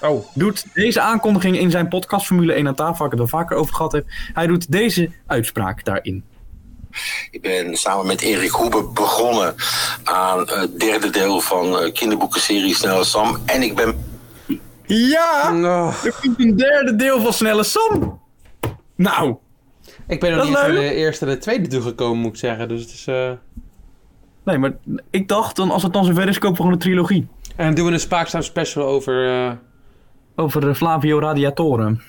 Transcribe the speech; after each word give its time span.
Oh, 0.00 0.26
doet 0.34 0.66
deze 0.74 1.00
aankondiging 1.00 1.58
in 1.58 1.70
zijn 1.70 1.88
podcast 1.88 2.26
Formule 2.26 2.52
1 2.52 2.66
aan 2.66 2.74
tafel, 2.74 2.96
waar 2.96 3.12
ik 3.12 3.18
het 3.18 3.30
wel 3.30 3.40
vaker 3.40 3.56
over 3.56 3.74
gehad 3.74 3.92
heb. 3.92 4.04
Hij 4.32 4.46
doet 4.46 4.72
deze 4.72 5.10
uitspraak 5.26 5.84
daarin. 5.84 6.24
Ik 7.30 7.40
ben 7.42 7.76
samen 7.76 8.06
met 8.06 8.20
Erik 8.20 8.50
Hoebe 8.50 8.90
begonnen 8.94 9.54
aan 10.04 10.38
het 10.38 10.80
derde 10.80 11.10
deel 11.10 11.40
van 11.40 11.78
eh, 11.78 11.92
kinderboekenserie 11.92 12.74
Snelle 12.74 13.04
Sam. 13.04 13.38
En 13.46 13.62
ik 13.62 13.74
ben 13.74 13.94
Ja! 14.86 15.52
oh. 15.54 16.04
Er 16.04 16.14
komt 16.20 16.40
een 16.40 16.56
derde 16.56 16.96
deel 16.96 17.20
van 17.20 17.32
Snelle 17.32 17.64
Sam. 17.64 18.20
Nou, 18.96 19.36
ik 20.06 20.20
ben 20.20 20.36
nog 20.36 20.44
niet 20.44 20.52
leuk. 20.54 20.62
naar 20.62 20.72
de 20.72 20.94
eerste 20.94 21.24
en 21.24 21.30
de 21.30 21.38
tweede 21.38 21.66
toegekomen, 21.68 22.18
moet 22.18 22.32
ik 22.32 22.38
zeggen. 22.38 22.68
Dus 22.68 22.80
het 22.80 22.90
is... 22.90 23.06
eh, 23.06 23.30
nee, 24.44 24.58
maar 24.58 24.72
ik 25.10 25.28
dacht 25.28 25.56
dan 25.56 25.70
als 25.70 25.82
het 25.82 25.92
dan 25.92 26.04
zover 26.04 26.28
is, 26.28 26.34
kopen 26.38 26.50
we 26.50 26.56
gewoon 26.56 26.72
een 26.72 26.78
trilogie. 26.78 27.26
En 27.56 27.64
dan 27.66 27.74
doen 27.74 27.86
we 27.86 27.92
een 27.92 28.00
spaakzaam 28.00 28.42
special 28.42 28.86
over... 28.86 29.28
eh, 29.46 29.52
Over 30.36 30.60
de 30.60 30.74
Flavio 30.74 31.18
Radiatoren. 31.18 32.02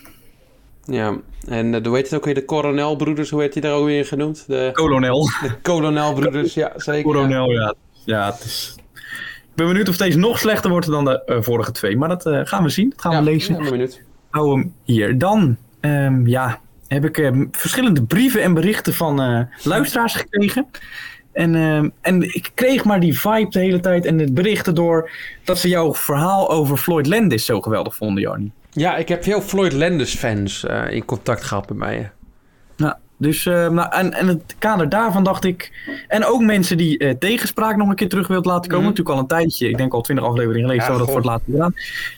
ja, 0.85 1.17
en 1.47 1.73
uh, 1.73 1.85
hoe 1.85 1.95
heet 1.95 2.05
het 2.05 2.13
ook 2.15 2.25
weer? 2.25 2.33
De 2.33 2.45
Coronelbroeders, 2.45 3.29
hoe 3.29 3.39
werd 3.39 3.53
die 3.53 3.61
daar 3.61 3.73
ook 3.73 3.85
weer 3.85 4.05
genoemd? 4.05 4.43
De, 4.47 4.69
Kolonel. 4.73 5.23
de 5.41 5.61
Colonelbroeders, 5.61 6.53
ja, 6.53 6.71
zeker. 6.75 6.95
ja. 6.95 7.01
Coronel, 7.01 7.51
ja. 7.51 7.73
Ja, 8.05 8.25
het 8.31 8.43
is... 8.43 8.75
Ik 9.49 9.59
ben 9.59 9.67
benieuwd 9.67 9.89
of 9.89 9.97
deze 9.97 10.17
nog 10.17 10.39
slechter 10.39 10.69
wordt 10.69 10.87
dan 10.87 11.05
de 11.05 11.23
eh, 11.23 11.37
vorige 11.41 11.71
twee. 11.71 11.97
Maar 11.97 12.09
dat 12.09 12.25
eh, 12.25 12.39
gaan 12.43 12.63
we 12.63 12.69
zien. 12.69 12.89
Dat 12.89 13.01
gaan 13.01 13.11
Ja, 13.11 13.17
we 13.17 13.23
lezen. 13.23 13.53
ja, 13.55 13.61
ben 13.61 13.69
benieuwd. 13.69 14.01
hou 14.29 14.51
hem 14.59 14.73
hier. 14.83 15.17
Dan, 15.17 15.57
ehm, 15.79 16.27
ja, 16.27 16.59
heb 16.87 17.05
ik 17.05 17.17
ehm, 17.17 17.45
verschillende 17.51 18.03
brieven 18.03 18.41
en 18.41 18.53
berichten 18.53 18.93
van 18.93 19.21
eh, 19.21 19.41
luisteraars 19.63 20.13
gekregen. 20.15 20.65
En, 21.33 21.55
ehm, 21.55 21.89
en 22.01 22.21
ik 22.21 22.51
kreeg 22.53 22.83
maar 22.83 22.99
die 22.99 23.19
vibe 23.19 23.49
de 23.49 23.59
hele 23.59 23.79
tijd 23.79 24.05
en 24.05 24.19
het 24.19 24.33
berichten 24.33 24.75
door 24.75 25.09
dat 25.43 25.57
ze 25.57 25.67
jouw 25.67 25.93
verhaal 25.93 26.49
over 26.49 26.77
Floyd 26.77 27.07
Landis 27.07 27.45
zo 27.45 27.61
geweldig 27.61 27.95
vonden, 27.95 28.23
Jarni. 28.23 28.51
Ja, 28.71 28.95
ik 28.95 29.07
heb 29.07 29.23
veel 29.23 29.41
Floyd 29.41 29.73
Landis 29.73 30.15
fans 30.15 30.65
eh, 30.65 30.91
in 30.91 31.05
contact 31.05 31.43
gehad 31.43 31.69
met 31.69 31.77
mij. 31.77 32.11
Nou, 32.77 32.93
dus, 33.17 33.45
ehm, 33.45 33.73
nou, 33.73 33.91
en, 33.91 34.13
en 34.13 34.27
het 34.27 34.55
kader 34.59 34.89
daarvan 34.89 35.23
dacht 35.23 35.45
ik. 35.45 35.71
En 36.07 36.25
ook 36.25 36.41
mensen 36.41 36.77
die 36.77 36.97
eh, 36.97 37.15
tegenspraak 37.19 37.75
nog 37.75 37.89
een 37.89 37.95
keer 37.95 38.09
terug 38.09 38.27
wilt 38.27 38.45
laten 38.45 38.69
komen. 38.69 38.85
Mhm. 38.85 38.87
Natuurlijk 38.87 39.15
al 39.15 39.21
een 39.21 39.27
tijdje, 39.27 39.69
ik 39.69 39.77
denk 39.77 39.93
al 39.93 40.01
twintig 40.01 40.25
afleveringen 40.25 40.69
geleden, 40.69 40.85
Ja, 40.85 40.91
zo 40.91 40.97
dat 40.97 41.07
voor 41.07 41.17
het 41.17 41.25
laatste 41.25 41.51
gedaan. 41.51 41.73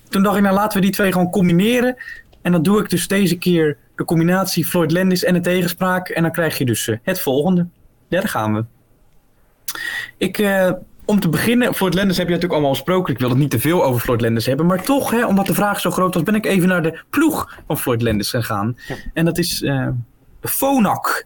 Toen 0.09 0.23
dacht 0.23 0.35
ik, 0.35 0.41
nou 0.41 0.55
laten 0.55 0.77
we 0.77 0.83
die 0.83 0.93
twee 0.93 1.11
gewoon 1.11 1.29
combineren. 1.29 1.95
En 2.41 2.51
dan 2.51 2.63
doe 2.63 2.79
ik 2.79 2.89
dus 2.89 3.07
deze 3.07 3.37
keer 3.37 3.77
de 3.95 4.05
combinatie 4.05 4.65
Floyd 4.65 4.91
Landis 4.91 5.23
en 5.23 5.33
de 5.33 5.39
tegenspraak. 5.39 6.09
En 6.09 6.21
dan 6.21 6.31
krijg 6.31 6.57
je 6.57 6.65
dus 6.65 6.87
eh, 6.87 6.97
het 7.03 7.19
volgende. 7.19 7.67
Ja, 8.07 8.19
daar 8.19 8.29
gaan 8.29 8.53
we. 8.53 8.65
Ik, 10.17 10.37
eh, 10.37 10.71
om 11.05 11.19
te 11.19 11.29
beginnen, 11.29 11.73
Floyd 11.73 11.93
Landis 11.93 12.17
heb 12.17 12.27
je 12.27 12.33
natuurlijk 12.33 12.59
allemaal 12.59 12.77
besproken. 12.77 13.13
Ik 13.13 13.19
wil 13.19 13.29
het 13.29 13.37
niet 13.37 13.49
te 13.49 13.59
veel 13.59 13.83
over 13.83 14.01
Floyd 14.01 14.21
Landis 14.21 14.45
hebben. 14.45 14.65
Maar 14.65 14.83
toch, 14.83 15.11
hè, 15.11 15.25
omdat 15.25 15.45
de 15.45 15.53
vraag 15.53 15.79
zo 15.79 15.91
groot 15.91 16.13
was, 16.13 16.23
ben 16.23 16.35
ik 16.35 16.45
even 16.45 16.67
naar 16.67 16.83
de 16.83 16.99
ploeg 17.09 17.57
van 17.67 17.77
Floyd 17.77 18.01
Landis 18.01 18.29
gegaan. 18.29 18.77
Ja. 18.87 18.95
En 19.13 19.25
dat 19.25 19.37
is 19.37 19.61
eh 19.61 19.87
Phonak. 20.41 21.25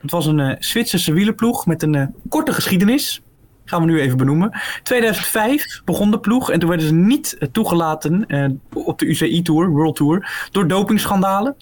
Het 0.00 0.10
was 0.10 0.26
een 0.26 0.40
eh, 0.40 0.56
Zwitserse 0.58 1.12
wielerploeg 1.12 1.66
met 1.66 1.82
een 1.82 2.14
korte 2.28 2.52
geschiedenis. 2.52 3.22
Gaan 3.64 3.80
we 3.80 3.86
nu 3.86 4.00
even 4.00 4.16
benoemen. 4.16 4.60
2005 4.82 5.82
begon 5.84 6.10
de 6.10 6.18
ploeg 6.20 6.50
en 6.50 6.58
toen 6.58 6.68
werden 6.68 6.86
ze 6.86 6.94
niet 6.94 7.38
toegelaten 7.52 8.26
op 8.72 8.98
de 8.98 9.06
UCI 9.06 9.42
Tour, 9.42 9.68
World 9.68 9.96
Tour, 9.96 10.48
door 10.50 10.68
dopingschandalen. 10.68 11.56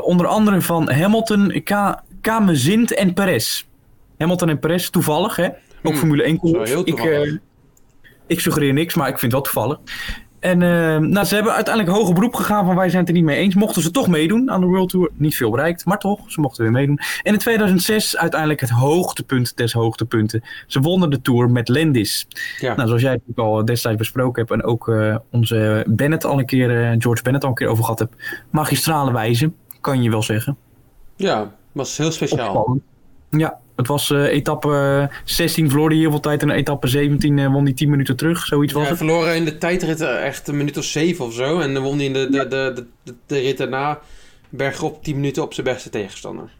Onder 0.00 0.26
andere 0.26 0.60
van 0.60 0.90
Hamilton, 0.90 1.60
Ka 1.64 2.04
Kamezint 2.26 2.94
en 2.94 3.14
Perez. 3.14 3.64
Hamilton 4.18 4.48
en 4.48 4.58
Perez, 4.58 4.88
toevallig 4.88 5.36
hè. 5.36 5.46
Ook 5.46 5.92
Hmm, 5.92 5.96
Formule 5.96 6.22
1 6.22 6.34
zo 6.34 6.40
coureurs. 6.40 6.70
heel 6.70 6.88
Ik, 6.88 6.98
eh, 6.98 7.32
ik 8.26 8.40
suggereer 8.40 8.72
niks, 8.72 8.94
maar 8.94 9.08
ik 9.08 9.18
vind 9.18 9.32
het 9.32 9.42
wel 9.42 9.52
toevallig. 9.52 9.78
En 10.40 10.62
eh, 10.62 10.98
nou, 10.98 11.26
ze 11.26 11.34
hebben 11.34 11.52
uiteindelijk 11.52 11.96
hoger 11.96 12.14
beroep 12.14 12.34
gegaan 12.34 12.66
van 12.66 12.76
wij 12.76 12.88
zijn 12.88 13.00
het 13.00 13.08
er 13.08 13.14
niet 13.16 13.24
mee 13.24 13.36
eens. 13.36 13.54
Mochten 13.54 13.82
ze 13.82 13.90
toch 13.90 14.08
meedoen 14.08 14.50
aan 14.50 14.60
de 14.60 14.66
World 14.66 14.88
Tour. 14.88 15.10
Niet 15.14 15.36
veel 15.36 15.50
bereikt, 15.50 15.84
maar 15.84 15.98
toch, 15.98 16.20
ze 16.26 16.40
mochten 16.40 16.62
weer 16.62 16.72
meedoen. 16.72 16.98
En 17.22 17.32
in 17.32 17.38
2006 17.38 18.16
uiteindelijk 18.16 18.60
het 18.60 18.70
hoogtepunt 18.70 19.56
des 19.56 19.72
hoogtepunten. 19.72 20.42
Ze 20.66 20.80
wonnen 20.80 21.10
de 21.10 21.20
Tour 21.20 21.50
met 21.50 21.68
Landis. 21.68 22.26
Ja. 22.58 22.74
Nou, 22.74 22.86
zoals 22.86 23.02
jij 23.02 23.12
het 23.12 23.22
ook 23.30 23.38
al 23.38 23.64
destijds 23.64 23.98
besproken 23.98 24.44
hebt 24.46 24.62
en 24.62 24.68
ook 24.68 24.88
eh, 24.88 25.16
onze 25.30 25.84
Bennett 25.88 26.24
al 26.24 26.38
een 26.38 26.46
keer, 26.46 26.96
George 26.98 27.22
Bennett 27.22 27.44
al 27.44 27.50
een 27.50 27.56
keer 27.56 27.68
over 27.68 27.84
gehad 27.84 27.98
hebt. 27.98 28.14
Magistrale 28.50 29.12
wijze, 29.12 29.52
kan 29.80 30.02
je 30.02 30.10
wel 30.10 30.22
zeggen. 30.22 30.56
ja, 31.16 31.54
was 31.72 31.96
heel 31.96 32.10
speciaal. 32.10 32.54
Opvallend. 32.54 32.82
Ja, 33.30 33.58
het 33.76 33.86
was 33.86 34.10
eh, 34.10 34.22
etappe 34.24 35.08
eh, 35.10 35.16
16 35.24 35.68
verloor 35.70 35.88
hij 35.88 35.98
heel 35.98 36.10
veel 36.10 36.20
tijd 36.20 36.42
en 36.42 36.50
etappe 36.50 36.86
17 36.86 37.38
eh, 37.38 37.52
won 37.52 37.64
hij 37.64 37.72
10 37.72 37.90
minuten 37.90 38.16
terug. 38.16 38.46
Zoiets 38.46 38.72
was 38.72 38.82
Ja, 38.82 38.88
hij 38.88 38.98
het. 38.98 39.06
verloren 39.06 39.36
in 39.36 39.44
de 39.44 39.58
tijdrit 39.58 40.00
eh, 40.00 40.24
echt 40.26 40.48
een 40.48 40.56
minuut 40.56 40.76
of 40.76 40.84
zeven 40.84 41.24
of 41.24 41.32
zo. 41.34 41.58
En 41.60 41.74
dan 41.74 41.82
won 41.82 41.96
hij 41.96 42.04
in 42.06 42.12
de, 42.12 42.28
de, 42.30 42.48
de, 42.48 42.86
de, 43.04 43.14
de, 43.26 43.38
rit 43.38 43.58
daarna 43.58 43.98
bergop 44.48 45.02
10 45.04 45.14
minuten 45.14 45.42
op 45.42 45.54
zijn 45.54 45.66
beste 45.66 45.90
tegenstander. 45.90 46.50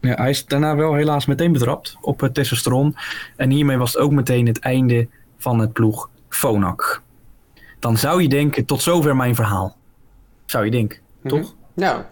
Ja, 0.00 0.14
hij 0.14 0.30
is 0.30 0.46
daarna 0.46 0.76
wel 0.76 0.94
helaas 0.94 1.26
meteen 1.26 1.52
betrapt 1.52 1.96
op 2.00 2.20
het 2.20 2.34
testosteron. 2.34 2.96
En 3.36 3.50
hiermee 3.50 3.76
was 3.76 3.92
het 3.92 4.02
ook 4.02 4.12
meteen 4.12 4.46
het 4.46 4.58
einde 4.58 5.08
van 5.38 5.58
het 5.58 5.72
ploeg 5.72 6.10
Phonak. 6.28 7.02
Dan 7.78 7.96
zou 7.96 8.22
je 8.22 8.28
denken, 8.28 8.64
tot 8.64 8.82
zover 8.82 9.16
mijn 9.16 9.34
verhaal. 9.34 9.76
Zou 10.46 10.64
je 10.64 10.70
denken, 10.70 10.98
toch? 11.26 11.40
Mhm. 11.40 11.50
Ja, 11.74 12.10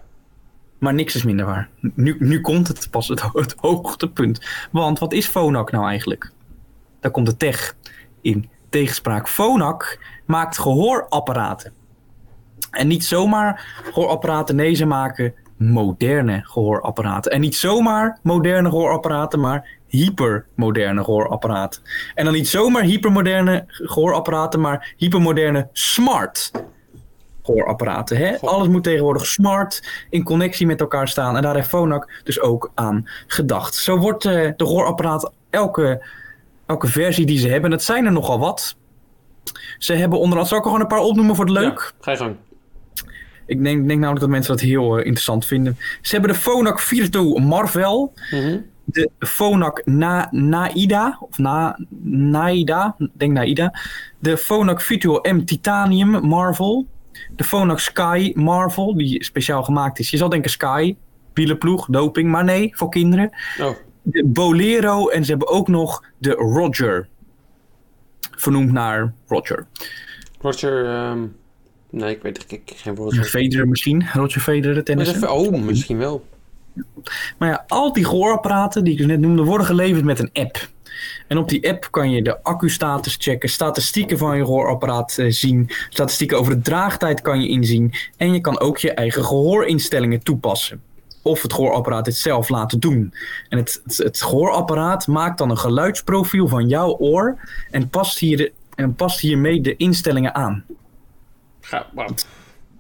Maar 0.79 0.95
niks 0.95 1.15
is 1.15 1.23
minder 1.23 1.47
waar. 1.47 1.69
Nu, 1.81 2.17
nu 2.19 2.41
komt 2.41 2.69
het 2.69 2.89
pas 2.91 3.09
het, 3.09 3.55
hoogtepunt. 3.57 4.41
Want 4.71 4.99
wat 4.99 5.13
is 5.13 5.27
Phonak 5.27 5.71
nou 5.71 5.89
eigenlijk? 5.89 6.33
Daar 7.01 7.11
komt 7.11 7.27
de 7.27 7.37
tech 7.37 7.77
in 8.21 8.49
tegenspraak. 8.69 9.29
Phonak 9.29 9.99
maakt 10.27 10.59
gehoorapparaten. 10.59 11.73
En 12.71 12.87
niet 12.87 13.05
zomaar 13.05 13.81
gehoorapparaten, 13.93 14.57
nee, 14.57 14.75
ze 14.75 14.87
maken 14.87 15.35
moderne 15.57 16.41
gehoorapparaten. 16.45 17.33
En 17.33 17.41
niet 17.41 17.57
zomaar 17.57 18.19
moderne 18.23 18.69
gehoorapparaten, 18.69 19.41
maar 19.41 19.69
hypermoderne 19.87 21.05
gehoorapparaten. 21.05 21.83
En 22.15 22.25
dan 22.25 22.35
niet 22.35 22.49
zomaar 22.49 22.83
hypermoderne 22.83 23.65
gehoorapparaten, 23.67 24.61
maar 24.61 24.95
hypermoderne 24.97 25.69
smart 25.73 26.51
gehoorapparaten. 27.47 28.17
Hè? 28.17 28.39
Alles 28.41 28.69
moet 28.69 28.83
tegenwoordig 28.85 29.27
smart 29.27 30.05
in 30.11 30.23
connectie 30.25 30.67
met 30.67 30.81
elkaar 30.81 31.09
staan. 31.09 31.37
En 31.37 31.43
daar 31.43 31.55
heeft 31.55 31.69
Phonak 31.69 32.21
dus 32.25 32.41
ook 32.41 32.71
aan 32.75 33.09
gedacht. 33.27 33.75
Zo 33.75 33.99
wordt 33.99 34.25
eh, 34.25 34.33
de 34.33 34.67
gehoorapparaat 34.67 35.33
elke, 35.51 36.07
elke 36.67 36.87
versie 36.87 37.27
die 37.27 37.39
ze 37.39 37.49
hebben, 37.49 37.65
en 37.71 37.77
dat 37.77 37.83
zijn 37.87 38.05
er 38.07 38.13
nogal 38.13 38.39
wat. 38.39 38.77
Ze 39.79 39.93
hebben 39.93 40.19
onder 40.19 40.39
andere, 40.39 40.49
zal 40.49 40.59
ik 40.59 40.65
er 40.65 40.71
gewoon 40.71 40.85
een 40.87 40.97
paar 40.97 41.07
opnoemen 41.07 41.37
voor 41.37 41.47
de 41.47 41.53
leuk? 41.53 41.93
Ja, 41.99 42.05
ga 42.05 42.11
je 42.11 42.17
gang. 42.17 42.37
Ik 43.47 43.63
denk, 43.65 43.87
denk 43.87 43.99
namelijk 44.01 44.21
dat 44.21 44.29
mensen 44.29 44.57
dat 44.57 44.61
heel 44.65 44.93
eh, 44.99 45.05
interessant 45.05 45.47
vinden. 45.47 45.77
Ze 46.03 46.13
hebben 46.17 46.33
de 46.33 46.39
Phonak 46.41 46.81
Virto 46.81 47.35
Marvel, 47.35 48.13
Mhm. 48.31 48.59
de 48.85 49.11
Phonak 49.19 49.83
Na, 49.85 50.29
Naida, 50.31 51.17
of 51.21 51.39
Na, 51.39 51.79
Naida, 52.03 52.97
denk 53.13 53.33
Naida. 53.33 53.79
De 54.19 54.37
Phonak 54.37 54.81
Virtual 54.81 55.25
M 55.33 55.45
Titanium 55.45 56.09
Marvel. 56.11 56.87
De 57.37 57.45
Phonak 57.45 57.81
Sky 57.81 58.33
Marvel, 58.35 58.97
die 58.97 59.25
speciaal 59.25 59.63
gemaakt 59.63 59.99
is. 59.99 60.11
Je 60.11 60.17
zal 60.17 60.29
denken 60.29 60.51
Sky, 60.51 60.97
wielenploeg, 61.35 61.87
doping, 61.91 62.31
maar 62.31 62.45
nee, 62.45 62.71
voor 62.77 62.89
kinderen. 62.89 63.31
Oh, 63.61 63.71
De 64.03 64.25
Bolero 64.27 65.09
en 65.09 65.25
ze 65.25 65.31
hebben 65.31 65.49
ook 65.49 65.69
nog 65.69 66.05
de 66.19 66.31
Roger. 66.31 67.09
Vernoemd 68.37 68.73
naar 68.73 69.13
Roger. 69.27 69.67
Roger... 70.41 70.87
ehm, 70.87 71.27
nee, 71.91 72.15
ik 72.15 72.23
weet 72.23 72.53
ik, 72.53 72.73
geen 72.77 72.97
Roger. 72.97 73.25
Federer 73.25 73.69
misschien, 73.69 74.07
Roger 74.13 74.41
Federer, 74.41 74.85
tennis. 74.85 75.25
oh, 75.25 75.63
misschien 75.63 75.99
wel. 75.99 76.25
Maar 77.39 77.49
ja, 77.49 77.65
al 77.69 77.93
die 77.93 78.05
gehoorapparaten 78.05 78.85
die 78.85 78.93
ik 78.93 78.99
dus 78.99 79.07
net 79.07 79.21
noemde, 79.21 79.43
worden 79.43 79.67
geleverd 79.67 80.05
met 80.05 80.19
een 80.19 80.31
app. 80.33 80.69
En 81.29 81.39
op 81.39 81.49
die 81.49 81.69
app 81.69 81.89
kan 81.91 82.11
je 82.11 82.23
de 82.23 82.43
accu-status 82.43 83.17
checken, 83.21 83.49
statistieken 83.49 84.19
van 84.19 84.37
je 84.37 84.45
gehoorapparaat 84.45 85.19
eh, 85.19 85.31
zien, 85.31 85.71
statistieken 85.89 86.39
over 86.39 86.55
de 86.55 86.61
draagtijd 86.61 87.21
kan 87.21 87.41
je 87.41 87.49
inzien. 87.49 87.93
En 88.17 88.33
je 88.33 88.41
kan 88.41 88.61
ook 88.61 88.79
je 88.79 88.93
eigen 88.93 89.25
gehoorinstellingen 89.25 90.23
toepassen. 90.23 90.83
Of 91.23 91.43
het 91.43 91.53
gehoorapparaat 91.53 92.07
het 92.07 92.17
zelf 92.17 92.49
laten 92.49 92.81
doen. 92.81 93.15
En 93.49 93.59
het, 93.59 93.81
het, 93.85 93.97
het 93.97 94.23
gehoorapparaat 94.23 95.07
maakt 95.07 95.39
dan 95.39 95.51
een 95.51 95.59
geluidsprofiel 95.59 96.49
van 96.49 96.69
jouw 96.69 96.97
oor 96.97 97.39
en 97.71 97.89
past, 97.89 98.19
hier, 98.19 98.53
en 98.75 98.95
past 98.95 99.21
hiermee 99.21 99.61
de 99.61 99.77
instellingen 99.77 100.35
aan. 100.35 100.65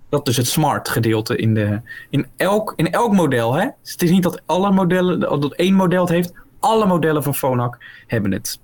Dat 0.08 0.28
is 0.28 0.34
dus 0.34 0.36
het 0.36 0.46
smart 0.46 0.88
gedeelte 0.88 1.36
in, 1.36 1.54
de, 1.54 1.80
in, 2.10 2.26
elk, 2.36 2.72
in 2.76 2.92
elk 2.92 3.12
model. 3.12 3.54
Hè? 3.54 3.68
Dus 3.82 3.92
het 3.92 4.02
is 4.02 4.10
niet 4.10 4.22
dat 4.22 4.42
alle 4.46 4.72
modellen, 4.72 5.20
dat 5.20 5.54
één 5.54 5.74
model 5.74 6.00
het 6.00 6.10
heeft. 6.10 6.32
Alle 6.66 6.86
modellen 6.86 7.22
van 7.22 7.34
Phonak 7.34 7.78
hebben 8.06 8.32
het. 8.32 8.58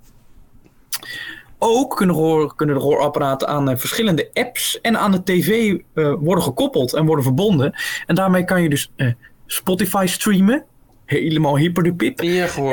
Ook 1.58 1.96
kunnen, 1.96 2.14
gehoor, 2.14 2.54
kunnen 2.56 2.74
de 2.74 2.80
gehoorapparaten 2.80 3.48
aan 3.48 3.70
eh, 3.70 3.76
verschillende 3.76 4.30
apps 4.34 4.80
en 4.80 4.98
aan 4.98 5.10
de 5.12 5.22
tv 5.22 5.76
eh, 5.94 6.14
worden 6.18 6.44
gekoppeld 6.44 6.94
en 6.94 7.06
worden 7.06 7.24
verbonden. 7.24 7.74
En 8.06 8.14
daarmee 8.14 8.44
kan 8.44 8.62
je 8.62 8.68
dus 8.68 8.92
eh, 8.96 9.12
Spotify 9.46 10.04
streamen. 10.08 10.64
Helemaal 11.04 11.56
hyper 11.56 11.82
de 11.82 11.94
pip. 11.94 12.20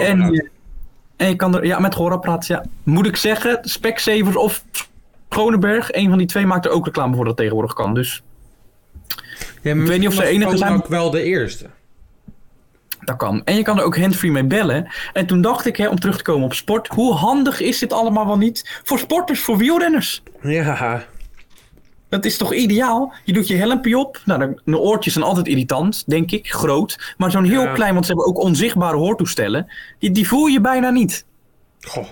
En, 0.05 0.31
je- 0.31 0.49
en 1.17 1.29
je 1.29 1.35
kan 1.35 1.55
er, 1.55 1.65
ja, 1.65 1.79
met 1.79 1.95
gehoorapparaat, 1.95 2.47
ja, 2.47 2.65
moet 2.83 3.05
ik 3.07 3.15
zeggen, 3.15 3.59
Specsavers 3.61 4.35
of 4.35 4.65
Groneberg, 5.29 5.91
een 5.93 6.09
van 6.09 6.17
die 6.17 6.27
twee 6.27 6.45
maakt 6.45 6.65
er 6.65 6.71
ook 6.71 6.85
reclame 6.85 7.15
voor 7.15 7.25
dat 7.25 7.37
tegenwoordig 7.37 7.73
kan. 7.73 7.93
Dus 7.93 8.23
Ja, 9.61 9.73
Ik 9.73 9.81
weet 9.81 9.99
niet 9.99 10.07
of 10.07 10.13
ze 10.13 10.25
enige 10.25 10.57
zijn. 10.57 10.73
ook 10.73 10.87
wel 10.87 11.09
de 11.09 11.23
eerste. 11.23 11.69
Dat 13.09 13.17
kan. 13.17 13.41
En 13.45 13.56
je 13.56 13.61
kan 13.63 13.77
er 13.77 13.83
ook 13.83 13.97
handsfree 13.97 14.31
mee 14.31 14.44
bellen. 14.45 14.88
En 15.13 15.25
toen 15.25 15.41
dacht 15.41 15.65
ik, 15.65 15.77
hè, 15.77 15.88
om 15.88 16.00
terug 16.00 16.17
te 16.17 16.23
komen 16.23 16.44
op 16.45 16.53
sport, 16.53 16.88
hoe 16.88 17.13
handig 17.13 17.59
is 17.61 17.79
dit 17.79 17.94
allemaal 17.94 18.25
wel 18.25 18.38
niet 18.38 18.79
voor 18.83 19.00
sporters, 19.00 19.39
voor 19.39 19.57
wielrenners? 19.57 20.23
Ja. 20.41 21.06
Dat 22.09 22.25
is 22.25 22.38
toch 22.38 22.53
ideaal? 22.53 23.13
Je 23.23 23.33
doet 23.33 23.47
je 23.47 23.56
helmpje 23.56 23.97
op. 23.97 24.21
Nou, 24.25 24.56
de, 24.65 24.77
oortjes 24.77 25.13
zijn 25.13 25.25
altijd 25.25 25.47
irritant, 25.47 26.03
denk 26.07 26.31
ik, 26.31 26.51
groot. 26.51 27.13
Maar 27.17 27.31
zo'n 27.31 27.44
heel 27.44 27.63
Ja. 27.63 27.73
klein, 27.73 27.94
want 27.94 28.06
ze 28.06 28.11
hebben 28.13 28.29
ook 28.29 28.39
onzichtbare 28.44 28.97
hoortoestellen. 28.97 29.71
Die, 30.00 30.11
die 30.11 30.27
voel 30.27 30.45
je 30.45 30.61
bijna 30.61 30.89
niet. 30.89 31.25
Goh, 31.81 32.06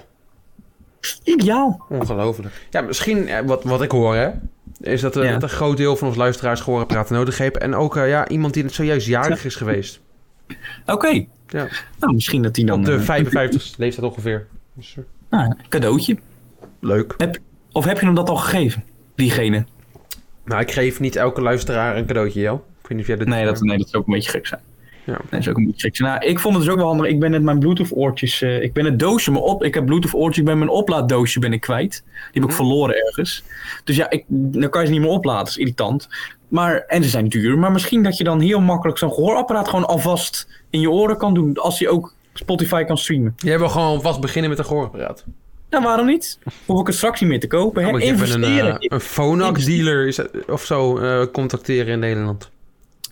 Ideaal. 1.23 1.85
ongelooflijk. 1.89 2.53
Ja, 2.69 2.81
misschien, 2.81 3.27
eh, 3.27 3.45
wat, 3.45 3.63
wat 3.63 3.81
ik 3.81 3.91
hoor, 3.91 4.15
hè, 4.15 4.29
is 4.81 5.01
dat, 5.01 5.15
eh, 5.15 5.23
Ja. 5.23 5.31
dat 5.31 5.43
een 5.43 5.49
groot 5.49 5.77
deel 5.77 5.95
van 5.95 6.07
onze 6.07 6.19
luisteraars 6.19 6.61
gehoorapparaten 6.61 7.15
nodig 7.15 7.37
heeft. 7.37 7.57
En 7.57 7.75
ook 7.75 7.95
ja, 7.95 8.27
iemand 8.27 8.53
die 8.53 8.69
zojuist 8.69 9.07
jarig 9.07 9.45
is 9.45 9.55
geweest. 9.55 9.99
Oké. 10.85 11.25
Ja. 11.47 11.67
Nou, 11.99 12.13
misschien 12.13 12.41
dat 12.41 12.55
die 12.55 12.65
dan... 12.65 12.79
Op 12.79 12.85
de 12.85 12.93
eh, 12.93 13.01
55 13.01 13.77
leeftijd 13.77 14.05
ongeveer. 14.05 14.47
Dus, 14.73 14.95
eh, 14.97 15.03
nou, 15.29 15.53
cadeautje. 15.69 16.17
leuk. 16.79 17.13
Heb, 17.17 17.37
of 17.71 17.85
heb 17.85 17.99
je 17.99 18.05
hem 18.05 18.15
dat 18.15 18.29
al 18.29 18.35
gegeven? 18.35 18.83
Diegene? 19.15 19.65
Nou, 20.45 20.61
ik 20.61 20.71
geef 20.71 20.99
niet 20.99 21.15
elke 21.15 21.41
luisteraar 21.41 21.97
een 21.97 22.05
cadeautje, 22.05 22.39
Jel. 22.39 22.55
Ik 22.55 22.87
weet 22.87 22.91
niet 22.91 23.01
of 23.01 23.07
jij 23.07 23.15
dit... 23.15 23.27
Nee, 23.27 23.45
dat, 23.45 23.61
nee, 23.61 23.77
dat 23.77 23.89
zou 23.89 24.01
ook 24.01 24.07
een 24.07 24.13
beetje 24.13 24.31
gek 24.31 24.47
zijn. 24.47 24.61
Ja. 25.07 25.17
Dat 25.29 25.39
is 25.39 25.47
ook 25.49 25.57
een 25.57 25.73
beetje. 25.77 26.03
Nou, 26.03 26.25
ik 26.25 26.39
vond 26.39 26.55
het 26.55 26.63
dus 26.63 26.73
ook 26.73 26.79
wel 26.79 26.87
handig. 26.87 27.07
Ik 27.07 27.19
ben 27.19 27.31
net 27.31 27.41
mijn 27.41 27.59
Bluetooth 27.59 27.91
oortjes... 27.95 28.41
eh, 28.41 28.61
ik 28.61 28.73
ben 28.73 28.85
het 28.85 28.99
doosje 28.99 29.31
me 29.31 29.39
op... 29.39 29.63
Ik 29.63 29.73
heb 29.73 29.85
Bluetooth 29.85 30.13
oortjes. 30.13 30.37
Ik 30.37 30.45
ben 30.45 30.57
mijn 30.57 30.69
oplaaddoosje 30.69 31.39
ben 31.39 31.53
ik 31.53 31.61
kwijt. 31.61 32.03
Die 32.05 32.13
heb 32.33 32.35
ik 32.35 32.41
Mhm. 32.43 32.51
verloren 32.55 32.95
ergens. 32.95 33.43
Dus 33.83 33.95
ja, 33.95 34.09
ik, 34.09 34.23
dan 34.27 34.69
kan 34.69 34.81
je 34.81 34.87
ze 34.87 34.93
niet 34.93 35.01
meer 35.01 35.09
opladen. 35.11 35.39
Dat 35.43 35.49
is 35.49 35.57
irritant. 35.57 36.07
Maar, 36.47 36.77
en 36.87 37.03
ze 37.03 37.09
zijn 37.09 37.27
duur. 37.27 37.57
Maar 37.57 37.71
misschien 37.71 38.03
dat 38.03 38.17
je 38.17 38.23
dan 38.23 38.39
heel 38.39 38.61
makkelijk 38.61 38.97
zo'n 38.97 39.13
gehoorapparaat 39.13 39.67
gewoon 39.67 39.85
alvast 39.87 40.47
in 40.69 40.79
je 40.79 40.89
oren 40.91 41.17
kan 41.17 41.33
doen. 41.33 41.57
Als 41.57 41.79
je 41.79 41.89
ook 41.89 42.13
Spotify 42.33 42.83
kan 42.83 42.97
streamen. 42.97 43.33
Jij 43.37 43.59
wil 43.59 43.69
gewoon 43.69 44.01
vast 44.01 44.19
beginnen 44.21 44.49
met 44.49 44.59
een 44.59 44.65
gehoorapparaat. 44.65 45.25
Nou, 45.69 45.83
waarom 45.83 46.05
niet? 46.05 46.39
Hoef 46.65 46.79
ik 46.81 46.87
het 46.87 46.95
straks 46.95 47.19
niet 47.19 47.29
meer 47.29 47.39
te 47.39 47.47
kopen. 47.47 47.83
Hè? 47.83 47.91
Moet 47.91 48.01
je 48.01 48.07
even 48.11 48.31
een, 48.31 48.43
Investeren. 48.43 48.77
eh, 48.79 48.89
een 48.89 48.99
Phonak-dealer 48.99 50.07
is- 50.07 50.19
of 50.47 50.63
zo 50.63 50.97
eh, 50.97 51.25
contacteren 51.33 51.93
in 51.93 51.99
Nederland. 51.99 52.49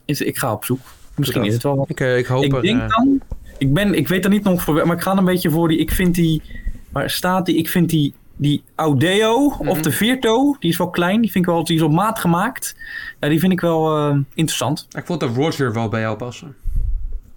Ik, 0.06 0.20
ik 0.20 0.38
ga 0.38 0.52
op 0.54 0.66
zoek. 0.66 0.80
Misschien 1.16 1.44
is 1.44 1.54
het 1.54 1.64
wel 1.64 1.76
wat. 1.76 1.90
Ik, 1.90 2.00
eh, 2.00 2.18
ik 2.18 2.26
hoop 2.26 2.44
ik 2.44 2.54
er... 2.54 2.62
denk 2.62 2.82
eh, 2.82 2.88
dan, 2.90 3.22
ik, 3.58 3.74
ben, 3.74 3.94
ik 3.94 4.08
weet 4.08 4.24
er 4.24 4.30
niet 4.30 4.44
nog 4.44 4.62
voor, 4.64 4.88
maar 4.88 4.96
ik 4.96 5.02
ga 5.02 5.18
een 5.18 5.26
beetje 5.26 5.50
voor 5.50 5.68
die, 5.68 5.78
ik 5.78 5.92
vind 5.92 6.16
die, 6.16 6.42
waar 6.90 7.10
staat 7.10 7.46
die, 7.46 7.58
ik 7.58 7.70
vind 7.70 7.90
die, 7.90 8.14
die 8.36 8.64
Audeo 8.76 9.46
of 9.46 9.74
Mhm. 9.74 9.82
de 9.82 9.92
Virto, 9.92 10.56
die 10.60 10.70
is 10.70 10.78
wel 10.78 10.90
klein, 10.90 11.22
die 11.22 11.32
vind 11.32 11.46
ik 11.46 11.52
wel, 11.52 11.64
die 11.64 11.76
is 11.76 11.82
op 11.82 11.92
maat 11.92 12.20
gemaakt. 12.20 12.76
Ja, 13.20 13.30
die 13.30 13.40
vind 13.40 13.52
ik 13.52 13.62
wel 13.62 13.98
eh, 13.98 14.18
interessant. 14.34 14.88
ik 14.98 15.06
vond 15.06 15.20
de 15.20 15.26
Roger 15.26 15.74
wel 15.74 15.90
bij 15.90 16.02
jou 16.02 16.18
passen. 16.18 16.56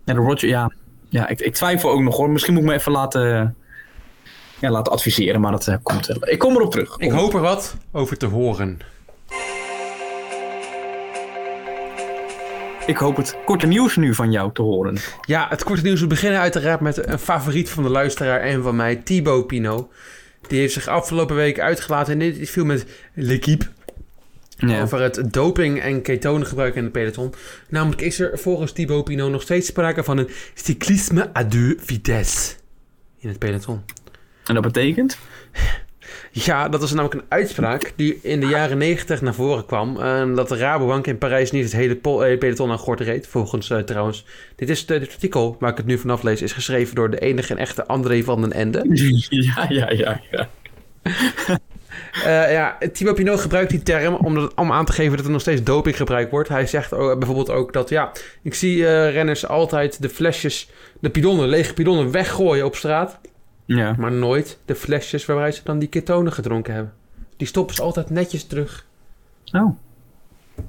Ja, 0.04 0.14
de 0.14 0.20
Roger, 0.20 0.48
ja, 0.48 0.72
ja 1.08 1.28
ik, 1.28 1.40
ik 1.40 1.54
twijfel 1.54 1.90
ook 1.90 2.00
nog 2.00 2.16
hoor, 2.16 2.30
misschien 2.30 2.54
moet 2.54 2.62
ik 2.62 2.68
me 2.68 2.74
even 2.74 2.92
laten, 2.92 3.56
ja, 4.60 4.70
laten 4.70 4.92
adviseren, 4.92 5.40
maar 5.40 5.50
dat 5.50 5.78
komt 5.82 6.06
wel. 6.06 6.28
Ik 6.28 6.38
kom 6.38 6.54
erop 6.54 6.70
terug. 6.70 6.96
Ik 6.98 7.10
hoop 7.10 7.34
er 7.34 7.40
wat 7.40 7.76
over 7.92 8.16
te 8.16 8.26
horen. 8.26 8.78
Ik 12.88 12.96
hoop 12.96 13.16
het 13.16 13.36
korte 13.44 13.66
nieuws 13.66 13.96
nu 13.96 14.14
van 14.14 14.30
jou 14.30 14.52
te 14.52 14.62
horen. 14.62 14.96
Ja, 15.26 15.46
het 15.48 15.64
korte 15.64 15.82
nieuws. 15.82 16.00
We 16.00 16.06
beginnen 16.06 16.40
uiteraard 16.40 16.80
met 16.80 17.06
een 17.08 17.18
favoriet 17.18 17.70
van 17.70 17.82
de 17.82 17.88
luisteraar 17.88 18.40
en 18.40 18.62
van 18.62 18.76
mij, 18.76 18.96
Thibaut 18.96 19.46
Pino. 19.46 19.90
Die 20.46 20.58
heeft 20.58 20.72
zich 20.72 20.86
afgelopen 20.86 21.36
week 21.36 21.60
uitgelaten 21.60 22.12
in 22.12 22.18
dit 22.18 22.34
interview 22.36 22.64
met 22.64 22.86
L'Equipe 23.14 23.66
Ja. 24.56 24.82
over 24.82 25.00
het 25.00 25.32
doping- 25.32 25.80
en 25.80 26.02
ketonengebruik 26.02 26.74
in 26.74 26.84
de 26.84 26.90
peloton. 26.90 27.34
Namelijk 27.68 28.00
is 28.00 28.20
er 28.20 28.38
volgens 28.38 28.72
Thibaut 28.72 29.04
Pino 29.04 29.28
nog 29.28 29.42
steeds 29.42 29.66
sprake 29.66 30.04
van 30.04 30.18
een 30.18 30.28
cyclisme 30.54 31.30
à 31.36 31.44
deux 31.44 31.74
vitesses 31.84 32.56
in 33.18 33.28
het 33.28 33.38
peloton. 33.38 33.82
En 34.44 34.54
dat 34.54 34.62
betekent? 34.62 35.18
Ja, 36.44 36.68
dat 36.68 36.80
was 36.80 36.90
namelijk 36.92 37.14
een 37.14 37.26
uitspraak 37.28 37.92
die 37.96 38.18
in 38.22 38.40
de 38.40 38.46
jaren 38.46 38.78
90 38.78 39.20
naar 39.22 39.34
voren 39.34 39.66
kwam. 39.66 40.00
En 40.00 40.34
dat 40.34 40.48
de 40.48 40.56
Rabobank 40.56 41.06
in 41.06 41.18
Parijs 41.18 41.50
niet 41.50 41.64
het 41.64 41.72
hele 41.72 41.98
eh, 42.02 42.38
peloton 42.38 42.70
aan 42.70 42.78
gort 42.78 43.00
reed. 43.00 43.26
Volgens 43.26 43.70
eh, 43.70 43.78
trouwens. 43.78 44.24
Dit, 44.56 44.68
is 44.68 44.86
dit 44.86 45.02
artikel 45.12 45.56
waar 45.60 45.70
ik 45.70 45.76
het 45.76 45.86
nu 45.86 45.98
vanaf 45.98 46.22
lees, 46.22 46.42
is 46.42 46.52
geschreven 46.52 46.94
door 46.94 47.10
de 47.10 47.18
enige 47.18 47.52
en 47.52 47.58
echte 47.58 47.86
André 47.86 48.22
van 48.22 48.40
den 48.40 48.52
Ende. 48.52 48.82
Ja, 49.28 49.66
ja, 49.68 49.90
ja, 49.90 50.20
ja. 50.30 50.48
Eh, 52.24 52.52
ja, 52.52 52.78
Thibaut 52.92 53.14
Pinot 53.16 53.40
gebruikt 53.40 53.70
die 53.70 53.82
term 53.82 54.14
om, 54.14 54.34
dat- 54.34 54.54
om 54.54 54.72
aan 54.72 54.84
te 54.84 54.92
geven 54.92 55.16
dat 55.16 55.26
er 55.26 55.32
nog 55.32 55.40
steeds 55.40 55.62
doping 55.62 55.96
gebruikt 55.96 56.30
wordt. 56.30 56.48
Hij 56.48 56.66
zegt 56.66 56.92
ook- 56.94 57.18
bijvoorbeeld 57.18 57.50
ook 57.50 57.72
dat, 57.72 57.88
ja, 57.88 58.12
ik 58.42 58.54
zie 58.54 58.86
eh, 58.86 59.12
renners 59.12 59.46
altijd 59.46 60.02
de 60.02 60.08
flesjes, 60.08 60.70
de 61.00 61.10
pidonnen, 61.10 61.48
lege 61.48 61.74
pidonnen 61.74 62.10
weggooien 62.10 62.64
op 62.64 62.76
straat. 62.76 63.20
Ja. 63.76 63.94
Maar 63.98 64.12
nooit 64.12 64.58
de 64.64 64.74
flesjes 64.74 65.26
waaruit 65.26 65.54
ze 65.54 65.60
dan 65.64 65.78
die 65.78 65.88
ketonen 65.88 66.32
gedronken 66.32 66.74
hebben. 66.74 66.92
Die 67.36 67.46
stoppen 67.46 67.74
ze 67.74 67.82
altijd 67.82 68.10
netjes 68.10 68.44
terug 68.44 68.86
Oh. 69.52 69.78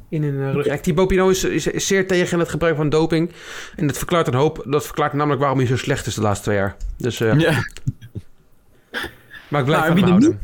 in 0.09 0.23
hun 0.23 0.33
uh, 0.33 0.51
rug. 0.53 0.65
Kijk, 0.65 0.81
Thibaut 0.81 1.07
Pinot 1.07 1.31
is, 1.31 1.43
is, 1.43 1.67
is 1.67 1.87
zeer 1.87 2.07
tegen 2.07 2.39
het 2.39 2.49
gebruik 2.49 2.75
van 2.75 2.89
doping. 2.89 3.31
En 3.75 3.87
dat 3.87 3.97
verklaart 3.97 4.27
een 4.27 4.33
hoop. 4.33 4.65
Dat 4.67 4.85
verklaart 4.85 5.13
namelijk 5.13 5.39
waarom 5.39 5.57
hij 5.57 5.67
zo 5.67 5.77
slecht 5.77 6.05
is 6.05 6.13
de 6.13 6.21
laatste 6.21 6.43
twee 6.43 6.57
jaar. 6.57 6.75
Dus, 6.97 7.19
eh, 7.19 7.39
ja. 7.39 7.51
maar 9.49 9.59
ik 9.59 9.65
blijf 9.65 9.81
Nou, 9.81 9.93
wie 9.93 10.03
er 10.03 10.09
houden. 10.09 10.39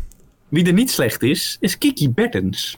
Wie 0.50 0.66
er 0.66 0.74
niet 0.74 0.92
slecht 0.92 1.24
is, 1.24 1.58
is 1.60 1.78
Kiki 1.78 2.10
Bertens. 2.10 2.78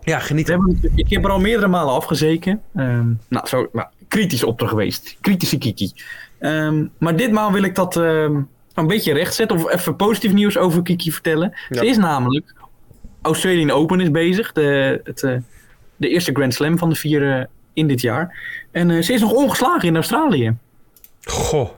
Ja, 0.00 0.18
geniet. 0.18 0.48
Hebben, 0.48 0.92
ik 0.94 1.10
heb 1.10 1.24
er 1.24 1.30
al 1.30 1.40
meerdere 1.40 1.68
malen 1.68 1.94
afgezeken. 1.94 2.62
Ehm, 2.74 3.12
nou, 3.28 3.46
zo, 3.46 3.68
nou, 3.72 3.88
kritisch 4.08 4.44
op 4.44 4.60
er 4.60 4.68
geweest. 4.68 5.16
Kritische 5.20 5.58
Kiki. 5.58 5.92
Ehm, 6.38 6.86
maar 6.98 7.16
ditmaal 7.16 7.52
wil 7.52 7.62
ik 7.62 7.74
dat 7.74 7.96
ehm, 7.96 8.40
een 8.74 8.86
beetje 8.86 9.12
rechtzetten. 9.12 9.56
Of 9.56 9.72
even 9.72 9.96
positief 9.96 10.32
nieuws 10.32 10.58
over 10.58 10.82
Kiki 10.82 11.12
vertellen. 11.12 11.52
Ja. 11.68 11.78
Ze 11.78 11.86
is 11.86 11.96
namelijk... 11.96 12.54
Australian 13.22 13.70
Open 13.70 14.00
is 14.00 14.10
bezig. 14.10 14.52
De, 14.52 15.00
het, 15.04 15.22
eh, 15.22 15.36
de 15.96 16.08
eerste 16.08 16.32
Grand 16.32 16.54
Slam 16.54 16.78
van 16.78 16.88
de 16.88 16.94
vier 16.94 17.38
eh, 17.38 17.44
in 17.72 17.86
dit 17.86 18.00
jaar. 18.00 18.38
En 18.70 18.90
eh, 18.90 19.02
ze 19.02 19.12
is 19.12 19.20
nog 19.20 19.32
ongeslagen 19.32 19.88
in 19.88 19.94
Australië. 19.94 20.56
Goh, 21.24 21.70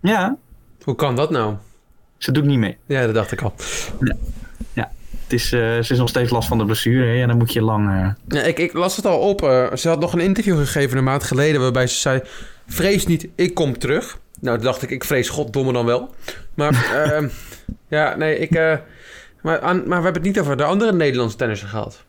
Ja, 0.00 0.36
hoe 0.82 0.94
kan 0.94 1.16
dat 1.16 1.30
nou? 1.30 1.54
ze 2.18 2.32
doet 2.32 2.44
niet 2.44 2.58
mee. 2.58 2.76
Ja, 2.86 3.04
dat 3.04 3.14
dacht 3.14 3.32
ik 3.32 3.42
al. 3.42 3.54
Het 5.22 5.38
is, 5.40 5.48
ze 5.48 5.86
is 5.88 5.98
nog 5.98 6.08
steeds 6.08 6.30
last 6.30 6.48
van 6.48 6.58
de 6.58 6.64
blessure. 6.64 7.06
Hè? 7.06 7.22
En 7.22 7.28
dan 7.28 7.36
moet 7.36 7.52
je 7.52 7.62
lang... 7.62 8.14
Ja, 8.28 8.42
ik, 8.42 8.58
ik 8.58 8.72
las 8.72 8.96
het 8.96 9.06
al 9.06 9.18
op. 9.18 9.40
ze 9.74 9.88
had 9.88 10.00
nog 10.00 10.12
een 10.12 10.20
interview 10.20 10.58
gegeven 10.58 10.98
een 10.98 11.04
maand 11.04 11.22
geleden... 11.22 11.60
waarbij 11.60 11.86
ze 11.86 11.96
zei... 11.96 12.20
Vrees 12.66 13.06
niet, 13.06 13.28
ik 13.34 13.54
kom 13.54 13.78
terug. 13.78 14.18
Nou, 14.40 14.56
toen 14.56 14.66
dacht 14.66 14.82
ik, 14.82 14.90
ik 14.90 15.04
vrees 15.04 15.28
goddomme 15.28 15.72
dan 15.72 15.86
wel. 15.86 16.14
Maar, 16.54 16.90
ehm, 17.04 17.28
ja, 17.88 18.16
nee, 18.16 18.38
ik... 18.38 18.50
eh, 18.50 18.76
maar, 19.42 19.60
aan, 19.60 19.76
maar 19.76 19.98
we 19.98 20.04
hebben 20.04 20.12
het 20.12 20.22
niet 20.22 20.40
over 20.40 20.56
de 20.56 20.64
andere 20.64 20.92
Nederlandse 20.92 21.36
tennissen 21.36 21.68
gehad. 21.68 22.04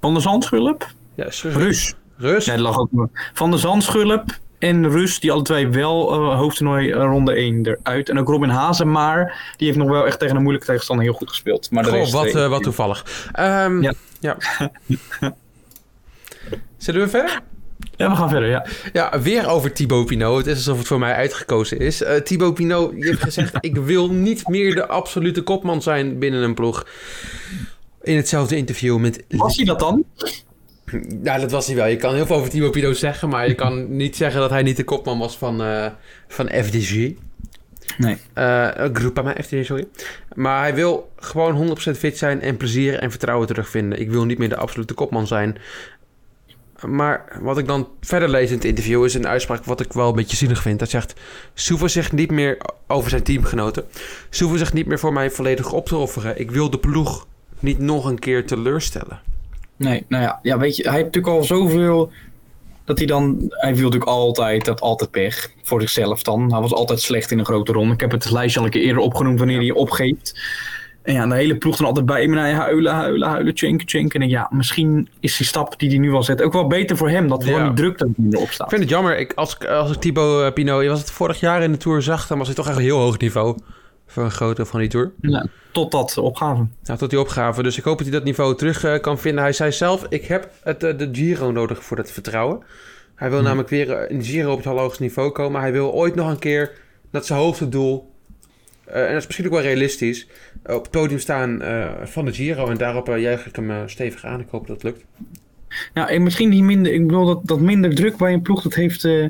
Van 0.00 0.14
de 0.14 0.20
Zandschulp? 0.20 0.86
Ja, 1.14 1.26
Rus. 1.42 1.94
Rus. 2.16 2.46
Er 2.48 2.60
lag 2.60 2.78
ook 2.78 2.90
van 3.34 3.50
de 3.50 3.58
Zandschulp 3.58 4.24
en 4.58 4.90
Rus, 4.90 5.20
die 5.20 5.32
alle 5.32 5.42
twee 5.42 5.68
wel 5.68 6.12
eh 6.12 6.36
hoofdtoernooi 6.38 6.90
eh, 6.90 7.02
ronde 7.02 7.32
1 7.32 7.66
eruit. 7.66 8.08
En 8.08 8.18
ook 8.18 8.28
Robin 8.28 8.48
Hazemaar, 8.48 9.52
die 9.56 9.66
heeft 9.66 9.78
nog 9.78 9.88
wel 9.88 10.06
echt 10.06 10.18
tegen 10.18 10.36
een 10.36 10.42
moeilijke 10.42 10.68
tegenstander 10.68 11.04
heel 11.04 11.14
goed 11.14 11.28
gespeeld. 11.28 11.70
Maar 11.70 11.84
Goh, 11.84 12.10
wat, 12.12 12.32
wat 12.32 12.62
toevallig. 12.62 13.28
Ehm, 13.32 13.82
Ja. 13.82 13.92
ja. 14.20 14.36
Zullen 16.76 17.00
we 17.00 17.08
verder? 17.08 17.40
Ja, 17.98 18.10
we 18.10 18.16
gaan 18.16 18.28
verder, 18.28 18.48
ja. 18.48 18.66
Ja, 18.92 19.20
weer 19.20 19.48
over 19.48 19.72
Thibaut 19.72 20.06
Pinot. 20.06 20.36
Het 20.36 20.46
is 20.46 20.56
alsof 20.56 20.78
het 20.78 20.86
voor 20.86 20.98
mij 20.98 21.14
uitgekozen 21.14 21.78
is. 21.78 22.02
Eh 22.02 22.16
Thibaut 22.16 22.54
Pinot 22.54 22.92
die 22.92 23.04
heeft 23.04 23.22
gezegd... 23.22 23.54
ik 23.60 23.76
wil 23.76 24.10
niet 24.10 24.48
meer 24.48 24.74
de 24.74 24.86
absolute 24.86 25.42
kopman 25.42 25.82
zijn 25.82 26.18
binnen 26.18 26.42
een 26.42 26.54
ploeg. 26.54 26.86
In 28.02 28.16
hetzelfde 28.16 28.56
interview 28.56 28.98
met... 28.98 29.24
Was 29.28 29.56
hij 29.56 29.64
dat 29.64 29.78
dan? 29.78 30.04
Ja, 31.22 31.38
dat 31.38 31.50
was 31.50 31.66
hij 31.66 31.76
wel. 31.76 31.86
Je 31.86 31.96
kan 31.96 32.14
heel 32.14 32.26
veel 32.26 32.36
over 32.36 32.50
Thibaut 32.50 32.70
Pinot 32.70 32.96
zeggen... 32.96 33.28
maar 33.28 33.48
je 33.48 33.54
kan 33.54 33.86
niet 33.96 34.16
zeggen 34.16 34.40
dat 34.40 34.50
hij 34.50 34.62
niet 34.62 34.76
de 34.76 34.84
kopman 34.84 35.18
was 35.18 35.38
van, 35.38 35.62
eh, 35.62 35.86
van 36.28 36.48
FDG. 36.48 37.12
Nee. 37.96 38.16
Eh 38.32 38.68
Groupama 38.92 39.34
FDG, 39.42 39.64
sorry. 39.64 39.88
Maar 40.34 40.60
hij 40.62 40.74
wil 40.74 41.12
gewoon 41.16 41.76
100% 41.78 41.96
fit 41.96 42.18
zijn... 42.18 42.40
en 42.40 42.56
plezier 42.56 42.98
en 42.98 43.10
vertrouwen 43.10 43.46
terugvinden. 43.46 44.00
Ik 44.00 44.10
wil 44.10 44.24
niet 44.24 44.38
meer 44.38 44.48
de 44.48 44.56
absolute 44.56 44.94
kopman 44.94 45.26
zijn... 45.26 45.58
Maar 46.86 47.38
wat 47.40 47.58
ik 47.58 47.66
dan 47.66 47.88
verder 48.00 48.28
lees 48.28 48.48
in 48.48 48.54
het 48.54 48.64
interview 48.64 49.04
is 49.04 49.14
een 49.14 49.26
uitspraak 49.26 49.64
wat 49.64 49.80
ik 49.80 49.92
wel 49.92 50.08
een 50.08 50.14
beetje 50.14 50.36
zinnig 50.36 50.62
vind. 50.62 50.80
Hij 50.80 50.88
zegt: 50.88 51.14
Ze 51.54 51.70
hoeven 51.70 51.90
zich 51.90 52.12
niet 52.12 52.30
meer 52.30 52.58
over 52.86 53.10
zijn 53.10 53.22
teamgenoten. 53.22 53.84
Hoeven 54.38 54.58
zich 54.58 54.72
niet 54.72 54.86
meer 54.86 54.98
voor 54.98 55.12
mij 55.12 55.30
volledig 55.30 55.72
op 55.72 55.86
te 55.86 55.96
offeren. 55.96 56.40
Ik 56.40 56.50
wil 56.50 56.70
de 56.70 56.78
ploeg 56.78 57.26
niet 57.60 57.78
nog 57.78 58.04
een 58.04 58.18
keer 58.18 58.46
teleurstellen. 58.46 59.20
Nee, 59.76 60.04
nou 60.08 60.22
ja, 60.22 60.38
ja, 60.42 60.58
weet 60.58 60.76
je, 60.76 60.82
hij 60.82 60.92
heeft 60.92 61.04
natuurlijk 61.04 61.34
al 61.34 61.44
zoveel... 61.44 62.12
Dat 62.84 62.98
hij 62.98 63.06
dan... 63.06 63.36
Hij 63.48 63.74
viel 63.74 63.84
natuurlijk 63.84 64.10
altijd, 64.10 64.64
dat 64.64 64.80
altijd 64.80 65.10
pech. 65.10 65.50
Voor 65.62 65.80
zichzelf 65.80 66.22
dan. 66.22 66.52
Hij 66.52 66.60
was 66.60 66.72
altijd 66.72 67.00
slecht 67.00 67.30
in 67.30 67.38
een 67.38 67.44
grote 67.44 67.72
ronde. 67.72 67.94
Ik 67.94 68.00
heb 68.00 68.10
het 68.10 68.30
lijstje 68.30 68.58
al 68.58 68.64
een 68.64 68.72
keer 68.72 68.82
eerder 68.82 69.02
opgenoemd 69.02 69.38
wanneer 69.38 69.58
hij 69.58 69.70
opgeeft. 69.70 70.40
En 71.08 71.14
ja, 71.14 71.26
de 71.26 71.34
hele 71.34 71.56
ploeg 71.56 71.76
dan 71.76 71.86
altijd 71.86 72.06
bij 72.06 72.26
me. 72.26 72.38
Huilen, 72.38 72.92
huilen, 72.92 73.28
huilen, 73.28 73.56
chinken, 73.56 73.88
chinken. 73.88 74.20
En 74.20 74.26
ik, 74.26 74.32
ja, 74.32 74.48
misschien 74.52 75.08
is 75.20 75.36
die 75.36 75.46
stap 75.46 75.78
die 75.78 75.88
hij 75.88 75.98
nu 75.98 76.12
al 76.12 76.22
zet 76.22 76.42
ook 76.42 76.52
wel 76.52 76.66
beter 76.66 76.96
voor 76.96 77.08
hem. 77.08 77.28
Dat 77.28 77.44
gewoon 77.44 77.58
Ja. 77.60 77.66
die 77.66 77.74
druk 77.74 78.00
er 78.00 78.08
minder 78.16 78.40
op 78.40 78.48
Ik 78.48 78.64
vind 78.68 78.80
het 78.80 78.88
jammer. 78.90 79.18
Ik, 79.18 79.32
als, 79.34 79.54
ik- 79.54 79.64
als 79.66 79.90
ik 79.90 80.00
Thibaut 80.00 80.42
eh, 80.44 80.52
Pinot, 80.52 80.82
je 80.82 80.88
was 80.88 80.98
het 81.00 81.10
vorig 81.10 81.40
jaar 81.40 81.62
in 81.62 81.72
de 81.72 81.78
Tour 81.78 82.02
zag, 82.02 82.26
dan 82.26 82.38
was 82.38 82.46
hij 82.46 82.56
toch 82.56 82.66
echt 82.68 82.76
een 82.76 82.82
heel 82.82 82.98
hoog 82.98 83.18
niveau. 83.18 83.58
Voor 84.06 84.22
een 84.24 84.30
grote 84.30 84.64
van 84.64 84.80
die 84.80 84.88
Tour. 84.88 85.12
Ja, 85.20 85.46
tot 85.72 85.90
dat 85.92 86.16
opgave. 86.18 86.66
Nou, 86.84 86.98
tot 86.98 87.10
die 87.10 87.20
opgave. 87.20 87.62
Dus 87.62 87.78
ik 87.78 87.84
hoop 87.84 87.96
dat 87.98 88.06
hij 88.06 88.16
dat 88.16 88.24
niveau 88.24 88.56
terug 88.56 88.84
eh, 88.84 89.00
kan 89.00 89.18
vinden. 89.18 89.42
Hij 89.42 89.52
zei 89.52 89.72
zelf, 89.72 90.06
ik 90.08 90.24
heb 90.24 90.50
het, 90.62 90.82
eh, 90.82 90.98
de 90.98 91.08
Giro 91.12 91.50
nodig 91.50 91.84
voor 91.84 91.96
dat 91.96 92.10
vertrouwen. 92.10 92.62
Hij 93.14 93.30
wil 93.30 93.42
namelijk 93.42 93.68
weer 93.68 94.10
in 94.10 94.18
de 94.18 94.24
Giro 94.24 94.50
op 94.52 94.58
het 94.58 94.66
allerhoogste 94.66 95.02
niveau 95.02 95.30
komen. 95.30 95.60
Hij 95.60 95.72
wil 95.72 95.92
ooit 95.92 96.14
nog 96.14 96.28
een 96.30 96.38
keer, 96.38 96.70
dat 97.10 97.26
zijn 97.26 97.38
hoogste 97.38 97.68
doel. 97.68 98.07
Eh, 98.92 99.02
en 99.02 99.12
dat 99.12 99.20
is 99.20 99.26
misschien 99.26 99.46
ook 99.46 99.52
wel 99.52 99.62
realistisch. 99.62 100.26
eh, 100.62 100.74
op 100.74 100.82
het 100.82 100.90
podium 100.90 101.18
staan 101.18 101.62
eh, 101.62 101.90
van 102.02 102.24
de 102.24 102.32
Giro. 102.32 102.68
En 102.68 102.76
daarop 102.76 103.06
juich 103.06 103.46
ik 103.46 103.56
hem 103.56 103.88
stevig 103.88 104.24
aan. 104.24 104.40
Ik 104.40 104.48
hoop 104.50 104.66
dat 104.66 104.82
het 104.82 104.84
lukt. 104.84 105.04
En 105.92 106.22
misschien 106.22 106.50
die 106.50 106.62
minder, 106.62 106.92
ik 106.92 107.06
bedoel 107.06 107.26
dat, 107.26 107.40
dat 107.46 107.60
minder 107.60 107.94
druk 107.94 108.16
bij 108.16 108.32
een 108.32 108.42
ploeg, 108.42 108.62
dat 108.62 108.74
heeft 108.74 109.04
eh, 109.04 109.26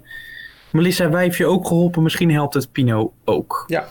Melissa 0.72 1.10
Wijfje 1.10 1.46
ook 1.46 1.66
geholpen. 1.66 2.02
Misschien 2.02 2.30
helpt 2.30 2.54
het 2.54 2.72
Pino 2.72 3.12
ook. 3.24 3.64
Ja. 3.66 3.84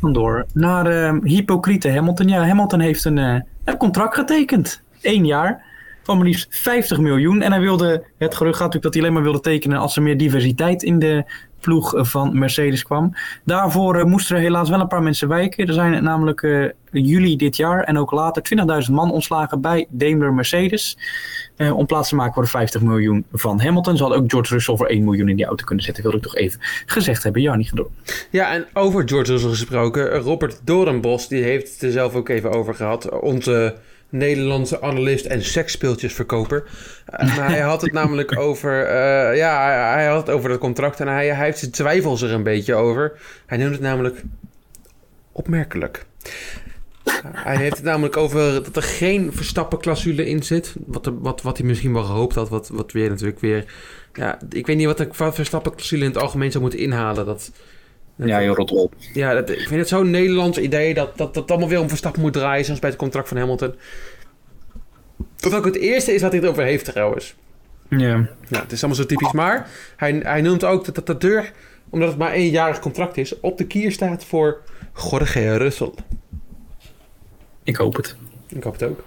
Vandoor 0.00 0.46
naar 0.52 0.86
eh, 0.86 1.16
hypocriete 1.22 1.90
Hamilton. 1.90 2.28
Ja, 2.28 2.46
Hamilton 2.46 2.80
heeft 2.80 3.04
een, 3.04 3.16
een 3.16 3.76
contract 3.78 4.14
getekend. 4.14 4.82
Eén 5.02 5.26
jaar. 5.26 5.64
Van 6.02 6.16
maar 6.16 6.26
liefst 6.26 6.46
50 6.50 6.98
miljoen. 6.98 7.42
En 7.42 7.52
hij 7.52 7.60
wilde, 7.60 8.04
het 8.18 8.34
gerucht 8.34 8.56
gaat 8.56 8.66
natuurlijk 8.66 8.82
dat 8.82 8.94
hij 8.94 9.02
alleen 9.02 9.14
maar 9.14 9.22
wilde 9.22 9.40
tekenen 9.40 9.78
als 9.78 9.96
er 9.96 10.02
meer 10.02 10.16
diversiteit 10.16 10.82
in 10.82 10.98
de 10.98 11.24
ploeg 11.60 11.94
eh, 11.94 12.04
van 12.04 12.38
Mercedes 12.38 12.82
kwam. 12.82 13.14
Daarvoor 13.44 13.96
eh, 13.96 14.04
moesten 14.04 14.36
er 14.36 14.42
helaas 14.42 14.68
wel 14.68 14.80
een 14.80 14.88
paar 14.88 15.02
mensen 15.02 15.28
wijken. 15.28 15.66
Er 15.66 15.74
zijn 15.74 16.02
namelijk 16.02 16.42
eh, 16.42 16.70
juli 16.90 17.36
dit 17.36 17.56
jaar 17.56 17.84
en 17.84 17.98
ook 17.98 18.10
later 18.10 18.42
20.000 18.88 18.92
man 18.92 19.12
ontslagen 19.12 19.60
bij 19.60 19.86
Daimler 19.88 20.32
Mercedes. 20.32 20.98
Eh, 21.56 21.76
om 21.76 21.86
plaats 21.86 22.08
te 22.08 22.14
maken 22.14 22.34
voor 22.34 22.42
de 22.42 22.48
50 22.48 22.80
miljoen 22.80 23.24
van 23.32 23.60
Hamilton. 23.60 23.96
Ze 23.96 24.04
ook 24.04 24.30
George 24.30 24.54
Russell 24.54 24.76
voor 24.76 24.86
1 24.86 25.04
miljoen 25.04 25.28
in 25.28 25.36
die 25.36 25.44
auto 25.44 25.64
kunnen 25.64 25.84
zetten. 25.84 26.02
Wilde 26.02 26.18
ik 26.18 26.22
toch 26.22 26.36
even 26.36 26.60
gezegd 26.86 27.22
hebben. 27.22 27.42
Ja, 27.42 27.56
niet 27.56 27.68
gedaan. 27.68 27.86
Ja, 28.30 28.52
en 28.52 28.66
over 28.72 29.08
George 29.08 29.32
Russell 29.32 29.50
gesproken. 29.50 30.18
Robert 30.18 30.60
Doornbos, 30.64 31.28
die 31.28 31.42
heeft 31.42 31.72
het 31.72 31.82
er 31.82 31.90
zelf 31.90 32.14
ook 32.14 32.28
even 32.28 32.52
over 32.52 32.74
gehad. 32.74 33.20
Onze 33.20 33.76
Nederlandse 34.08 34.80
analist 34.80 35.26
en 35.26 35.42
seksspeeltjesverkoper. 35.42 36.64
Uh, 37.20 37.36
maar 37.36 37.50
hij 37.50 37.60
had 37.60 37.82
het 37.82 37.92
namelijk 37.92 38.38
over... 38.46 38.82
Uh, 38.82 39.36
ja, 39.36 39.64
hij, 39.64 40.02
hij, 40.02 40.06
had 40.06 40.26
het 40.26 40.36
over 40.36 40.48
dat 40.48 40.58
contract 40.58 41.00
en 41.00 41.08
hij, 41.08 41.26
hij 41.26 41.44
heeft 41.44 41.58
zijn 41.58 41.70
twijfels 41.70 42.22
er 42.22 42.32
een 42.32 42.42
beetje 42.42 42.74
over. 42.74 43.20
Hij 43.46 43.58
noemt 43.58 43.72
het 43.72 43.80
namelijk 43.80 44.22
opmerkelijk. 45.32 46.06
Hij 47.32 47.56
heeft 47.56 47.76
het 47.76 47.84
namelijk 47.84 48.16
over 48.16 48.64
dat 48.64 48.76
er 48.76 48.82
geen 48.82 49.32
Verstappen-clausule 49.32 50.26
in 50.26 50.42
zit. 50.42 50.74
Wat, 50.86 51.06
er, 51.06 51.20
wat, 51.20 51.42
wat 51.42 51.58
hij 51.58 51.66
misschien 51.66 51.92
wel 51.92 52.02
gehoopt 52.02 52.34
had. 52.34 52.48
Wat, 52.48 52.68
wat 52.68 52.92
weer 52.92 53.08
natuurlijk 53.08 53.40
weer... 53.40 53.64
Ja, 54.12 54.38
ik 54.50 54.66
weet 54.66 54.76
niet 54.76 54.86
wat 54.86 54.98
de 54.98 55.08
Verstappen-clausule 55.10 56.04
in 56.04 56.10
het 56.10 56.22
algemeen 56.22 56.50
zou 56.50 56.62
moeten 56.62 56.80
inhalen. 56.80 57.26
Dat, 57.26 57.50
dat 58.16 58.28
ja, 58.28 58.38
je 58.38 58.48
rot 58.48 58.70
op. 58.70 58.94
Ja, 59.12 59.34
dat, 59.34 59.50
ik 59.50 59.68
vind 59.68 59.80
het 59.80 59.88
zo'n 59.88 60.10
Nederlands 60.10 60.58
idee 60.58 60.94
dat, 60.94 61.16
dat 61.16 61.34
dat 61.34 61.50
allemaal 61.50 61.68
weer 61.68 61.80
om 61.80 61.88
Verstappen 61.88 62.22
moet 62.22 62.32
draaien. 62.32 62.64
Zoals 62.64 62.80
bij 62.80 62.90
het 62.90 62.98
contract 62.98 63.28
van 63.28 63.36
Hamilton. 63.36 63.74
Dat 65.36 65.54
ook 65.54 65.64
het 65.64 65.76
eerste 65.76 66.14
is 66.14 66.22
wat 66.22 66.32
hij 66.32 66.40
het 66.40 66.50
over 66.50 66.62
heeft 66.62 66.84
trouwens. 66.84 67.34
Ja. 67.88 68.28
het 68.48 68.72
is 68.72 68.78
allemaal 68.78 69.02
zo 69.02 69.06
typisch. 69.06 69.32
Maar 69.32 69.70
hij, 69.96 70.20
hij 70.22 70.40
noemt 70.40 70.64
ook 70.64 70.84
dat, 70.84 70.94
dat 70.94 71.06
de 71.06 71.16
deur, 71.16 71.52
omdat 71.90 72.08
het 72.08 72.18
maar 72.18 72.32
éénjarig 72.32 72.78
contract 72.78 73.16
is, 73.16 73.40
op 73.40 73.58
de 73.58 73.66
kier 73.66 73.92
staat 73.92 74.24
voor 74.24 74.60
Jorge 75.10 75.56
Russell. 75.56 75.92
Ik 77.62 77.76
hoop 77.76 77.96
het. 77.96 78.16
Ik 78.48 78.62
hoop 78.62 78.72
het 78.72 78.82
ook. 78.82 79.04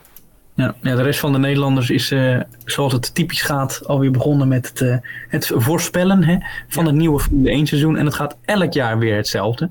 Ja, 0.60 0.76
ja, 0.82 0.96
de 0.96 1.02
rest 1.02 1.20
van 1.20 1.32
de 1.32 1.38
Nederlanders 1.38 1.90
is, 1.90 2.12
uh, 2.12 2.40
zoals 2.66 2.94
het 2.94 3.16
typisch 3.16 3.42
gaat, 3.42 3.82
alweer 3.86 4.12
begonnen 4.12 4.48
met 4.48 4.70
het, 4.70 4.82
uh, 4.82 4.96
het 5.28 5.52
voorspellen 5.56 6.24
hè, 6.24 6.38
van 6.68 6.84
ja. 6.84 6.90
het 6.90 7.00
nieuwe 7.00 7.20
Formule 7.20 7.50
1 7.50 7.68
seizoen. 7.68 7.98
En 7.98 8.06
het 8.06 8.14
gaat 8.14 8.38
elk 8.46 8.74
jaar 8.74 9.00
weer 9.00 9.16
hetzelfde. 9.16 9.70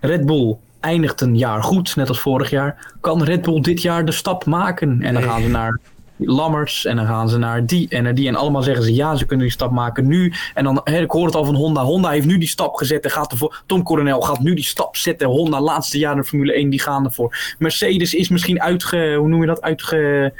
Red 0.00 0.26
Bull 0.26 0.56
eindigt 0.80 1.20
een 1.20 1.36
jaar 1.36 1.62
goed, 1.62 1.96
net 1.96 2.08
als 2.08 2.20
vorig 2.20 2.50
jaar. 2.50 2.92
Kan 3.00 3.22
Red 3.22 3.42
Bull 3.42 3.60
dit 3.60 3.82
jaar 3.82 4.04
de 4.04 4.12
stap 4.12 4.44
maken? 4.44 5.02
En 5.02 5.12
dan 5.12 5.22
nee. 5.22 5.30
gaan 5.30 5.42
ze 5.42 5.48
naar 5.48 5.78
Lammers 6.24 6.84
en 6.84 6.96
dan 6.96 7.06
gaan 7.06 7.28
ze 7.28 7.38
naar 7.38 7.66
die 7.66 7.88
en 7.88 8.02
naar 8.02 8.14
die. 8.14 8.28
En 8.28 8.34
allemaal 8.34 8.62
zeggen 8.62 8.84
ze 8.84 8.94
ja, 8.94 9.16
ze 9.16 9.26
kunnen 9.26 9.46
die 9.46 9.54
stap 9.54 9.70
maken 9.70 10.06
nu. 10.06 10.32
En 10.54 10.64
dan, 10.64 10.80
hè, 10.84 11.00
ik 11.00 11.10
hoor 11.10 11.26
het 11.26 11.34
al 11.34 11.44
van 11.44 11.54
Honda. 11.54 11.82
Honda 11.82 12.10
heeft 12.10 12.26
nu 12.26 12.38
die 12.38 12.48
stap 12.48 12.74
gezet. 12.74 13.04
En 13.04 13.10
gaat 13.10 13.32
ervoor. 13.32 13.62
Tom 13.66 13.82
Coronel 13.82 14.20
gaat 14.20 14.40
nu 14.40 14.54
die 14.54 14.64
stap 14.64 14.96
zetten. 14.96 15.28
Honda, 15.28 15.60
laatste 15.60 15.98
jaar 15.98 16.16
in 16.16 16.24
Formule 16.24 16.52
1, 16.52 16.70
die 16.70 16.80
gaan 16.80 17.04
ervoor. 17.04 17.54
Mercedes 17.58 18.14
is 18.14 18.28
misschien 18.28 18.62
uitge... 18.62 19.14
Hoe 19.18 19.28
noem 19.28 19.40
je 19.40 19.46
dat? 19.46 19.62
Uitge... 19.62 20.32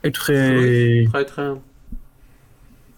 Uitge... 0.00 1.08
Uitgaan. 1.12 1.60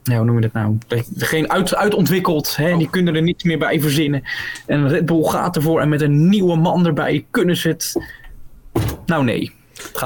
Ja, 0.02 0.16
hoe 0.16 0.24
noem 0.24 0.34
je 0.34 0.40
dat 0.40 0.52
nou? 0.52 0.78
Geen 1.16 1.50
uit, 1.50 1.74
uitontwikkeld. 1.74 2.56
Hè? 2.56 2.72
Oh. 2.72 2.78
Die 2.78 2.90
kunnen 2.90 3.14
er 3.14 3.22
niets 3.22 3.44
meer 3.44 3.58
bij 3.58 3.80
verzinnen. 3.80 4.22
En 4.66 4.88
Red 4.88 5.06
Bull 5.06 5.24
gaat 5.24 5.56
ervoor. 5.56 5.80
En 5.80 5.88
met 5.88 6.00
een 6.00 6.28
nieuwe 6.28 6.56
man 6.56 6.86
erbij 6.86 7.26
kunnen 7.30 7.56
ze 7.56 7.68
het... 7.68 7.92
Nou, 9.06 9.24
nee. 9.24 9.52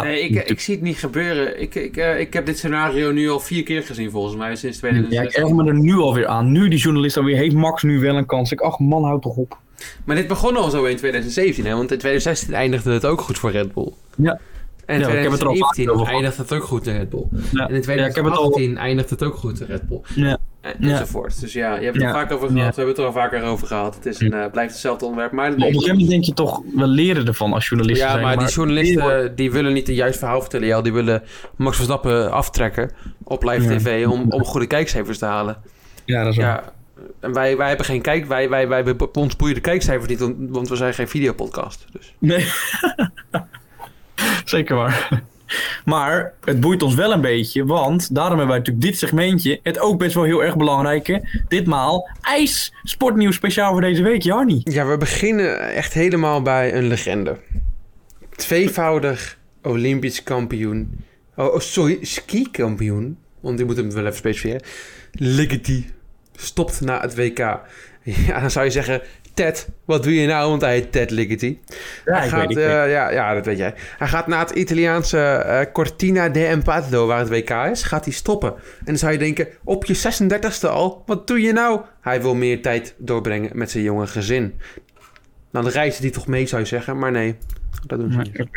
Nee, 0.02 0.20
ik, 0.20 0.48
ik, 0.48 0.60
zie 0.60 0.74
het 0.74 0.84
niet 0.84 0.98
gebeuren. 0.98 1.60
Ik, 1.60 1.74
ik, 1.74 1.96
uh, 1.96 2.20
ik 2.20 2.32
heb 2.32 2.46
dit 2.46 2.58
scenario 2.58 3.12
nu 3.12 3.30
al 3.30 3.40
vier 3.40 3.62
keer 3.62 3.82
gezien 3.82 4.10
volgens 4.10 4.36
mij 4.36 4.56
sinds 4.56 4.78
2016. 4.78 5.22
Ja, 5.22 5.44
ik 5.44 5.50
erg 5.50 5.62
me 5.64 5.68
er 5.70 5.78
nu 5.78 5.96
alweer 5.96 6.26
aan. 6.26 6.52
Nu 6.52 6.68
die 6.68 6.78
journalist 6.78 7.16
alweer 7.16 7.36
heeft 7.36 7.54
Max 7.54 7.82
nu 7.82 8.00
wel 8.00 8.16
een 8.16 8.26
kans. 8.26 8.52
Ik, 8.52 8.60
ach 8.60 8.78
man, 8.78 9.04
houd 9.04 9.22
toch 9.22 9.36
op. 9.36 9.58
Maar 10.04 10.16
dit 10.16 10.26
begon 10.26 10.56
al 10.56 10.70
zo 10.70 10.84
in 10.84 10.96
2017, 10.96 11.64
hè? 11.64 11.70
Want 11.70 11.92
in 11.92 11.98
2016 11.98 12.54
eindigde 12.54 12.92
het 12.92 13.04
ook 13.04 13.20
goed 13.20 13.38
voor 13.38 13.50
Red 13.50 13.72
Bull. 13.74 13.92
Ja. 14.16 14.40
En 14.88 14.94
in 14.94 15.00
ja, 15.00 15.06
2017 15.06 16.06
eindigde 16.06 16.42
het 16.42 16.52
ook 16.52 16.64
goed 16.64 16.86
in 16.86 16.96
Red 16.96 17.08
Bull. 17.08 17.26
Ja. 17.52 17.68
En 17.68 17.74
in 17.74 17.82
2018 17.82 18.70
ja, 18.70 18.78
eindigde 18.78 19.14
het 19.14 19.24
ook 19.24 19.34
goed 19.34 19.60
in 19.60 19.66
Red 19.66 19.88
Bull. 19.88 20.00
Ja. 20.14 20.38
En, 20.60 20.74
enzovoort. 20.80 21.40
Dus 21.40 21.52
ja, 21.52 21.76
je 21.76 21.84
hebt 21.84 21.96
het 21.96 22.04
er 22.04 22.10
vaak 22.10 22.32
over 22.32 22.48
gehad. 22.48 22.68
We 22.68 22.82
hebben 22.82 22.88
het 22.88 22.98
er 22.98 23.04
al 23.04 23.12
vaker 23.12 23.42
over 23.42 23.66
gehad. 23.66 23.94
Het 23.94 24.06
is 24.06 24.20
een, 24.20 24.34
uh, 24.34 24.44
blijft 24.52 24.72
hetzelfde 24.72 25.04
onderwerp. 25.04 25.32
Maar, 25.32 25.48
maar 25.48 25.56
op 25.56 25.62
een 25.62 25.72
gegeven 25.72 25.92
moment 25.92 26.10
denk 26.10 26.24
je 26.24 26.32
toch, 26.32 26.62
we 26.74 26.86
leren 26.86 27.26
ervan 27.26 27.52
als 27.52 27.68
journalisten 27.68 28.06
Ja, 28.06 28.12
zijn, 28.12 28.24
maar, 28.24 28.36
maar 28.36 28.44
die 28.44 28.54
journalisten 28.54 29.34
die 29.34 29.52
willen 29.52 29.72
niet 29.72 29.88
een 29.88 29.94
juist 29.94 30.18
verhaal 30.18 30.40
vertellen. 30.40 30.66
Ja, 30.66 30.82
die 30.82 30.92
willen 30.92 31.22
Max 31.56 31.76
Verstappen 31.76 32.32
aftrekken 32.32 32.90
op 33.24 33.42
live 33.42 33.76
tv 33.76 34.06
om, 34.06 34.26
om 34.28 34.44
goede 34.44 34.66
kijkcijfers 34.66 35.18
te 35.18 35.24
halen. 35.24 35.56
Ja, 36.04 36.22
dat 36.22 36.32
is 36.32 36.38
ja. 36.38 36.72
En 37.20 37.32
wij, 37.32 37.56
wij 37.56 37.68
hebben 37.68 37.86
geen 37.86 38.02
kijk, 38.02 38.26
wij, 38.26 38.48
wij, 38.48 38.68
wij, 38.68 38.84
wij, 38.84 38.94
ons 39.12 39.36
boeien 39.36 39.54
de 39.54 39.60
kijkcijfers 39.60 40.08
niet, 40.08 40.34
want 40.48 40.68
we 40.68 40.76
zijn 40.76 40.94
geen 40.94 41.08
videopodcast. 41.08 41.86
Dus. 41.92 42.14
Nee. 42.18 42.46
Zeker 44.48 44.76
waar. 44.76 45.22
Maar 45.84 46.32
het 46.44 46.60
boeit 46.60 46.82
ons 46.82 46.94
wel 46.94 47.12
een 47.12 47.20
beetje, 47.20 47.64
want 47.64 48.14
daarom 48.14 48.38
hebben 48.38 48.56
wij 48.56 48.58
natuurlijk 48.58 48.86
dit 48.86 48.98
segmentje. 48.98 49.60
Het 49.62 49.78
ook 49.78 49.98
best 49.98 50.14
wel 50.14 50.24
heel 50.24 50.44
erg 50.44 50.56
belangrijke. 50.56 51.42
Ditmaal 51.48 52.08
ijs 52.20 52.72
sportnieuws 52.82 53.34
speciaal 53.34 53.72
voor 53.72 53.80
deze 53.80 54.02
week, 54.02 54.22
Jarni. 54.22 54.60
Ja, 54.64 54.86
we 54.86 54.96
beginnen 54.96 55.72
echt 55.74 55.92
helemaal 55.92 56.42
bij 56.42 56.74
een 56.74 56.86
legende. 56.86 57.36
Tweevoudig 58.36 59.38
Olympisch 59.62 60.22
kampioen. 60.22 61.04
Oh, 61.36 61.54
oh 61.54 61.60
sorry, 61.60 61.98
ski-kampioen. 62.00 63.18
Want 63.40 63.56
die 63.56 63.66
moet 63.66 63.76
hem 63.76 63.92
wel 63.92 64.04
even 64.04 64.16
specifieren. 64.16 64.62
Ligety 65.12 65.84
stopt 66.36 66.80
na 66.80 67.00
het 67.00 67.14
WK. 67.14 67.38
Ja, 68.26 68.40
dan 68.40 68.50
zou 68.50 68.64
je 68.64 68.70
zeggen, 68.70 69.02
Ted, 69.38 69.68
wat 69.84 70.02
doe 70.02 70.14
je 70.14 70.26
nou? 70.26 70.50
Want 70.50 70.62
hij 70.62 70.72
heet 70.72 70.92
Ted 70.92 71.10
Ligety. 71.10 71.58
Ja, 72.04 72.14
hij 72.16 72.24
ik 72.24 72.30
gaat, 72.30 72.40
weet, 72.40 72.50
ik 72.50 72.56
uh, 72.56 72.82
weet. 72.82 72.90
ja, 72.90 73.10
ja, 73.10 73.34
dat 73.34 73.46
weet 73.46 73.58
jij. 73.58 73.74
Hij 73.98 74.08
gaat 74.08 74.26
na 74.26 74.38
het 74.38 74.50
Italiaanse 74.50 75.44
uh, 75.46 75.72
Cortina 75.72 76.28
de 76.28 76.44
Empado, 76.44 77.06
waar 77.06 77.18
het 77.18 77.28
WK 77.28 77.50
is, 77.50 77.82
gaat 77.82 78.04
hij 78.04 78.14
stoppen. 78.14 78.52
En 78.54 78.84
dan 78.84 78.96
zou 78.96 79.12
je 79.12 79.18
denken, 79.18 79.48
op 79.64 79.84
je 79.84 79.96
36e 79.96 80.68
al, 80.68 81.02
wat 81.06 81.26
doe 81.26 81.40
je 81.40 81.52
nou? 81.52 81.80
Hij 82.00 82.22
wil 82.22 82.34
meer 82.34 82.62
tijd 82.62 82.94
doorbrengen 82.96 83.50
met 83.54 83.70
zijn 83.70 83.84
jonge 83.84 84.06
gezin. 84.06 84.54
Nou, 85.50 85.64
dan 85.64 85.74
reist 85.74 85.98
hij 85.98 86.10
toch 86.10 86.26
mee, 86.26 86.46
zou 86.46 86.62
je 86.62 86.68
zeggen. 86.68 86.98
Maar 86.98 87.10
nee, 87.10 87.36
dat 87.86 87.98
doen 87.98 88.12
ze 88.12 88.18
niet. 88.18 88.48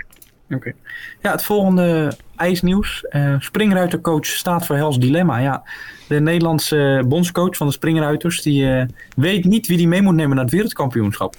Oké. 0.55 0.67
Okay. 0.67 0.75
Ja, 1.21 1.31
het 1.31 1.43
volgende 1.43 2.13
ijsnieuws. 2.35 3.05
Uh, 3.09 3.35
springruitercoach 3.39 4.25
staat 4.25 4.65
voor 4.65 4.75
Hels 4.75 4.99
Dilemma. 4.99 5.37
Ja, 5.37 5.63
de 6.07 6.19
Nederlandse 6.19 7.03
bondscoach 7.07 7.57
van 7.57 7.67
de 7.67 7.73
springruiters... 7.73 8.41
die 8.41 8.63
uh, 8.63 8.83
weet 9.15 9.45
niet 9.45 9.67
wie 9.67 9.77
die 9.77 9.87
mee 9.87 10.01
moet 10.01 10.15
nemen 10.15 10.35
naar 10.35 10.43
het 10.43 10.53
wereldkampioenschap. 10.53 11.35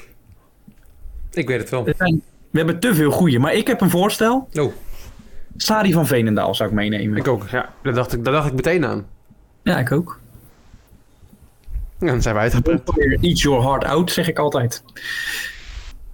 Ik 1.31 1.49
weet 1.49 1.61
het 1.61 1.71
wel. 1.71 1.85
We, 1.85 1.95
zijn, 1.97 2.23
we 2.51 2.59
hebben 2.59 2.79
te 2.79 2.95
veel 2.95 3.11
goeie. 3.11 3.39
Maar 3.39 3.55
ik 3.55 3.67
heb 3.67 3.81
een 3.81 3.91
voorstel. 3.91 4.49
Oh. 4.53 4.73
Sadi 5.57 5.93
van 5.93 6.07
Veenendaal 6.07 6.55
zou 6.55 6.69
ik 6.69 6.75
meenemen. 6.75 7.19
Ik 7.19 7.29
ook, 7.29 7.49
ja. 7.49 7.73
Daar 7.83 7.95
dacht 7.95 8.13
ik, 8.13 8.25
daar 8.25 8.33
dacht 8.33 8.47
ik 8.47 8.55
meteen 8.55 8.87
aan. 8.87 9.07
Ja, 9.63 9.79
ik 9.79 9.93
ook. 9.93 10.21
Ja, 11.99 12.07
dan 12.07 12.23
zijn 12.23 12.35
wij 12.35 12.43
uitgepraat. 12.43 12.99
Eat 13.21 13.41
your 13.41 13.63
heart 13.63 13.85
out, 13.85 14.11
zeg 14.11 14.29
ik 14.29 14.39
altijd. 14.39 14.85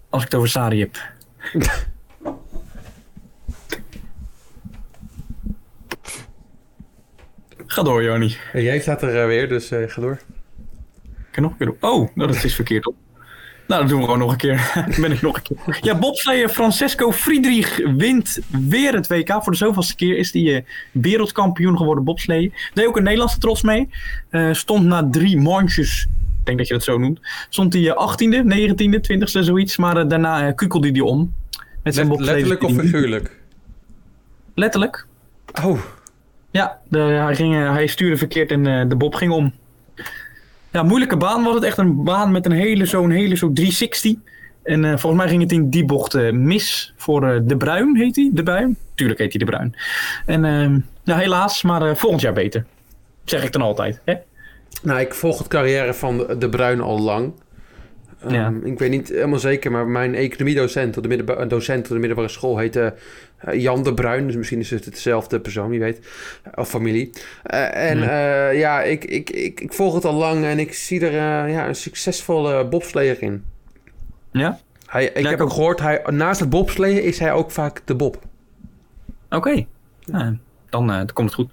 Als 0.09 0.23
ik 0.23 0.31
het 0.31 0.39
over 0.39 0.49
Sadi 0.51 0.81
heb. 0.81 0.97
Ga 7.71 7.83
door, 7.83 8.03
Joni. 8.03 8.37
Jij 8.53 8.81
staat 8.81 9.03
er 9.03 9.15
uh, 9.21 9.27
weer, 9.27 9.49
dus 9.49 9.73
uh, 9.73 9.89
ga 9.89 10.01
door. 10.01 10.19
Kan 11.31 11.43
nog 11.43 11.53
een 11.53 11.59
keer 11.59 11.71
op. 11.71 11.83
Oh, 11.85 12.09
nou, 12.15 12.33
dat 12.33 12.45
is 12.45 12.55
verkeerd 12.55 12.87
op. 12.87 12.95
Nou, 13.67 13.81
dat 13.81 13.91
doen 13.91 13.99
we 13.99 14.05
gewoon 14.05 14.19
nog 14.19 14.31
een 14.31 14.37
keer. 14.37 14.73
Ben 15.01 15.13
ik 15.13 15.21
nog 15.23 15.37
een 15.37 15.43
keer. 15.43 15.79
Ja, 15.81 15.99
bobsleeën 15.99 16.49
Francesco 16.49 17.13
Friedrich 17.13 17.77
wint 17.97 18.39
weer 18.69 18.95
het 18.95 19.07
WK. 19.07 19.33
Voor 19.43 19.53
de 19.53 19.59
zoveelste 19.59 19.95
keer 19.95 20.17
is 20.19 20.33
hij 20.33 20.57
eh, 20.57 20.63
wereldkampioen 20.93 21.77
geworden 21.77 22.05
bobsleeën. 22.05 22.53
Deed 22.75 22.87
ook 22.87 22.97
een 22.97 23.03
Nederlandse 23.03 23.39
trots 23.39 23.63
mee. 23.63 23.89
Eh, 24.31 24.53
stond 24.53 24.85
na 24.85 25.09
drie 25.11 25.37
manches, 25.41 26.07
ik 26.41 26.47
denk 26.47 26.59
dat 26.59 26.69
je 26.69 26.75
dat 26.75 26.83
zo 26.85 26.99
noemt, 26.99 27.21
stond 27.49 27.73
hij 27.73 27.91
eh, 27.91 28.15
18e, 28.17 28.45
19e, 28.45 29.01
20e, 29.13 29.25
zoiets. 29.25 29.77
Maar 29.77 29.97
eh, 29.97 30.09
daarna 30.09 30.47
eh, 30.47 30.55
kukelde 30.55 30.91
hij 30.91 31.01
om. 31.01 31.35
Met 31.83 31.95
zijn 31.95 32.09
Let- 32.09 32.21
letterlijk 32.21 32.63
of 32.63 32.73
figuurlijk? 32.75 33.37
Letterlijk. 34.55 35.07
Oh, 35.65 35.81
Ja, 36.51 36.79
de, 36.89 36.99
hij, 36.99 37.35
ging, 37.35 37.55
eh, 37.55 37.73
hij 37.73 37.87
stuurde 37.87 38.17
verkeerd 38.17 38.51
en 38.51 38.67
eh, 38.67 38.89
de 38.89 38.97
bob 38.97 39.15
ging 39.15 39.33
om. 39.33 39.55
Ja, 40.71 40.83
moeilijke 40.83 41.17
baan 41.17 41.45
was 41.45 41.55
het. 41.55 41.65
Echt 41.65 41.79
een 41.79 42.05
baan 42.05 42.31
met 42.31 42.47
een 42.47 42.53
hele 42.53 42.87
zo'n 42.87 43.11
hele 43.11 43.37
zo 43.37 43.53
360. 43.53 44.15
En 44.63 44.85
eh, 44.85 44.91
volgens 44.91 45.23
mij 45.23 45.31
ging 45.31 45.43
het 45.43 45.53
in 45.53 45.71
die 45.71 45.85
bocht 45.85 46.33
mis 46.33 46.95
voor 46.97 47.43
De 47.47 47.57
Bruin, 47.57 47.97
heet 47.97 48.17
hij? 48.17 48.31
De 48.33 48.43
Bruin? 48.43 48.77
Tuurlijk 48.95 49.19
heet 49.19 49.33
hij 49.33 49.39
De 49.39 49.51
Bruin. 49.51 49.75
En 50.27 50.45
ehm, 50.45 50.79
ja, 51.05 51.17
helaas, 51.17 51.63
maar 51.63 51.97
volgend 51.97 52.23
jaar 52.23 52.33
beter. 52.33 52.65
Zeg 53.25 53.45
ik 53.45 53.53
dan 53.53 53.63
altijd. 53.63 54.01
Hè? 54.05 54.15
nou, 54.83 55.01
ik 55.01 55.15
volg 55.15 55.39
het 55.39 55.49
carrière 55.49 55.95
van 55.95 56.19
de, 56.19 56.39
de 56.39 56.49
Bruin 56.49 56.81
al 56.81 57.01
lang. 57.01 57.33
Ehm, 58.23 58.35
Ja. 58.35 58.53
Ik 58.63 58.79
weet 58.79 58.91
niet 58.91 59.09
helemaal 59.09 59.39
zeker, 59.39 59.71
maar 59.71 59.87
mijn 59.87 60.15
economiedocent 60.15 60.97
op 60.97 61.03
de, 61.03 61.09
middelba- 61.09 61.45
docent 61.45 61.83
op 61.87 61.89
de 61.93 61.99
middelbare 61.99 62.29
school 62.29 62.59
heette 62.59 62.95
eh, 63.39 63.61
Jan 63.61 63.83
de 63.83 63.95
Bruin. 63.95 64.27
Dus 64.27 64.37
misschien 64.37 64.59
is 64.61 64.71
het 64.71 64.85
hetzelfde 64.85 65.41
persoon, 65.41 65.69
wie 65.71 65.81
weet. 65.81 66.07
Of 66.55 66.69
familie. 66.69 67.11
Eh, 67.43 67.91
en 67.91 67.99
Ja. 67.99 68.49
eh, 68.49 68.59
ja, 68.59 68.83
ik, 68.83 69.05
ik, 69.05 69.31
ik, 69.31 69.61
ik 69.61 69.73
volg 69.73 69.95
het 69.95 70.05
al 70.05 70.15
lang 70.15 70.45
en 70.45 70.59
ik 70.59 70.73
zie 70.75 71.01
er 71.07 71.13
ja, 71.51 71.69
een 71.69 71.75
succesvolle 71.75 72.65
bobsleer 72.67 73.23
in. 73.23 73.45
Ja? 74.33 74.59
Hij, 74.87 75.05
ik 75.09 75.27
heb 75.27 75.41
ook 75.41 75.51
gehoord, 75.53 75.81
hij, 75.81 76.03
naast 76.07 76.41
het 76.41 76.51
bobsleeën 76.51 77.03
is 77.03 77.19
hij 77.19 77.33
ook 77.33 77.51
vaak 77.51 77.81
de 77.85 77.95
bob. 77.95 78.19
Oké. 79.31 79.65
Ja, 80.01 80.37
dan, 80.71 81.11
komt 81.13 81.27
het 81.27 81.35
goed. 81.35 81.51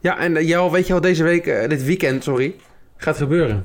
Ja, 0.00 0.18
en 0.18 0.44
jou, 0.44 0.70
weet 0.70 0.86
je 0.86 0.92
wat 0.92 1.02
deze 1.02 1.22
week, 1.22 1.44
dit 1.68 1.84
weekend, 1.84 2.22
sorry, 2.24 2.54
gaat 2.96 3.16
gebeuren? 3.16 3.64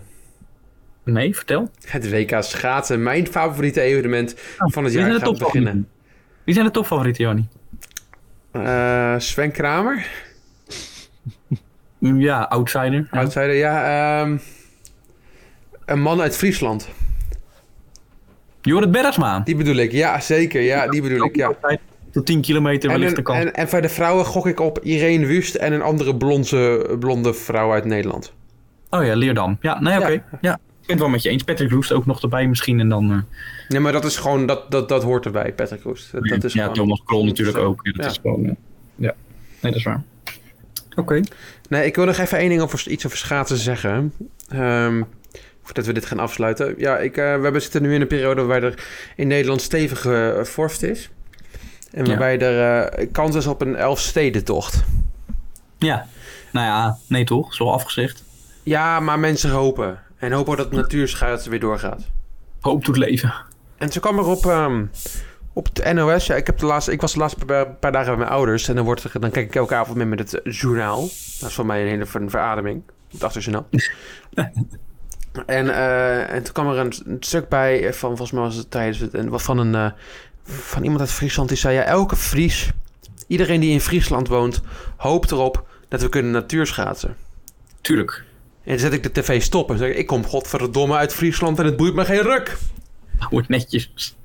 Nee, 1.04 1.36
vertel. 1.36 1.70
Het 1.88 2.10
WK 2.10 2.36
schaatsen, 2.40 3.04
mijn 3.04 3.28
favoriete 3.28 3.82
evenement 3.82 4.36
van 4.58 4.84
het 4.84 4.94
jaar 4.94 5.14
gaat 5.14 5.38
beginnen. 5.40 5.88
Wie 6.44 6.54
zijn 6.54 6.66
de 6.66 6.72
topfavorieten, 6.72 7.24
Jannie? 7.24 7.48
Eh, 8.52 9.16
Sven 9.18 9.52
Kramer, 9.52 10.06
Ja, 12.00 12.42
outsider. 12.42 13.08
Ja. 13.12 13.20
outsider, 13.20 13.54
ja. 13.54 14.22
ehm, 14.22 14.38
een 15.86 16.02
man 16.02 16.22
uit 16.22 16.38
Friesland. 16.38 16.90
Jorrit 18.62 18.92
Bergsma. 18.92 19.40
Die 19.40 19.56
bedoel 19.56 19.76
ik, 19.76 19.92
ja, 19.92 20.20
zeker. 20.20 20.62
Ja, 20.62 20.88
die 20.88 21.02
bedoel 21.02 21.26
ik, 21.26 21.36
ja. 21.36 21.52
Tot 22.12 22.26
10 22.26 22.42
kilometer 22.42 22.90
wellicht 22.90 23.16
de 23.16 23.22
kans. 23.22 23.40
en, 23.40 23.54
en 23.54 23.70
voor 23.70 23.82
de 23.82 23.90
vrouwen 23.90 24.26
gok 24.26 24.48
ik 24.48 24.60
op 24.60 24.80
Irene 24.80 25.26
Wust 25.26 25.56
en 25.56 25.74
een 25.74 25.82
andere 25.82 26.16
blonde, 26.16 26.96
blonde 27.00 27.34
vrouw 27.34 27.72
uit 27.72 27.86
Nederland. 27.86 28.34
Oh 28.90 29.06
ja, 29.06 29.16
Leerdam. 29.16 29.58
Ja, 29.62 29.80
nee, 29.82 29.98
oké. 29.98 30.10
Ja. 30.12 30.24
Ja. 30.42 30.60
Ik 30.82 30.88
ben 30.88 30.96
het 30.96 31.00
wel 31.00 31.10
met 31.10 31.22
je 31.24 31.30
eens. 31.30 31.44
Patrick 31.44 31.72
Roest 31.72 31.92
ook 31.92 32.06
nog 32.06 32.22
erbij 32.22 32.48
misschien. 32.48 32.80
En 32.80 32.90
dan... 32.90 33.12
eh, 33.12 33.18
Nee, 33.68 33.80
maar 33.80 33.92
dat 33.92 34.06
is 34.06 34.18
gewoon, 34.18 34.46
dat, 34.46 34.72
dat, 34.72 34.90
dat 34.90 35.04
hoort 35.04 35.26
erbij, 35.26 35.54
Patrick 35.54 35.84
Roest. 35.84 36.12
Dat, 36.12 36.24
dat 36.28 36.44
is 36.44 36.54
ja, 36.54 36.60
gewoon- 36.62 36.76
Thomas 36.76 37.02
Krol 37.06 37.26
natuurlijk 37.26 37.58
ook. 37.58 37.80
Ja, 37.84 37.92
dat 37.92 38.04
Ja. 38.06 38.12
is 38.12 38.18
gewoon... 38.22 38.46
eh, 38.46 38.52
ja. 38.96 39.14
Nee, 39.60 39.72
dat 39.72 39.76
is 39.76 39.84
waar. 39.84 40.02
Oké. 40.96 41.22
Nee, 41.70 41.86
ik 41.86 41.96
wil 41.96 42.06
nog 42.06 42.18
even 42.18 42.38
één 42.38 42.50
ding 42.50 42.62
over 42.62 42.88
iets 42.90 43.06
over 43.06 43.18
schaatsen 43.18 43.58
zeggen. 43.58 44.14
Ehm, 44.50 45.02
voordat 45.64 45.86
we 45.86 45.94
dit 45.94 46.06
gaan 46.06 46.20
afsluiten. 46.20 46.74
Ja, 46.78 46.98
ik, 46.98 47.18
eh, 47.18 47.36
we 47.36 47.42
hebben 47.44 47.62
zitten 47.62 47.82
nu 47.82 47.94
in 47.94 48.02
een 48.02 48.08
periode 48.08 48.44
waarbij 48.44 48.70
er 48.70 48.84
in 49.16 49.28
Nederland 49.28 49.62
stevige 49.62 50.36
uh, 50.38 50.44
vorst 50.44 50.84
is. 50.84 51.10
En 51.92 52.06
waarbij 52.08 52.40
er 52.40 52.84
eh, 52.94 53.08
kans 53.12 53.36
is 53.36 53.48
op 53.48 53.62
een 53.62 53.76
elfstedentocht. 53.76 54.84
Ja. 55.78 56.08
Nou 56.52 56.66
ja, 56.66 56.98
nee 57.08 57.24
toch? 57.24 57.54
Zo 57.54 57.70
afgezegd. 57.70 58.24
Ja, 58.64 59.00
maar 59.00 59.20
mensen 59.20 59.50
hopen. 59.50 60.00
En 60.22 60.32
hopen 60.32 60.58
dat 60.58 60.72
natuurschaatsen 60.72 61.52
weer 61.52 61.60
doorgaat. 61.60 62.02
Hoop 62.60 62.86
doet 62.86 62.98
leven. 62.98 63.34
En 63.78 63.92
zo 63.92 64.00
kwam 64.00 64.18
er 64.18 64.26
op, 64.26 64.46
ehm, 64.46 64.86
op 65.54 65.76
de 65.76 65.94
NOS. 65.94 66.26
Ja, 66.26 66.36
ik, 66.36 66.46
heb 66.46 66.58
de 66.58 66.66
laatste, 66.66 66.92
ik 66.92 67.02
was 67.02 67.14
de 67.14 67.20
laatste 67.20 67.46
paar, 67.46 67.68
paar 67.68 67.92
dagen 67.92 68.08
bij 68.08 68.18
mijn 68.18 68.30
ouders. 68.30 68.68
En 68.68 68.76
dan, 68.76 68.86
wordt 68.86 69.04
er, 69.04 69.20
dan 69.20 69.32
kijk 69.32 69.46
ik 69.46 69.56
elke 69.56 69.76
avond 69.76 69.98
mee 69.98 70.06
met 70.06 70.20
het 70.20 70.42
journaal. 70.44 71.00
Dat 71.40 71.50
is 71.50 71.54
voor 71.54 71.66
mij 71.66 71.82
een 71.82 71.88
hele 71.88 72.06
ver- 72.06 72.30
verademing. 72.30 72.84
Het 73.12 73.24
achterjournaal. 73.24 73.68
en, 75.46 75.70
eh, 75.70 76.34
en 76.34 76.44
toen 76.44 76.54
kwam 76.54 76.70
er 76.70 76.78
een, 76.78 76.94
een 77.06 77.18
stuk 77.20 77.50
bij 77.50 77.94
van, 77.94 78.10
volgens 78.10 78.32
mij 78.32 78.42
was 78.42 78.56
het 78.56 78.72
tijdens 78.72 79.00
het, 79.00 79.14
en 79.14 79.40
van, 79.40 79.58
een, 79.58 79.76
eh, 79.76 79.92
van 80.44 80.84
iemand 80.84 81.02
uit 81.02 81.12
Friesland. 81.12 81.50
Die 81.50 81.58
zei, 81.58 81.76
ja, 81.76 81.84
elke 81.84 82.16
Fries, 82.16 82.72
iedereen 83.28 83.60
die 83.60 83.72
in 83.72 83.82
Friesland 83.82 84.28
woont, 84.28 84.62
hoopt 84.98 85.32
erop 85.32 85.68
dat 85.88 86.02
we 86.02 86.10
kunnen 86.10 86.32
natuurschaatsen. 86.32 87.16
Tuurlijk. 87.82 88.24
En 88.64 88.72
dan 88.72 88.80
zet 88.80 88.94
ik 88.94 89.04
de 89.04 89.12
tv 89.12 89.42
stop 89.42 89.70
en 89.70 89.78
zeg 89.78 89.90
ik, 89.90 89.98
ik 89.98 90.08
kom 90.08 90.26
godverdomme 90.26 90.96
uit 90.96 91.14
Friesland 91.14 91.60
en 91.60 91.66
het 91.66 91.78
boeit 91.78 91.94
me 91.94 92.06
geen 92.06 92.22
ruk. 92.22 92.58
Wordt 93.30 93.50
netjes. 93.50 94.16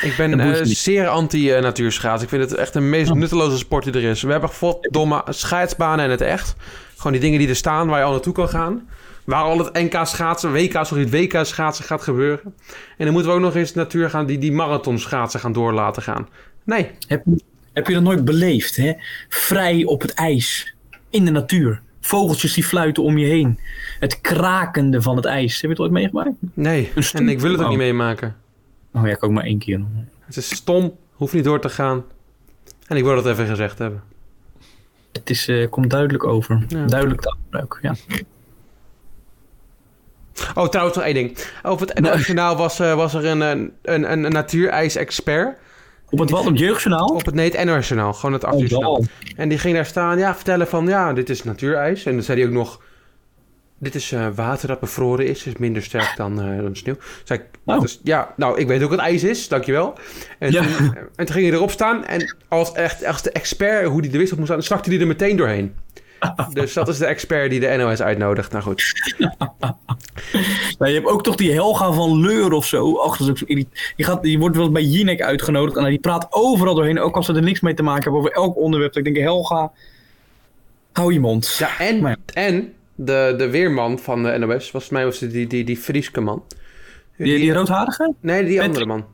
Ik 0.00 0.14
ben 0.16 0.40
eh, 0.40 0.60
zeer 0.62 1.08
anti-natuurschaats. 1.08 2.22
ik 2.22 2.28
vind 2.28 2.50
het 2.50 2.54
echt 2.54 2.72
de 2.72 2.80
meest 2.80 3.14
nutteloze 3.14 3.58
sport 3.58 3.84
die 3.84 3.92
er 3.92 4.02
is. 4.02 4.22
We 4.22 4.30
hebben 4.30 4.50
domme 4.80 5.22
scheidsbanen 5.28 6.04
en 6.04 6.10
het 6.10 6.20
echt. 6.20 6.54
Gewoon 6.96 7.12
die 7.12 7.20
dingen 7.20 7.38
die 7.38 7.48
er 7.48 7.56
staan 7.56 7.88
waar 7.88 7.98
je 7.98 8.04
al 8.04 8.10
naartoe 8.10 8.32
kan 8.32 8.48
gaan. 8.48 8.88
Waar 9.24 9.42
al 9.42 9.58
het 9.58 9.72
NK 9.72 10.06
schaatsen, 10.06 10.52
WK, 10.52 10.84
sorry, 10.86 11.02
het 11.02 11.12
WK 11.12 11.44
schaatsen 11.44 11.84
gaat 11.84 12.02
gebeuren. 12.02 12.54
En 12.96 13.04
dan 13.04 13.12
moeten 13.12 13.30
we 13.30 13.36
ook 13.36 13.42
nog 13.42 13.54
eens 13.54 13.72
de 13.72 13.78
natuur 13.78 14.10
gaan 14.10 14.26
die 14.26 14.38
die 14.38 14.52
marathon 14.52 14.98
schaatsen 14.98 15.40
gaan 15.40 15.52
door 15.52 15.72
laten 15.72 16.02
gaan. 16.02 16.28
Nee, 16.64 16.90
Heb, 17.06 17.24
heb 17.72 17.86
je 17.86 17.94
dat 17.94 18.02
nooit 18.02 18.24
beleefd, 18.24 18.76
hè? 18.76 18.92
Vrij 19.28 19.84
op 19.84 20.00
het 20.00 20.14
ijs. 20.14 20.74
In 21.10 21.24
de 21.24 21.30
natuur. 21.30 21.82
Vogeltjes 22.08 22.52
die 22.54 22.64
fluiten 22.64 23.02
om 23.02 23.18
je 23.18 23.26
heen. 23.26 23.58
Het 24.00 24.20
krakende 24.20 25.02
van 25.02 25.16
het 25.16 25.24
ijs. 25.24 25.52
Heb 25.54 25.62
je 25.62 25.68
het 25.68 25.78
ooit 25.78 25.90
meegemaakt? 25.90 26.30
nee. 26.54 26.92
En 27.12 27.28
ik 27.28 27.40
wil 27.40 27.50
het 27.50 27.58
ook 27.58 27.64
Oh. 27.64 27.70
niet 27.70 27.78
meemaken. 27.78 28.36
Oh 28.92 29.06
ja, 29.06 29.12
ik 29.12 29.22
ook 29.24 29.30
maar 29.30 29.44
één 29.44 29.58
keer. 29.58 29.80
Het 30.24 30.36
is 30.36 30.54
stom, 30.54 30.96
hoeft 31.12 31.32
niet 31.32 31.44
door 31.44 31.60
te 31.60 31.68
gaan. 31.68 32.04
En 32.86 32.96
ik 32.96 33.04
wil 33.04 33.14
dat 33.14 33.26
even 33.26 33.46
gezegd 33.46 33.78
hebben. 33.78 34.02
Het 35.12 35.30
is, 35.30 35.48
eh, 35.48 35.68
komt 35.70 35.90
duidelijk 35.90 36.24
over. 36.24 36.64
Ja. 36.68 36.84
Duidelijk 36.86 37.20
taalgebruik, 37.20 37.78
ja. 37.82 37.94
Oh, 40.54 40.68
trouwens 40.68 40.96
nog 40.96 41.06
één 41.06 41.14
ding. 41.14 41.38
Over 41.62 41.86
het 41.86 42.00
nationaal 42.00 42.56
was, 42.56 42.78
eh, 42.80 42.94
was 42.94 43.14
er 43.14 43.24
een, 43.24 43.40
een, 43.40 43.72
een, 43.82 44.12
een 44.24 44.32
natuurijs-expert. 44.32 45.58
Op 46.10 46.18
het 46.18 46.30
wat? 46.30 46.40
Op 46.40 46.46
het 46.46 46.58
jeugdjournaal? 46.58 47.06
Op 47.06 47.24
het 47.26 47.34
nee, 47.34 47.50
het 47.50 47.64
NOS-journaal, 47.64 48.12
gewoon 48.12 48.32
het 48.32 48.44
Oh, 48.44 48.50
achterjournaal. 48.50 48.96
wel. 48.96 49.06
En 49.36 49.48
die 49.48 49.58
ging 49.58 49.74
daar 49.74 49.86
staan, 49.86 50.18
ja, 50.18 50.34
vertellen 50.34 50.66
van, 50.68 50.86
ja, 50.86 51.12
dit 51.12 51.30
is 51.30 51.44
natuurijs. 51.44 52.04
En 52.04 52.12
dan 52.12 52.22
zei 52.22 52.38
hij 52.38 52.48
ook 52.48 52.54
nog, 52.54 52.80
dit 53.78 53.94
is 53.94 54.12
eh, 54.12 54.26
water 54.34 54.68
dat 54.68 54.80
bevroren 54.80 55.26
is, 55.26 55.46
is 55.46 55.56
minder 55.56 55.82
sterk 55.82 56.12
dan, 56.16 56.40
eh, 56.40 56.62
dan 56.62 56.76
sneeuw. 56.76 56.96
Zei 57.24 57.38
ik, 57.38 57.44
Oh. 57.64 57.84
ja, 58.02 58.32
nou, 58.36 58.58
ik 58.58 58.66
weet 58.66 58.82
ook 58.82 58.90
wat 58.90 58.98
ijs 58.98 59.24
is, 59.24 59.48
dankjewel. 59.48 59.94
En, 60.38 60.52
Ja. 60.52 60.62
toen, 60.62 60.94
en 61.16 61.26
toen 61.26 61.34
ging 61.34 61.46
hij 61.48 61.54
erop 61.56 61.70
staan 61.70 62.04
en 62.04 62.36
als 62.48 62.72
echt 62.72 63.04
als 63.04 63.22
de 63.22 63.30
expert 63.30 63.86
hoe 63.86 64.02
die 64.02 64.10
de 64.10 64.18
wist 64.18 64.32
op 64.32 64.38
moest 64.38 64.50
staan, 64.50 64.62
stakte 64.62 64.90
hij 64.90 65.00
er 65.00 65.06
meteen 65.06 65.36
doorheen. 65.36 65.74
Dus 66.52 66.72
dat 66.72 66.88
is 66.88 66.98
de 66.98 67.06
expert 67.06 67.50
die 67.50 67.60
de 67.60 67.76
NOS 67.76 68.02
uitnodigt. 68.02 68.52
Nou 68.52 68.64
goed. 68.64 68.92
Maar 70.78 70.88
je 70.90 70.94
hebt 70.94 71.06
ook 71.06 71.22
toch 71.22 71.34
die 71.34 71.52
Helga 71.52 71.92
van 71.92 72.20
Leur 72.20 72.52
of 72.52 72.66
zo. 72.66 72.90
Och, 72.90 73.16
dat 73.16 73.20
is 73.26 73.28
ook 73.30 73.38
zo 73.38 73.44
irrit- 73.46 73.92
die, 73.96 74.04
gaat, 74.06 74.22
die 74.22 74.38
wordt 74.38 74.56
wel 74.56 74.64
eens 74.64 74.74
bij 74.74 74.82
Jinek 74.82 75.22
uitgenodigd. 75.22 75.76
En 75.76 75.84
die 75.84 75.98
praat 75.98 76.26
overal 76.30 76.74
doorheen. 76.74 77.00
Ook 77.00 77.16
als 77.16 77.26
ze 77.26 77.34
er 77.34 77.42
niks 77.42 77.60
mee 77.60 77.74
te 77.74 77.82
maken 77.82 78.02
hebben 78.02 78.20
over 78.20 78.32
elk 78.32 78.56
onderwerp. 78.56 78.96
Ik 78.96 79.04
denk, 79.04 79.16
Helga, 79.16 79.72
hou 80.92 81.12
je 81.12 81.20
mond. 81.20 81.56
Ja, 81.58 81.78
en, 81.78 82.18
en 82.34 82.72
de, 82.94 83.34
de 83.38 83.50
weerman 83.50 83.98
van 83.98 84.22
de 84.22 84.38
NOS, 84.38 84.70
volgens 84.70 84.92
mij 84.92 85.04
was 85.04 85.18
die, 85.18 85.46
die, 85.46 85.64
die 85.64 85.76
Frieske 85.76 86.20
man. 86.20 86.44
die, 87.16 87.38
die 87.38 87.52
roodharige? 87.52 88.14
Nee, 88.20 88.44
die 88.44 88.56
Patrick? 88.56 88.66
andere 88.66 88.86
man. 88.86 89.04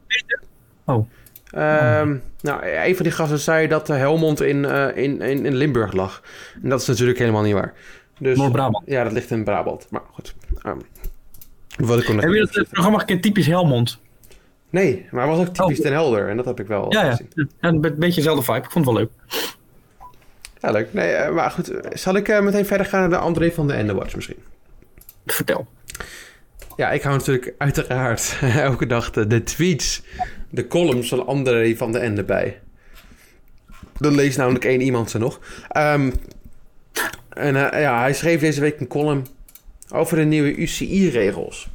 Oh. 0.85 1.09
Ehm, 1.55 2.17
nou, 2.41 2.67
een 2.67 2.95
van 2.97 3.05
die 3.05 3.13
gasten 3.15 3.39
zei 3.39 3.69
dat 3.69 3.89
Helmond 3.89 4.41
in, 4.43 4.65
eh, 4.65 4.97
in, 5.05 5.21
in, 5.21 5.47
in 5.47 5.55
Limburg 5.55 5.93
lag. 5.93 6.23
En 6.63 6.69
dat 6.69 6.81
is 6.81 6.87
natuurlijk 6.87 7.19
helemaal 7.19 7.43
niet 7.43 7.53
waar. 7.55 7.73
Dus, 8.19 8.37
Noord-Brabant. 8.39 8.85
Ja, 8.87 9.05
dat 9.05 9.13
ligt 9.13 9.31
in 9.31 9.45
Brabant. 9.45 9.87
Maar 9.91 10.01
goed. 10.13 10.35
ehm, 10.63 10.77
wat 11.77 11.99
ik 12.01 12.07
Heb 12.07 12.31
je 12.33 12.39
dat 12.39 12.57
eh, 12.57 12.65
programma 12.71 12.99
gekend? 12.99 13.23
Typisch 13.23 13.47
Helmond. 13.47 14.01
Nee, 14.71 15.07
maar 15.11 15.27
hij 15.27 15.37
was 15.37 15.47
ook 15.47 15.55
typisch 15.55 15.79
Oh. 15.79 15.85
ten 15.85 15.93
helder. 15.93 16.29
En 16.29 16.37
dat 16.37 16.45
heb 16.45 16.61
ik 16.61 16.67
wel 16.67 16.93
Ja, 16.93 17.11
gezien. 17.11 17.29
ja 17.35 17.47
een 17.61 17.81
be- 17.81 17.93
beetje 17.93 18.15
dezelfde 18.21 18.43
vibe. 18.45 18.59
Ik 18.65 18.71
vond 18.71 18.87
het 18.87 18.95
wel 18.95 19.03
leuk. 19.05 19.11
Ja, 20.61 20.71
leuk. 20.71 20.93
Nee, 20.93 21.13
eh, 21.13 21.35
maar 21.35 21.51
goed. 21.51 21.73
Zal 21.93 22.15
ik 22.17 22.41
meteen 22.43 22.67
verder 22.67 22.87
gaan 22.87 23.01
naar 23.01 23.09
de 23.09 23.17
André 23.17 23.51
van 23.53 23.67
de 23.67 23.73
Endewatch 23.75 24.15
misschien? 24.15 24.37
Vertel. 25.27 25.67
Ja, 26.77 26.91
ik 26.91 27.03
hou 27.03 27.17
natuurlijk 27.17 27.55
uiteraard 27.59 28.37
elke 28.71 28.87
dag 28.87 29.11
de, 29.11 29.27
de 29.27 29.43
tweets, 29.43 30.03
de 30.51 30.67
columns 30.67 31.09
van 31.09 31.27
André 31.27 31.77
van 31.77 31.93
de 31.93 31.99
Ende 31.99 32.25
bij. 32.25 32.61
Er 34.01 34.13
leest 34.13 34.37
namelijk 34.37 34.65
één 34.65 34.81
iemand 34.81 35.11
ze 35.11 35.19
nog. 35.19 35.41
Ehm, 35.69 36.11
en 37.29 37.71
eh, 37.73 37.81
ja, 37.81 38.01
hij 38.01 38.15
schreef 38.15 38.41
deze 38.41 38.61
week 38.61 38.81
een 38.81 38.87
column 38.87 39.27
over 39.93 40.17
de 40.17 40.25
nieuwe 40.25 40.55
UCI-regels. 40.57 41.69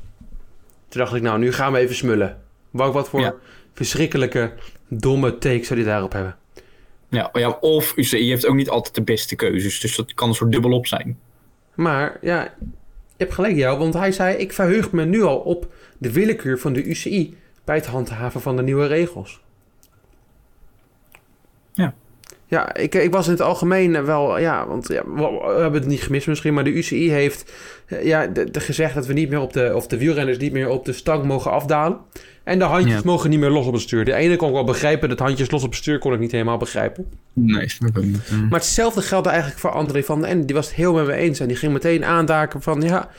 Toen 0.88 1.02
dacht 1.02 1.14
ik, 1.16 1.22
nou, 1.22 1.40
nu 1.40 1.52
gaan 1.54 1.72
we 1.72 1.80
even 1.80 1.96
smullen. 1.96 2.38
Wou 2.72 2.92
wat 2.92 3.10
voor 3.10 3.20
Ja. 3.20 3.34
verschrikkelijke, 3.74 4.52
domme 4.88 5.38
take 5.38 5.64
zou 5.64 5.80
die 5.80 5.88
daarop 5.90 6.12
hebben. 6.14 6.36
Ja, 7.10 7.30
ja, 7.34 7.50
of 7.50 7.94
UCI 7.96 8.30
heeft 8.30 8.46
ook 8.46 8.56
niet 8.56 8.70
altijd 8.70 8.96
de 8.96 9.02
beste 9.02 9.36
keuzes. 9.36 9.80
Dus 9.80 9.96
dat 9.96 10.14
kan 10.14 10.30
een 10.30 10.36
soort 10.36 10.52
dubbelop 10.52 10.88
zijn. 10.88 11.20
Maar 11.76 12.18
ja, 12.22 12.54
je 13.20 13.26
hebt 13.26 13.38
gelijk 13.38 13.56
jou, 13.56 13.78
want 13.78 13.94
hij 13.94 14.12
zei... 14.12 14.36
ik 14.38 14.54
verheug 14.54 14.92
me 14.92 15.06
nu 15.06 15.22
al 15.22 15.38
op 15.38 15.74
de 15.98 16.12
willekeur 16.12 16.60
van 16.60 16.74
de 16.74 16.84
UCI... 16.84 17.38
bij 17.64 17.76
het 17.76 17.86
handhaven 17.86 18.42
van 18.42 18.56
de 18.56 18.64
nieuwe 18.64 18.86
regels. 18.86 19.42
Ja. 21.74 21.94
Ja, 22.50 22.76
ik, 22.76 22.96
ik 22.96 23.12
was 23.12 23.26
in 23.26 23.32
het 23.32 23.42
algemeen 23.42 24.06
wel... 24.06 24.40
Ja, 24.40 24.68
want 24.68 24.88
ja, 24.88 25.04
we, 25.06 25.22
we 25.56 25.62
hebben 25.62 25.80
het 25.80 25.90
niet 25.90 26.02
gemist 26.02 26.28
misschien... 26.28 26.54
maar 26.54 26.64
de 26.64 26.70
UCI 26.74 27.10
heeft 27.12 27.52
eh, 27.86 28.06
ja, 28.06 28.28
de, 28.28 28.52
de 28.52 28.60
gezegd 28.60 28.94
dat 28.96 29.06
we 29.06 29.14
niet 29.14 29.30
meer 29.30 29.40
op 29.40 29.54
de... 29.54 29.72
of 29.76 29.88
de 29.88 29.98
wielrenners 29.98 30.38
niet 30.38 30.52
meer 30.52 30.70
op 30.70 30.86
de 30.86 30.94
stang 30.94 31.24
mogen 31.24 31.52
afdalen... 31.52 31.98
en 32.44 32.60
de 32.60 32.66
handjes 32.66 32.94
Ja. 32.96 33.02
mogen 33.04 33.30
niet 33.30 33.40
meer 33.40 33.50
los 33.50 33.66
op 33.66 33.74
het 33.74 33.82
stuur. 33.82 34.06
De 34.06 34.14
ene 34.14 34.36
kon 34.36 34.48
ik 34.48 34.54
wel 34.54 34.64
begrijpen, 34.64 35.10
dat 35.10 35.20
handjes 35.20 35.52
los 35.52 35.64
op 35.64 35.70
het 35.70 35.78
stuur 35.80 36.00
kon 36.00 36.14
ik 36.14 36.20
niet 36.20 36.32
helemaal 36.32 36.58
begrijpen. 36.58 37.06
Nee, 37.34 37.70
snap 37.70 37.98
ik 37.98 38.04
niet. 38.04 38.30
Mm. 38.32 38.48
Maar 38.48 38.60
hetzelfde 38.60 39.02
geldt 39.02 39.28
eigenlijk 39.28 39.60
voor 39.60 39.72
André 39.72 40.04
van 40.04 40.20
den 40.22 40.30
Ende. 40.30 40.46
Die 40.46 40.56
was 40.56 40.68
het 40.68 40.76
heel 40.76 40.94
met 40.94 41.06
me 41.06 41.14
eens. 41.14 41.40
En 41.40 41.48
die 41.48 41.58
ging 41.58 41.74
meteen 41.74 42.06
aandaken 42.06 42.62
van... 42.62 42.82
Ja, 42.82 43.10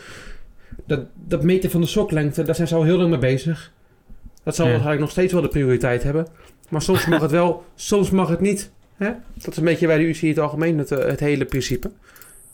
dat, 0.87 1.01
dat 1.15 1.43
meten 1.43 1.71
van 1.71 1.81
de 1.81 1.87
soklengte, 1.87 2.43
daar 2.43 2.55
zijn 2.55 2.69
ze 2.69 2.75
al 2.75 2.83
heel 2.85 2.97
lang 2.97 3.11
mee 3.11 3.19
bezig. 3.19 3.73
Dat 4.45 4.55
zal 4.55 4.65
Ja. 4.65 4.71
waarschijnlijk 4.71 5.05
nog 5.05 5.11
steeds 5.15 5.33
wel 5.33 5.43
de 5.43 5.49
prioriteit 5.49 6.03
hebben. 6.03 6.27
Maar 6.69 6.83
soms 6.83 7.07
mag 7.07 7.21
het 7.21 7.31
wel, 7.31 7.65
soms 7.75 8.11
mag 8.11 8.29
het 8.29 8.41
niet. 8.41 8.71
Hè? 9.01 9.11
Dat 9.35 9.51
is 9.51 9.57
een 9.57 9.65
beetje 9.65 9.87
bij 9.87 9.99
de 9.99 10.05
UCI 10.05 10.27
in 10.27 10.33
het 10.35 10.39
algemeen 10.43 10.79
het, 10.79 10.91
eh, 10.91 11.07
het 11.07 11.21
hele 11.21 11.45
principe. 11.45 11.91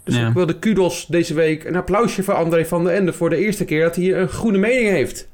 Dus 0.05 0.17
Ja. 0.17 0.29
ik 0.29 0.35
wil 0.35 0.47
de 0.47 0.59
kudos 0.59 1.07
deze 1.07 1.35
week 1.35 1.65
een 1.65 1.77
applausje 1.77 2.23
voor 2.23 2.35
André 2.35 2.65
van 2.67 2.85
den 2.85 2.95
Ende... 2.95 3.13
voor 3.13 3.31
de 3.31 3.37
eerste 3.37 3.65
keer 3.65 3.83
dat 3.83 3.97
hij 3.97 4.15
een 4.15 4.29
groene 4.29 4.59
mening 4.59 4.89
heeft. 4.89 5.29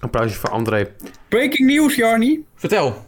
Applausje 0.00 0.38
voor 0.38 0.50
André. 0.50 0.88
Breaking 1.28 1.68
news, 1.70 1.94
Jarni. 1.94 2.44
Vertel. 2.54 3.06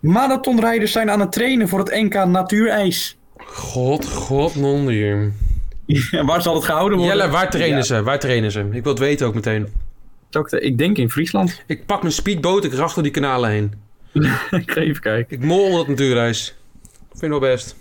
Marathonrijders 0.00 0.92
zijn 0.92 1.10
aan 1.10 1.20
het 1.20 1.32
trainen 1.32 1.68
voor 1.68 1.78
het 1.78 1.90
NK 1.90 2.14
Natuurijs. 2.24 3.18
God, 3.36 4.06
god, 4.08 4.54
non 4.54 4.84
waar 6.26 6.42
zal 6.42 6.54
het 6.54 6.64
gehouden 6.64 6.98
worden? 6.98 7.16
Jelle, 7.16 7.30
waar 7.30 7.50
trainen 7.50 7.78
Ja. 7.78 7.84
ze? 7.84 8.02
Waar 8.02 8.18
trainen 8.18 8.50
ze? 8.50 8.60
Ik 8.72 8.82
wil 8.82 8.92
het 8.92 8.98
weten 9.02 9.26
ook 9.26 9.34
meteen. 9.34 9.68
Zou 10.32 10.44
ik 10.44 10.50
de- 10.50 10.60
Ik 10.60 10.78
denk 10.78 10.96
in 10.98 11.10
Friesland. 11.10 11.62
Ik 11.66 11.86
pak 11.86 12.02
mijn 12.02 12.14
speedboot, 12.14 12.64
ik 12.64 12.72
racht 12.74 12.94
door 12.94 13.02
die 13.02 13.12
kanalen 13.12 13.50
heen. 13.50 13.72
ik 14.60 14.70
ga 14.70 14.80
even 14.80 15.02
kijken. 15.02 15.36
Ik 15.36 15.44
mol 15.44 15.78
het 15.78 15.88
natuurreis. 15.88 16.56
Vind 17.14 17.30
wel 17.30 17.40
best. 17.40 17.76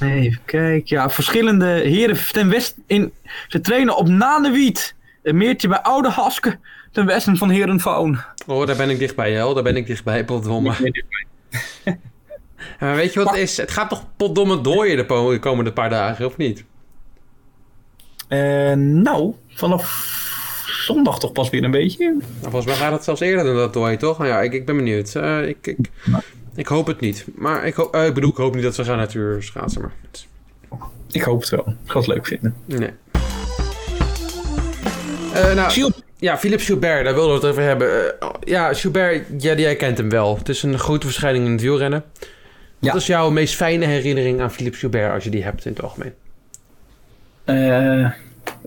Even 0.00 0.40
kijken. 0.44 0.96
Ja, 0.96 1.10
verschillende 1.10 1.66
heren 1.66 2.16
ten 2.32 2.48
west 2.48 2.74
in. 2.86 3.12
Ze 3.48 3.60
trainen 3.60 3.96
op 3.96 4.08
Nanewiet. 4.08 4.94
Een 5.22 5.36
meertje 5.36 5.68
bij 5.68 5.80
Oude 5.82 6.08
Haske. 6.10 6.58
Ten 6.92 7.06
westen 7.06 7.36
van 7.36 7.50
Herenfoon. 7.50 8.18
Oh, 8.46 8.66
daar 8.66 8.76
ben 8.76 8.90
ik 8.90 8.98
dichtbij, 8.98 9.32
Jel. 9.32 9.54
Daar 9.54 9.62
ben 9.62 9.76
ik 9.76 9.86
dichtbij, 9.86 10.24
potdomme. 10.24 10.72
Maar 12.80 12.94
weet 12.94 13.12
je 13.12 13.18
wat 13.18 13.28
het 13.30 13.38
is? 13.38 13.56
Het 13.56 13.70
gaat 13.70 13.88
toch 13.88 14.04
potdomme 14.16 14.60
dooien 14.60 14.96
de 14.96 15.38
komende 15.40 15.72
paar 15.72 15.90
dagen, 15.90 16.26
of 16.26 16.36
niet? 16.36 16.64
Eh, 18.28 18.72
nou, 18.72 19.34
vanaf 19.48 20.14
zondag 20.86 21.18
toch 21.18 21.32
pas 21.32 21.50
weer 21.50 21.64
een 21.64 21.70
beetje. 21.70 22.04
Nou, 22.10 22.22
volgens 22.40 22.64
mij 22.66 22.74
gaat 22.74 22.92
het 22.92 23.04
zelfs 23.04 23.20
eerder 23.20 23.44
dan 23.44 23.56
dat 23.56 23.72
dooien, 23.72 23.98
toch? 23.98 24.18
Nou 24.18 24.30
ja, 24.30 24.40
ik, 24.42 24.52
ik 24.52 24.66
ben 24.66 24.76
benieuwd. 24.76 25.14
Eh, 25.14 25.48
ik, 25.48 25.66
ik, 25.66 25.78
ik 26.54 26.66
hoop 26.66 26.86
het 26.86 27.00
niet. 27.00 27.24
Maar 27.34 27.66
ik, 27.66 27.74
hoop, 27.74 27.94
eh, 27.94 28.06
ik 28.06 28.14
bedoel, 28.14 28.30
ik 28.30 28.36
hoop 28.36 28.54
niet 28.54 28.62
dat 28.64 28.74
ze 28.74 28.84
gaan 28.84 28.96
natuur 28.96 29.42
schaatsen, 29.42 29.80
maar... 29.80 29.92
Ik 31.10 31.22
hoop 31.22 31.40
het 31.40 31.50
wel. 31.50 31.64
Ik 31.84 31.90
ga 31.90 31.98
het 31.98 32.08
leuk 32.08 32.26
vinden. 32.26 32.54
Nee. 32.64 32.90
Eh, 35.34 35.54
nou, 35.54 35.70
Gilles- 35.70 36.02
ja, 36.18 36.38
Philippe 36.38 36.64
Gilbert, 36.64 37.04
daar 37.04 37.14
wilden 37.14 37.30
we 37.40 37.40
het 37.40 37.50
over 37.50 37.62
hebben. 37.62 38.20
Eh, 38.20 38.28
ja, 38.44 38.72
ja, 39.38 39.54
jij 39.54 39.76
kent 39.76 39.98
hem 39.98 40.08
wel. 40.10 40.36
Het 40.38 40.48
is 40.48 40.62
een 40.62 40.78
grote 40.78 41.06
verschijning 41.06 41.44
in 41.46 41.52
het 41.52 41.60
wielrennen. 41.60 42.04
Wat 42.78 42.90
Ja. 42.90 42.94
is 42.94 43.06
jouw 43.06 43.30
meest 43.30 43.54
fijne 43.54 43.84
herinnering 43.84 44.40
aan 44.40 44.52
Philippe 44.52 44.78
Gilbert, 44.78 45.12
als 45.12 45.24
je 45.24 45.30
die 45.30 45.42
hebt 45.42 45.64
in 45.64 45.72
het 45.72 45.82
algemeen? 45.82 46.12
Eh, 47.44 48.10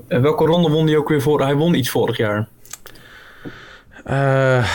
welke 0.07 0.45
ronde 0.45 0.69
won 0.69 0.87
hij 0.87 0.97
ook 0.97 1.09
weer 1.09 1.21
voor? 1.21 1.41
Hij 1.41 1.55
won 1.55 1.73
iets 1.73 1.89
vorig 1.89 2.17
jaar. 2.17 2.47
Eh, 4.03 4.69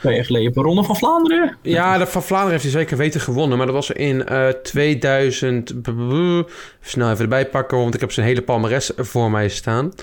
Twee 0.00 0.14
jaar 0.14 0.24
geleden. 0.24 0.62
Ronde 0.62 0.82
van 0.84 0.96
Vlaanderen. 0.96 1.56
ja, 1.62 1.98
de 1.98 2.06
Van 2.06 2.22
Vlaanderen 2.22 2.52
heeft 2.60 2.72
hij 2.72 2.82
zeker 2.82 2.96
weten 2.96 3.20
gewonnen, 3.20 3.56
maar 3.58 3.66
dat 3.66 3.74
was 3.74 3.90
in 3.90 4.26
eh 4.26 4.48
2000... 4.48 5.82
b- 5.82 5.84
b- 5.84 6.44
b- 6.46 6.50
Snel 6.80 7.10
even 7.10 7.22
erbij 7.22 7.46
pakken, 7.46 7.78
want 7.78 7.94
ik 7.94 8.00
heb 8.00 8.12
zijn 8.12 8.26
hele 8.26 8.42
palmares 8.42 8.92
voor 8.96 9.30
mij 9.30 9.48
staan. 9.48 9.92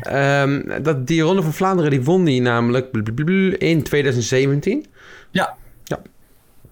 Ehm, 0.00 0.82
dat, 0.82 1.06
die 1.06 1.22
Ronde 1.22 1.42
van 1.42 1.52
Vlaanderen, 1.52 1.90
die 1.90 2.02
won 2.02 2.26
hij 2.26 2.38
namelijk 2.38 2.88
in 3.58 3.82
2017. 3.82 4.86
Ja. 5.30 5.54
Ja. 5.84 5.98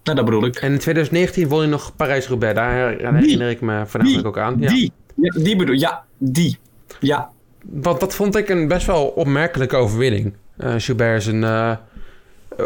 Nou, 0.03 0.17
dat 0.17 0.25
bedoel 0.25 0.45
ik. 0.45 0.57
En 0.57 0.73
in 0.73 0.79
2019 0.79 1.49
won 1.49 1.59
hij 1.59 1.69
nog 1.69 1.97
Parijs-Roubaix. 1.97 2.55
Daar 2.55 2.73
her- 2.73 3.15
herinner 3.15 3.51
ik 3.51 3.61
me 3.61 3.83
voornamelijk 3.87 4.27
ook 4.27 4.39
aan. 4.39 4.57
Ja. 4.59 4.69
Die. 4.69 4.93
Ja, 5.21 5.43
die 5.43 5.57
bedoel 5.57 5.75
Ja, 5.75 6.05
die. 6.19 6.59
Ja. 7.01 7.31
Want 7.71 8.01
dat 8.01 8.15
vond 8.15 8.37
ik 8.37 8.49
een 8.49 8.69
best 8.69 8.87
wel 8.87 9.07
opmerkelijke 9.07 9.77
overwinning. 9.77 10.35
Eh 10.57 10.75
Gilbert 10.79 11.17
is 11.21 11.27
een, 11.27 11.45
eh, 11.45 11.77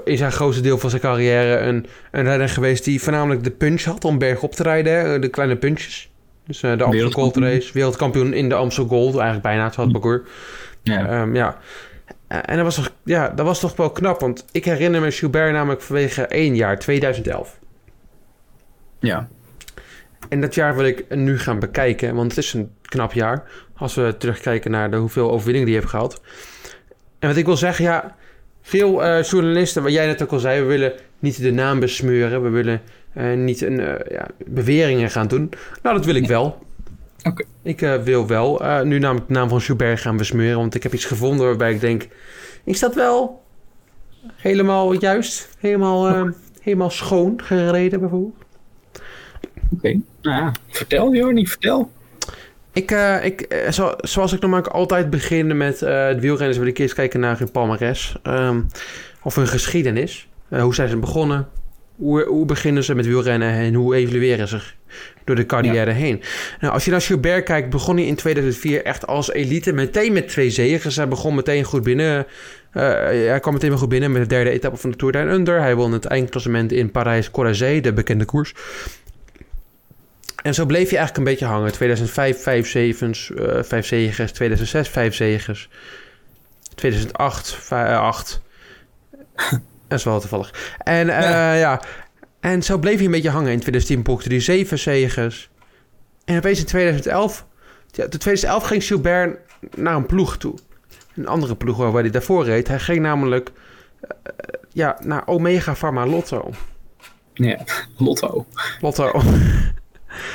in 0.05 0.17
zijn 0.17 0.33
grootste 0.33 0.62
deel 0.62 0.79
van 0.79 0.90
zijn 0.90 1.03
carrière 1.03 1.59
een, 1.59 1.87
een 2.11 2.23
rijder 2.25 2.49
geweest 2.49 2.85
die 2.85 3.03
voornamelijk 3.03 3.45
de 3.45 3.51
punch 3.51 3.83
had 3.83 4.05
om 4.05 4.19
bergop 4.19 4.53
te 4.53 4.62
rijden. 4.62 4.93
hè, 4.93 5.19
De 5.19 5.29
kleine 5.29 5.57
punches. 5.57 6.11
Dus 6.47 6.62
eh, 6.62 6.79
de 6.79 6.85
Amstel 6.85 7.11
Gold. 7.11 7.37
Race. 7.37 7.73
Wereldkampioen 7.73 8.33
in 8.33 8.49
de 8.49 8.55
Amstel 8.55 8.87
Gold. 8.87 9.12
Eigenlijk 9.14 9.43
bijna 9.43 9.64
het 9.77 9.93
parcours. 9.93 10.21
Ja. 10.83 11.07
Ehm, 11.07 11.35
ja. 11.35 11.59
Eh, 12.27 12.38
En 12.43 12.57
dat 12.57 12.64
was, 12.64 12.75
toch, 12.75 12.90
ja, 13.05 13.29
dat 13.29 13.47
was 13.47 13.61
toch 13.61 13.77
wel 13.77 13.90
knap. 13.90 14.21
Want 14.21 14.45
ik 14.53 14.64
herinner 14.64 15.01
me 15.01 15.11
Gilbert 15.11 15.53
namelijk 15.53 15.81
vanwege 15.83 16.23
één 16.27 16.57
jaar, 16.57 16.79
2011. 16.79 17.59
ja. 18.99 19.29
En 20.35 20.40
dat 20.40 20.55
jaar 20.55 20.77
wil 20.77 20.85
ik 20.85 21.14
nu 21.14 21.38
gaan 21.38 21.59
bekijken, 21.59 22.14
want 22.14 22.31
het 22.31 22.44
is 22.44 22.53
een 22.53 22.70
knap 22.83 23.12
jaar. 23.12 23.42
Als 23.77 23.94
we 23.94 24.14
terugkijken 24.18 24.70
naar 24.70 24.90
de 24.90 24.97
hoeveel 24.97 25.31
overwinningen 25.31 25.66
die 25.66 25.75
je 25.75 25.81
hebt 25.81 25.92
gehad. 25.92 26.20
En 27.18 27.29
wat 27.29 27.37
ik 27.37 27.44
wil 27.44 27.57
zeggen, 27.57 27.85
ja, 27.85 28.16
veel 28.62 29.05
eh, 29.05 29.23
journalisten, 29.23 29.83
wat 29.83 29.92
jij 29.92 30.07
net 30.07 30.23
ook 30.23 30.33
al 30.33 30.38
zei, 30.38 30.61
we 30.61 30.66
willen 30.66 30.92
niet 31.18 31.42
de 31.42 31.53
naam 31.53 31.81
besmeuren. 31.81 32.42
We 32.42 32.49
willen 32.49 32.81
eh, 33.12 33.33
niet 33.33 33.61
een, 33.61 33.81
eh, 33.81 34.12
ja, 34.12 34.27
beweringen 34.47 35.11
gaan 35.11 35.29
doen. 35.29 35.51
Nou, 35.83 35.97
dat 35.97 36.05
wil 36.05 36.14
ik 36.14 36.27
wel. 36.27 36.59
Oké. 37.29 37.44
Ik 37.62 37.81
wil 38.05 38.27
wel 38.27 38.62
nu 38.85 38.99
namelijk 38.99 39.27
de 39.27 39.33
naam 39.33 39.49
van 39.49 39.61
Schubert 39.61 40.01
gaan 40.01 40.16
besmeuren, 40.16 40.59
want 40.59 40.75
ik 40.75 40.83
heb 40.83 40.94
iets 40.94 41.05
gevonden 41.05 41.47
waarbij 41.47 41.73
ik 41.73 41.81
denk, 41.81 42.09
is 42.64 42.81
dat 42.81 42.94
wel 42.94 43.42
helemaal 44.35 44.92
juist? 44.92 45.49
Helemaal, 45.59 46.33
helemaal 46.61 46.90
schoon 46.90 47.40
gereden 47.42 48.01
bijvoorbeeld? 48.01 48.43
Oké. 49.77 50.01
Nou 50.23 50.37
ja. 50.37 50.53
Vertel, 50.69 51.15
Jorni. 51.15 51.47
Vertel. 51.47 51.91
Ik, 52.73 52.91
eh, 52.91 53.25
ik, 53.25 53.41
eh, 53.41 53.71
zo, 53.71 53.93
zoals 53.97 54.33
ik 54.33 54.41
normaal 54.41 54.63
altijd 54.69 55.11
begin 55.11 55.57
met 55.57 55.83
eh 55.83 56.09
de 56.09 56.21
wielrenners, 56.21 56.59
wil 56.59 56.67
ik 56.67 56.79
eerst 56.79 56.95
kijken 56.95 57.21
naar 57.21 57.39
hun 57.39 57.51
palmares. 57.51 58.17
ehm, 58.23 58.61
of 59.23 59.35
hun 59.35 59.49
geschiedenis. 59.49 60.29
Eh, 60.49 60.63
hoe 60.63 60.75
zijn 60.75 60.89
ze 60.89 60.97
begonnen? 60.97 61.49
Hoe, 61.97 62.25
hoe 62.25 62.47
beginnen 62.47 62.85
ze 62.85 62.95
met 62.95 63.07
wielrennen 63.07 63.53
en 63.53 63.75
hoe 63.75 63.95
evalueren 63.95 64.49
ze 64.49 64.61
door 65.25 65.37
de 65.37 65.47
carrière 65.47 65.91
heen? 65.91 66.23
Nou, 66.61 66.73
als 66.73 66.85
je 66.85 66.91
naar 66.91 67.01
Gilbert 67.01 67.45
kijkt, 67.45 67.71
begon 67.71 67.97
hij 67.97 68.07
in 68.07 68.15
2004 68.15 68.85
echt 68.85 69.07
als 69.07 69.33
elite. 69.33 69.73
Meteen 69.73 70.13
met 70.13 70.29
twee 70.29 70.51
zegens. 70.51 70.97
Hij 70.97 71.09
begon 71.09 71.35
meteen 71.35 71.65
goed 71.65 71.83
binnen. 71.83 72.27
Eh, 72.71 72.83
hij 73.05 73.41
kwam 73.41 73.53
meteen 73.53 73.79
goed 73.79 73.89
binnen 73.89 74.13
met 74.13 74.23
de 74.23 74.29
derde 74.29 74.51
etappe 74.51 74.77
van 74.79 74.91
de 74.91 74.97
Tour 74.97 75.13
Down 75.13 75.29
Under. 75.29 75.61
Hij 75.61 75.75
won 75.75 75.93
het 75.93 76.05
eindklassement 76.05 76.73
in 76.73 76.91
Parijs-Corazé, 76.91 77.81
de 77.81 77.93
bekende 77.93 78.25
koers. 78.25 78.55
En 80.44 80.54
zo 80.54 80.66
bleef 80.66 80.90
je 80.90 80.96
eigenlijk 80.96 81.16
een 81.16 81.33
beetje 81.33 81.54
hangen. 81.54 81.72
2005, 81.72 82.42
5 82.42 82.68
zevens, 82.68 83.30
eh 83.30 83.62
5 83.62 83.87
zegens. 83.87 84.33
2006, 84.33 84.88
5 84.88 85.14
zegens. 85.14 85.68
2008, 86.74 87.70
8. 87.70 88.42
Dat 89.88 89.98
is 89.98 90.04
wel 90.04 90.20
toevallig. 90.20 90.76
En 90.78 91.09
eh, 91.09 91.20
ja. 91.20 91.54
Ja. 91.54 91.83
En 92.40 92.62
zo 92.62 92.78
bleef 92.78 92.96
hij 92.96 93.04
een 93.04 93.11
beetje 93.11 93.30
hangen. 93.30 93.52
In 93.52 93.61
2010 93.61 94.02
boekte 94.02 94.28
hij 94.28 94.40
7 94.40 94.78
zegens. 94.78 95.50
En 96.24 96.37
opeens 96.37 96.59
in 96.59 96.66
2011... 96.66 97.46
Ja, 97.90 98.02
in 98.02 98.11
2011 98.11 98.64
ging 98.64 98.85
Gilbert 98.85 99.38
naar 99.76 99.94
een 99.94 100.07
ploeg 100.07 100.37
toe. 100.37 100.54
Een 101.14 101.26
andere 101.26 101.57
ploeg 101.57 101.76
waar 101.76 102.02
hij 102.02 102.11
daarvoor 102.11 102.44
reed. 102.44 102.68
Hij 102.68 102.80
ging 102.80 103.00
namelijk 103.00 103.52
eh, 104.00 104.11
ja, 104.72 104.98
naar 105.00 105.26
Omega 105.26 105.74
Pharma 105.74 106.07
Lotto. 106.07 106.50
Ja. 107.35 107.59
Lotto. 107.96 108.46
Lotto. 108.80 109.12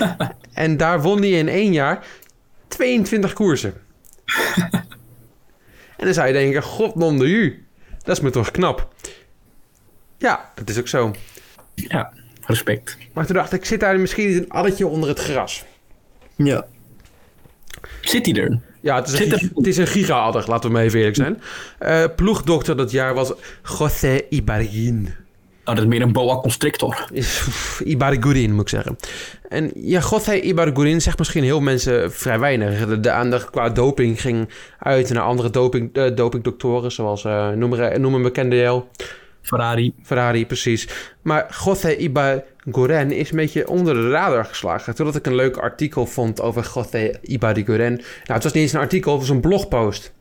en 0.53 0.77
daar 0.77 1.01
won 1.01 1.19
hij 1.19 1.29
in 1.29 1.47
één 1.47 1.73
jaar 1.73 2.05
22 2.67 3.33
koersen. 3.33 3.73
en 5.97 6.05
dan 6.05 6.13
zou 6.13 6.27
je 6.27 6.33
denken, 6.33 6.63
god 6.63 6.95
non 6.95 7.17
de 7.17 7.25
u. 7.25 7.67
Dat 8.03 8.17
is 8.17 8.23
me 8.23 8.29
toch 8.29 8.51
knap. 8.51 8.93
Ja, 10.17 10.51
dat 10.55 10.69
is 10.69 10.79
ook 10.79 10.87
zo. 10.87 11.13
Ja. 11.75 12.13
Respect. 12.45 12.97
Maar 13.13 13.25
toen 13.25 13.35
dacht 13.35 13.53
ik, 13.53 13.65
zit 13.65 13.79
daar 13.79 13.99
misschien 13.99 14.27
niet 14.27 14.37
een 14.37 14.49
addertje 14.49 14.87
onder 14.87 15.09
het 15.09 15.19
gras? 15.19 15.65
Ja. 16.35 16.65
Zit 18.01 18.25
hij 18.25 18.35
er? 18.35 18.59
Ja, 18.81 18.95
het 18.95 19.07
is 19.07 19.19
een, 19.19 19.51
het 19.55 19.67
is 19.67 19.77
een 19.77 19.87
giga-adder, 19.87 20.43
laten 20.47 20.69
we 20.69 20.75
maar 20.75 20.83
even 20.83 20.99
eerlijk 20.99 21.15
zijn. 21.15 21.41
Eh, 21.79 22.03
ploegdokter 22.15 22.77
dat 22.77 22.91
jaar 22.91 23.13
was 23.13 23.33
José 23.79 24.21
Ibarguin. 24.29 25.15
Oh, 25.69 25.75
dat 25.75 25.84
is 25.84 25.89
meer 25.89 26.01
een 26.01 26.12
boa 26.12 26.38
constrictor. 26.38 27.08
Ibargurin, 27.84 28.53
moet 28.53 28.62
ik 28.62 28.69
zeggen. 28.69 28.95
En 29.49 29.71
ja, 29.75 29.99
José 30.10 30.34
Ibargurin 30.34 31.01
zegt 31.01 31.17
misschien 31.17 31.43
heel 31.43 31.60
mensen 31.60 32.12
vrij 32.12 32.39
weinig. 32.39 32.88
De, 32.88 32.99
de 32.99 33.12
aandacht 33.12 33.49
qua 33.49 33.69
doping 33.69 34.21
ging 34.21 34.49
uit 34.79 35.10
naar 35.10 35.23
andere 35.23 35.49
doping, 35.49 36.13
dopingdoktoren, 36.15 36.91
zoals 36.91 37.25
eh, 37.25 37.49
noem, 37.49 37.73
er, 37.73 37.99
noem 37.99 38.13
een 38.13 38.21
bekende 38.21 38.55
Jel. 38.55 38.88
Ferrari. 39.41 39.93
Ferrari, 40.03 40.45
precies. 40.45 40.88
Maar 41.21 41.60
José 41.65 41.95
Ibarguren 41.95 43.12
is 43.12 43.29
een 43.29 43.38
beetje 43.38 43.67
onder 43.67 43.93
de 43.93 44.10
radar 44.10 44.45
geslagen. 44.45 44.95
Totdat 44.95 45.15
ik 45.15 45.25
een 45.25 45.36
leuk 45.36 45.58
artikel 45.58 46.05
vond 46.05 46.41
over 46.41 46.71
José 46.75 47.12
Ibarguren. 47.21 47.93
Nou, 47.95 48.05
het 48.23 48.43
was 48.43 48.53
niet 48.53 48.63
eens 48.63 48.73
een 48.73 48.79
artikel, 48.79 49.12
het 49.12 49.21
was 49.21 49.29
een 49.29 49.41
blogpost. 49.41 50.13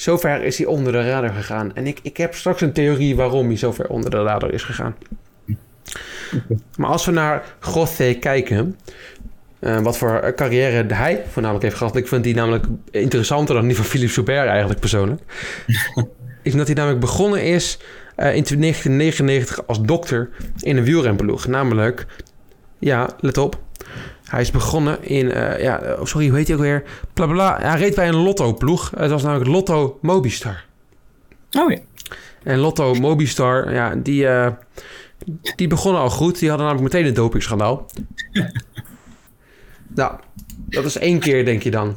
Zover 0.00 0.42
is 0.42 0.58
hij 0.58 0.66
onder 0.66 0.92
de 0.92 1.08
radar 1.08 1.30
gegaan. 1.30 1.74
En 1.74 1.86
ik, 1.86 1.98
ik 2.02 2.16
heb 2.16 2.34
straks 2.34 2.60
een 2.60 2.72
theorie 2.72 3.16
waarom 3.16 3.46
hij 3.46 3.56
zover 3.56 3.88
onder 3.88 4.10
de 4.10 4.22
radar 4.22 4.52
is 4.52 4.62
gegaan. 4.62 4.96
Maar 6.76 6.90
als 6.90 7.06
we 7.06 7.12
naar 7.12 7.44
José 7.74 8.14
kijken... 8.14 8.78
eh, 9.58 9.80
wat 9.80 9.98
voor 9.98 10.32
carrière 10.36 10.94
hij 10.94 11.24
voornamelijk 11.28 11.64
heeft 11.64 11.76
gehad. 11.76 11.96
Ik 11.96 12.08
vind 12.08 12.24
die 12.24 12.34
namelijk 12.34 12.64
interessanter 12.90 13.54
dan 13.54 13.66
die 13.66 13.76
van 13.76 13.84
Philippe 13.84 14.14
Joubert 14.14 14.48
eigenlijk 14.48 14.80
persoonlijk 14.80 15.22
is 16.42 16.54
dat 16.54 16.66
hij 16.66 16.76
namelijk 16.76 17.00
begonnen 17.00 17.42
is 17.42 17.78
eh, 18.16 18.34
in 18.34 18.42
1999 18.42 19.66
als 19.66 19.82
dokter 19.82 20.28
in 20.58 20.76
een 20.76 20.84
wielrenploeg. 20.84 21.46
Namelijk, 21.46 22.06
ja, 22.78 23.10
let 23.20 23.38
op. 23.38 23.58
Hij 24.30 24.40
is 24.40 24.50
begonnen 24.50 25.04
in, 25.04 25.32
eh, 25.32 25.62
ja, 25.62 25.96
oh, 25.98 26.04
sorry, 26.04 26.28
hoe 26.28 26.36
heet 26.36 26.46
hij 26.46 26.56
ook 26.56 26.62
weer? 26.62 26.82
Bla. 27.12 27.58
Hij 27.60 27.78
reed 27.78 27.94
bij 27.94 28.08
een 28.08 28.16
Lotto-ploeg. 28.16 28.92
Het 28.96 29.10
was 29.10 29.22
namelijk 29.22 29.50
Lotto 29.50 29.98
Mobistar. 30.02 30.64
Oh 31.52 31.70
ja. 31.70 31.78
En 32.42 32.58
Lotto 32.58 32.94
Mobistar, 32.94 33.72
ja, 33.72 33.94
die, 33.96 34.26
eh, 34.26 34.52
die 35.56 35.66
begonnen 35.66 36.02
al 36.02 36.10
goed. 36.10 36.38
Die 36.38 36.48
hadden 36.48 36.66
namelijk 36.66 36.92
meteen 36.92 37.08
een 37.08 37.14
dopingschandaal. 37.14 37.86
nou, 40.00 40.20
dat 40.68 40.84
is 40.84 40.98
één 40.98 41.18
keer, 41.18 41.44
denk 41.44 41.62
je 41.62 41.70
dan. 41.70 41.96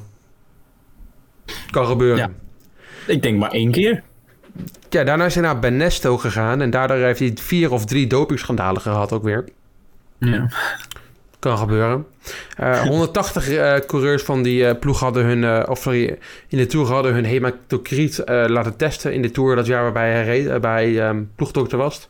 Kan 1.69 1.85
gebeuren. 1.85 2.17
Ja. 2.17 2.31
Ik 3.13 3.21
denk 3.21 3.39
maar 3.39 3.51
één 3.51 3.71
keer. 3.71 4.03
Ja, 4.89 5.03
daarna 5.03 5.25
is 5.25 5.33
hij 5.33 5.43
naar 5.43 5.59
Benesto 5.59 6.17
gegaan. 6.17 6.61
En 6.61 6.69
daardoor 6.69 6.97
heeft 6.97 7.19
hij 7.19 7.31
vier 7.35 7.71
of 7.71 7.85
drie 7.85 8.07
dopingschandalen 8.07 8.81
gehad 8.81 9.11
ook 9.11 9.23
weer. 9.23 9.45
Ja. 10.17 10.49
Kan 11.43 11.57
gebeuren. 11.57 12.05
Eh, 12.57 12.81
180 12.81 13.49
eh, 13.49 13.75
coureurs 13.87 14.23
van 14.23 14.43
die 14.43 14.65
eh, 14.67 14.79
ploeg 14.79 14.99
hadden 14.99 15.25
hun... 15.25 15.43
eh, 15.43 15.69
of 15.69 15.81
sorry, 15.81 16.17
in 16.47 16.57
de 16.57 16.65
Tour 16.65 16.87
hadden 16.87 17.13
hun 17.13 17.23
hematocriet 17.25 18.19
eh, 18.19 18.43
laten 18.47 18.75
testen. 18.75 19.13
In 19.13 19.21
de 19.21 19.31
Tour 19.31 19.55
dat 19.55 19.65
jaar 19.65 19.81
waarbij 19.83 20.11
hij 20.11 20.23
reed, 20.23 20.47
eh, 20.47 20.59
bij 20.59 20.99
ehm, 20.99 21.23
ploegdokter 21.35 21.77
was. 21.77 22.09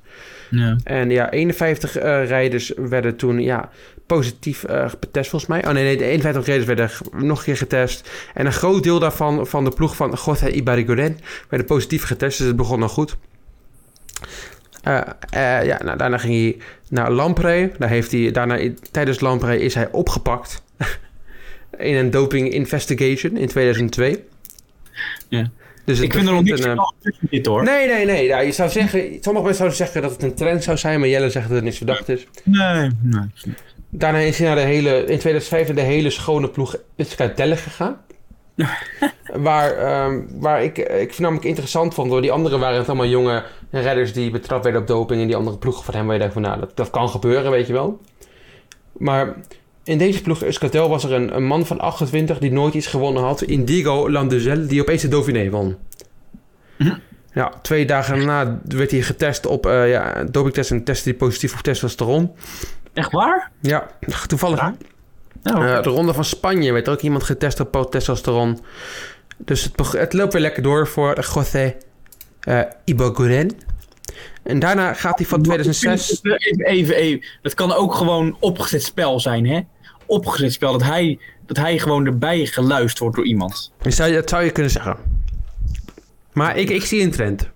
ja. 0.50 0.76
En 0.84 1.10
ja, 1.10 1.32
51 1.32 1.98
eh, 1.98 2.28
rijders 2.28 2.74
werden 2.76 3.15
toen 3.15 3.39
ja, 3.39 3.69
positief 4.08 4.63
eh, 4.63 4.89
getest 5.00 5.30
volgens 5.30 5.52
mij. 5.52 5.65
Oh 5.67 5.72
nee, 5.74 5.84
nee, 5.84 5.98
de 5.98 6.06
51 6.06 6.46
rijders 6.46 6.67
werden 6.67 6.89
nog 7.28 7.38
een 7.38 7.43
keer 7.43 7.58
getest. 7.58 8.10
En 8.34 8.46
een 8.46 8.54
groot 8.54 8.84
deel 8.84 9.00
daarvan, 9.00 9.48
van 9.48 9.63
de 9.63 9.72
ploeg 9.72 9.96
van 9.96 10.17
José 10.26 10.50
Ibariguren, 10.50 11.17
werden 11.50 11.67
positief 11.67 12.04
getest. 12.04 12.38
Dus 12.38 12.48
het 12.48 12.56
begon 12.56 12.80
nog 12.80 12.91
goed. 12.91 13.15
Eh, 14.84 15.02
eh, 15.30 15.65
ja, 15.65 15.80
nou, 15.84 15.98
daarna 15.98 16.17
ging 16.17 16.34
hij 16.34 16.58
naar 16.94 17.12
Lampre. 17.12 17.72
Daar 17.78 17.90
heeft 17.90 18.12
hij, 18.12 18.32
daarna, 18.32 18.70
tijdens 18.92 19.20
Lampre 19.20 19.60
is 19.60 19.74
hij 19.74 19.92
opgepakt. 19.92 20.64
in 21.78 21.96
een 21.96 22.12
doping 22.12 22.52
investigation 22.52 23.38
in 23.38 23.48
2002. 23.48 24.24
Ja. 25.30 25.50
Dus 25.86 26.00
Ik 26.00 26.14
vind 26.14 26.28
er 26.28 26.34
nog 26.34 26.44
niks 26.44 26.62
van 26.62 26.94
dit 27.20 27.46
hoor. 27.46 27.64
Nee, 27.64 27.88
nee, 27.88 28.06
nee. 28.06 28.26
Ja, 28.26 28.40
je 28.40 28.52
zou 28.52 28.70
zeggen, 28.70 29.00
sommige 29.00 29.46
mensen 29.46 29.56
zouden 29.56 29.78
zeggen 29.78 30.02
dat 30.02 30.12
het 30.12 30.24
een 30.24 30.34
trend 30.34 30.64
zou 30.64 30.78
zijn, 30.78 31.00
maar 31.00 31.10
Jelle 31.10 31.30
zegt 31.30 31.48
dat 31.48 31.56
het 31.56 31.66
niet 31.66 31.78
verdacht 31.78 32.10
is. 32.10 32.28
Nee, 32.44 32.90
nee. 33.02 33.26
Daarna 33.90 34.20
is 34.20 34.38
hij 34.38 34.48
naar 34.48 34.56
de 34.56 34.62
hele, 34.62 34.98
in 34.98 35.20
2005 35.20 35.66
naar 35.68 35.76
de 35.76 35.82
hele 35.82 36.10
schone 36.10 36.50
ploeg 36.50 36.76
Skytelle 36.98 37.58
gegaan. 37.58 37.98
waar, 39.48 39.72
ehm, 39.72 40.22
waar 40.32 40.64
ik, 40.64 40.78
ik 40.78 41.20
namelijk 41.20 41.46
interessant 41.46 41.94
vond, 41.94 42.10
door 42.10 42.22
die 42.22 42.32
anderen 42.32 42.60
waren 42.60 42.78
het 42.78 42.88
allemaal 42.88 43.08
jonge 43.08 43.44
redders 43.82 44.14
die 44.14 44.32
betrapt 44.32 44.64
werden 44.64 44.82
op 44.82 44.88
doping 44.88 45.22
en 45.22 45.28
die 45.28 45.36
andere 45.36 45.58
ploegen 45.58 45.84
van 45.84 45.94
hem 45.94 46.06
waar 46.06 46.14
je 46.14 46.20
denkt 46.20 46.34
van 46.34 46.44
nou, 46.44 46.60
dat, 46.60 46.72
dat 46.76 46.90
kan 46.90 47.10
gebeuren, 47.10 47.52
weet 47.52 47.68
je 47.68 47.74
wel. 47.74 48.02
Maar 48.92 49.36
in 49.84 49.98
deze 49.98 50.22
ploeg 50.22 50.44
Euskaltel 50.44 50.90
was 50.90 51.04
er 51.04 51.12
een, 51.12 51.36
een 51.36 51.46
man 51.46 51.66
van 51.66 51.80
28 51.80 52.38
die 52.38 52.52
nooit 52.52 52.74
iets 52.74 52.88
gewonnen 52.88 53.24
had, 53.24 53.42
Indigo 53.42 54.12
Landuzel, 54.12 54.68
die 54.68 54.82
opeens 54.82 55.02
de 55.02 55.08
Dauphiné 55.08 55.50
won. 55.50 55.76
Mhm. 56.78 56.96
Ja, 57.34 57.54
twee 57.62 57.86
dagen 57.86 58.18
daarna 58.18 58.60
werd 58.68 58.92
hij 58.92 59.02
getest 59.02 59.46
op 59.46 59.66
uh, 59.66 59.90
ja, 59.90 60.24
dopingtest 60.24 60.72
en 60.72 60.84
testte 60.84 61.10
hij 61.10 61.18
positief 61.18 61.54
op 61.54 61.60
testosteron. 61.60 62.32
Echt 62.94 63.12
waar? 63.12 63.52
Ja, 63.62 63.88
toevallig. 64.28 64.60
Ja. 64.60 64.76
Eh, 65.44 65.84
de 65.84 65.90
ronde 65.90 66.14
van 66.14 66.26
Spanje 66.26 66.72
werd 66.72 66.90
ook 66.90 67.02
iemand 67.02 67.24
getest 67.24 67.60
op 67.60 67.88
testosteron. 67.92 68.60
Dus 69.38 69.64
het, 69.64 69.92
het 69.92 70.14
loopt 70.14 70.34
weer 70.34 70.42
lekker 70.42 70.64
door 70.64 70.88
voor 70.88 71.26
José 71.34 71.76
eh 72.44 72.62
Ibarguren. 72.86 73.52
En 74.44 74.60
daarna 74.60 74.94
gaat 74.94 75.18
hij 75.18 75.28
van 75.28 75.42
2006... 75.42 76.20
Even, 76.24 76.66
even, 76.66 76.96
even. 76.96 77.26
Dat 77.42 77.54
kan 77.54 77.74
ook 77.74 77.94
gewoon 77.94 78.38
opgezet 78.40 78.84
spel 78.84 79.20
zijn, 79.20 79.48
hè? 79.48 79.60
Opgezet 80.06 80.54
spel. 80.54 80.72
Dat 80.72 80.84
hij, 80.84 81.20
dat 81.46 81.58
hij 81.58 81.80
gewoon 81.80 82.06
erbij 82.06 82.46
geluisterd 82.46 83.00
wordt 83.00 83.16
door 83.16 83.26
iemand. 83.26 83.72
Dat 83.82 83.94
zou 83.94 84.10
je, 84.10 84.16
dat 84.16 84.30
zou 84.30 84.44
je 84.44 84.52
kunnen 84.52 84.72
zeggen. 84.72 84.98
Maar 86.34 86.58
ik, 86.58 86.70
ik 86.70 86.84
zie 86.86 87.02
een 87.02 87.12
trend. 87.12 87.50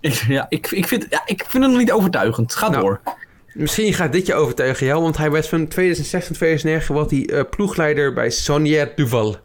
Ik, 0.00 0.14
ja, 0.28 0.46
ik, 0.48 0.70
ik, 0.70 0.86
vind, 0.86 1.06
ja, 1.10 1.22
ik 1.26 1.44
vind 1.48 1.62
het 1.62 1.72
nog 1.72 1.80
niet 1.80 1.92
overtuigend. 1.92 2.54
Ga 2.54 2.68
Nou. 2.68 2.82
door. 2.82 3.00
Misschien 3.54 3.94
gaat 3.94 4.12
dit 4.12 4.26
je 4.26 4.34
overtuigen, 4.34 4.86
jou, 4.86 5.02
want 5.02 5.16
hij 5.16 5.30
werd 5.30 5.48
van 5.48 5.68
2006 5.68 6.26
tot 6.26 6.36
2009 6.36 6.94
was 6.94 7.10
hij 7.10 7.26
eh, 7.26 7.44
ploegleider 7.50 8.12
bij 8.12 8.30
Sonier 8.30 8.92
Duval. 8.96 9.36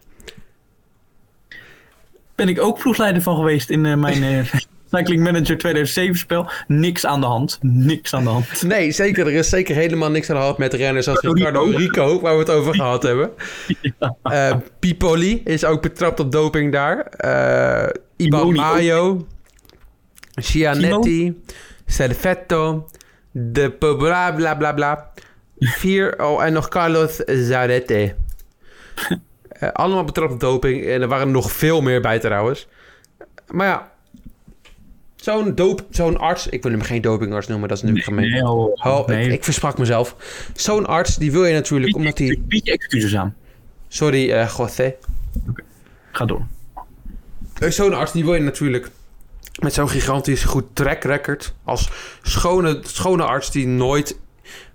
Ben 2.35 2.47
ik 2.47 2.61
ook 2.61 2.79
ploegleider 2.79 3.21
van 3.21 3.35
geweest 3.35 3.69
in 3.69 3.85
eh, 3.85 3.95
mijn 3.95 4.23
eh, 4.23 4.53
Cycling 4.91 5.23
Manager 5.23 5.57
2007 5.57 6.15
spel. 6.17 6.49
Niks 6.67 7.05
aan 7.05 7.19
de 7.21 7.25
hand. 7.25 7.57
Niks 7.61 8.13
aan 8.13 8.23
de 8.23 8.29
hand. 8.29 8.63
Nee, 8.63 8.91
zeker. 8.91 9.27
Er 9.27 9.33
is 9.33 9.49
zeker 9.49 9.75
helemaal 9.75 10.11
niks 10.11 10.29
aan 10.29 10.35
de 10.35 10.41
hand 10.41 10.57
met 10.57 10.73
renners 10.73 11.07
als. 11.07 11.19
Ricardo 11.19 11.63
Rico, 11.63 12.21
waar 12.21 12.33
we 12.33 12.39
het 12.39 12.49
over 12.49 12.75
gehad 12.75 13.03
hebben. 13.03 13.31
Eh, 14.23 14.55
Pipoli 14.79 15.41
is 15.43 15.65
ook 15.65 15.81
betrapt 15.81 16.19
op 16.19 16.31
doping 16.31 16.71
daar. 16.71 17.05
Eh 17.05 17.89
Iban. 18.15 18.53
Mayo. 18.53 19.27
Cianetti. 20.35 21.41
Servetto. 21.85 22.87
De 23.31 23.71
Pobra, 23.71 24.31
bla 24.31 24.55
bla 24.55 24.73
bla. 24.73 25.11
Vier, 25.59 26.23
oh, 26.23 26.43
en 26.43 26.53
nog 26.53 26.67
Carlos 26.67 27.15
Zarete. 27.25 28.15
Eh, 29.55 29.69
allemaal 29.71 30.03
betrapt 30.03 30.31
op 30.33 30.39
doping. 30.39 30.85
En 30.85 31.01
er 31.01 31.07
waren 31.07 31.31
nog 31.31 31.51
veel 31.51 31.81
meer 31.81 32.01
bij 32.01 32.19
trouwens. 32.19 32.67
Maar 33.47 33.67
ja. 33.67 33.91
Zo'n 35.25 35.55
doop, 35.55 35.85
zo'n 35.89 36.17
arts, 36.17 36.47
ik 36.47 36.63
wil 36.63 36.71
hem 36.71 36.81
geen 36.81 37.01
dopingarts 37.01 37.47
noemen, 37.47 37.69
dat 37.69 37.77
is 37.77 37.83
natuurlijk 37.83 38.09
gemeen. 38.09 38.31
Nee, 38.31 38.47
oh, 38.47 39.07
nee. 39.07 39.25
ik, 39.25 39.31
ik 39.31 39.43
versprak 39.43 39.77
mezelf. 39.77 40.15
Zo'n 40.55 40.85
arts, 40.85 41.15
die 41.15 41.31
wil 41.31 41.45
je 41.45 41.53
natuurlijk, 41.53 41.95
omdat 41.95 42.17
hij... 42.17 42.41
Bied 42.47 42.65
je 42.65 42.71
excuses 42.71 43.15
aan. 43.15 43.35
Sorry, 43.87 44.31
eh 44.31 44.49
José. 44.57 44.95
Ga 46.11 46.25
door. 46.25 46.45
Zo'n 47.59 47.93
arts, 47.93 48.11
die 48.11 48.23
wil 48.23 48.33
je 48.33 48.39
natuurlijk 48.39 48.89
met 49.61 49.73
zo'n 49.73 49.89
gigantisch 49.89 50.43
goed 50.43 50.65
track 50.73 51.03
record. 51.03 51.53
Als 51.63 51.89
schone, 52.21 52.79
schone 52.81 53.23
arts 53.23 53.51
die 53.51 53.67
nooit... 53.67 54.19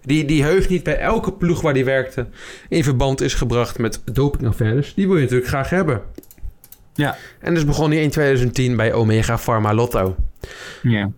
Die, 0.03 0.25
die 0.25 0.43
heus 0.43 0.69
niet 0.69 0.83
bij 0.83 0.99
elke 0.99 1.33
ploeg 1.33 1.61
waar 1.61 1.75
die 1.75 1.85
werkte 1.85 2.27
in 2.69 2.85
verband 2.85 3.21
is 3.21 3.35
gebracht 3.35 3.79
met 3.79 4.01
dopingaffaires. 4.13 4.95
Die 4.95 5.07
wil 5.07 5.17
je 5.17 5.23
natuurlijk 5.23 5.49
graag 5.49 5.71
hebben. 5.71 6.03
Ja. 6.95 7.17
En 7.41 7.55
dus 7.55 7.65
begon 7.65 7.91
hij 7.91 8.03
in 8.03 8.11
2010 8.11 8.77
bij 8.77 8.93
Omega 8.93 9.39
Pharma 9.39 9.75
Lotto. 9.75 10.17
Ja. 10.83 11.11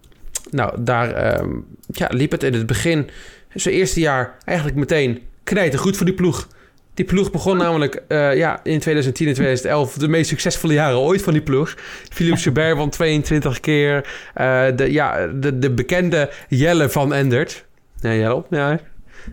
Nou, 0.50 0.82
daar 0.82 1.12
ehm, 1.12 1.50
ja, 1.86 2.08
liep 2.10 2.30
het 2.30 2.42
in 2.42 2.54
het 2.54 2.66
begin, 2.66 3.10
zijn 3.54 3.74
eerste 3.74 4.00
jaar, 4.00 4.36
eigenlijk 4.44 4.78
meteen 4.78 5.22
knijten 5.44 5.78
goed 5.78 5.96
voor 5.96 6.06
die 6.06 6.14
ploeg. 6.14 6.48
Die 6.94 7.04
ploeg 7.04 7.30
begon 7.30 7.56
namelijk 7.56 8.02
eh, 8.08 8.36
ja, 8.36 8.60
in 8.62 8.78
2010 8.78 9.26
en 9.26 9.34
2011 9.34 9.94
de 9.94 10.08
meest 10.08 10.28
succesvolle 10.28 10.72
jaren 10.72 10.98
ooit 10.98 11.22
van 11.22 11.32
die 11.32 11.42
ploeg. 11.42 11.74
Philippe 12.10 12.40
Joubert 12.40 12.76
won 12.76 12.90
22 12.90 13.60
keer. 13.60 14.08
eh, 14.34 14.66
de, 14.76 14.92
ja, 14.92 15.26
de, 15.26 15.58
de 15.58 15.70
bekende 15.70 16.30
Jelle 16.48 16.88
van 16.88 17.12
Endert. 17.12 17.64
Ja, 18.00 18.14
Jelle, 18.14 18.44
ja. 18.50 18.80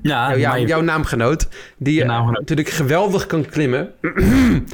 Ja, 0.01 0.27
Nou, 0.35 0.65
jouw 0.65 0.81
naamgenoot. 0.81 1.47
Die 1.77 2.01
eh, 2.01 2.07
naamgenoot. 2.07 2.39
natuurlijk 2.39 2.69
geweldig 2.69 3.25
kan 3.25 3.45
klimmen. 3.45 3.91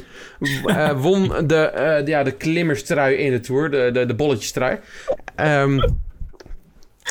Eh, 0.64 1.00
won 1.02 1.28
de, 1.28 1.44
de- 1.46 2.02
ja, 2.04 2.22
de 2.22 2.30
klimmerstrui 2.32 3.14
in 3.16 3.30
de 3.32 3.40
Tour. 3.40 3.70
De, 3.70 3.90
de, 3.92 4.06
de 4.06 4.14
bolletjestrui. 4.14 4.78
Ehm, 5.34 5.78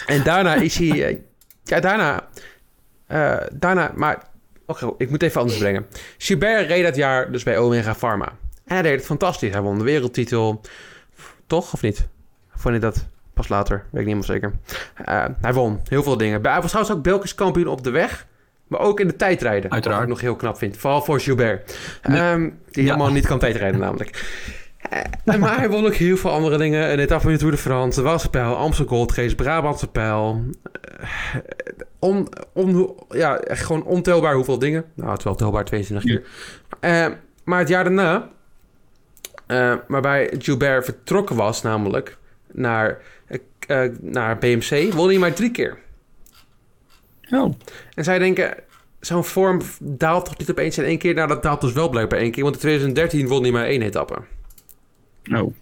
en 0.06 0.24
daarna 0.24 0.56
is 0.56 0.78
hij... 0.78 1.22
ja, 1.64 1.80
daarna... 1.80 2.28
daarna... 3.54 3.92
Maar 3.96 4.24
Oké, 4.66 4.94
ik 4.98 5.10
moet 5.10 5.22
even 5.24 5.42
anders 5.42 5.60
brengen. 5.60 5.86
Gilbert 6.18 6.68
reed 6.68 6.84
dat 6.84 6.96
jaar 6.96 7.32
dus 7.32 7.44
bij 7.44 7.58
Omega 7.58 7.94
Pharma. 7.96 8.26
En 8.66 8.74
hij 8.74 8.82
deed 8.82 8.96
het 8.96 9.06
fantastisch. 9.06 9.52
Hij 9.52 9.62
won 9.62 9.78
de 9.78 9.84
wereldtitel. 9.84 10.62
Toch, 11.48 11.74
of 11.74 11.82
niet? 11.82 12.08
Vond 12.56 12.74
je 12.74 12.80
dat 12.80 13.06
pas 13.36 13.48
later? 13.48 13.86
Weet 13.92 14.02
ik 14.02 14.08
niet 14.08 14.16
meer 14.16 14.26
zeker. 14.26 14.52
Uh, 15.10 15.26
hij 15.42 15.54
won 15.54 15.80
heel 15.88 16.04
veel 16.04 16.18
dingen. 16.18 16.44
Hij 16.44 16.62
was 16.62 16.70
trouwens 16.70 16.96
ook 16.96 17.04
Belgisch 17.04 17.36
kampioen 17.36 17.68
op 17.68 17.84
de 17.84 17.90
weg. 17.90 18.26
Maar 18.68 18.80
ook 18.80 19.00
in 19.00 19.08
de 19.08 19.16
tijdrijden. 19.16 19.72
Uiteraard. 19.72 20.00
Wat 20.00 20.10
ik 20.10 20.14
nog 20.14 20.22
heel 20.22 20.36
knap 20.36 20.58
vind. 20.58 20.78
Vooral 20.78 21.02
voor 21.02 21.20
Gilbert. 21.20 21.78
Nee. 22.04 22.32
Um, 22.32 22.60
die 22.72 22.84
helemaal 22.84 23.12
niet 23.12 23.28
kan 23.28 23.40
tijdrijden 23.40 23.80
namelijk. 23.80 24.34
Uh, 25.26 25.36
maar 25.36 25.58
hij 25.58 25.70
won 25.70 25.86
ook 25.86 25.94
heel 25.94 26.18
veel 26.18 26.32
andere 26.32 26.58
dingen. 26.58 26.92
Een 26.92 27.00
etappe 27.00 27.32
in 27.32 27.38
Tour 27.38 27.54
de 27.54 27.58
France, 27.58 28.30
de 28.32 28.40
Amstel 28.40 28.86
Gold 28.86 29.14
Race, 29.14 29.36
Brabantse 29.36 29.88
Pijl. 29.88 30.44
Uh, 31.02 31.10
on, 32.00 32.28
on, 32.54 32.96
ja, 33.10 33.42
gewoon 33.44 33.84
ontelbaar 33.84 34.36
hoeveel 34.36 34.60
dingen. 34.60 34.86
Nou, 34.94 35.10
het 35.10 35.18
is 35.18 35.24
wel 35.24 35.36
telbaar 35.36 35.66
22 35.66 36.10
keer. 36.10 36.24
Ja. 36.82 37.08
Uh, 37.08 37.16
maar 37.44 37.60
het 37.60 37.68
jaar 37.68 37.84
daarna, 37.84 38.30
waarbij 39.88 40.34
Gilbert 40.38 40.86
vertrokken 40.86 41.36
was 41.36 41.62
namelijk 41.62 42.18
naar, 42.56 43.02
naar 44.02 44.38
BMC, 44.38 44.94
won 44.94 45.08
hij 45.08 45.18
maar 45.18 45.34
drie 45.34 45.52
keer. 45.52 45.78
Oh. 47.30 47.54
En 47.94 48.04
zij 48.04 48.20
denken, 48.20 48.56
zo'n 49.00 49.24
vorm 49.24 49.62
daalt 49.80 50.26
toch 50.26 50.38
niet 50.38 50.52
opeens 50.52 50.78
in 50.78 50.84
één 50.84 50.98
keer? 50.98 51.14
Nou, 51.14 51.28
dat 51.28 51.44
daalt 51.44 51.62
dus 51.62 51.74
wel 51.74 51.90
blijkbaar 51.90 52.20
één 52.20 52.32
keer. 52.32 52.44
Want 52.44 52.56
in 52.56 52.62
2013 52.62 53.28
won 53.28 53.42
hij 53.42 53.52
maar 53.52 53.66
één 53.66 53.82
etappe. 53.82 54.16
Oh. 55.32 55.54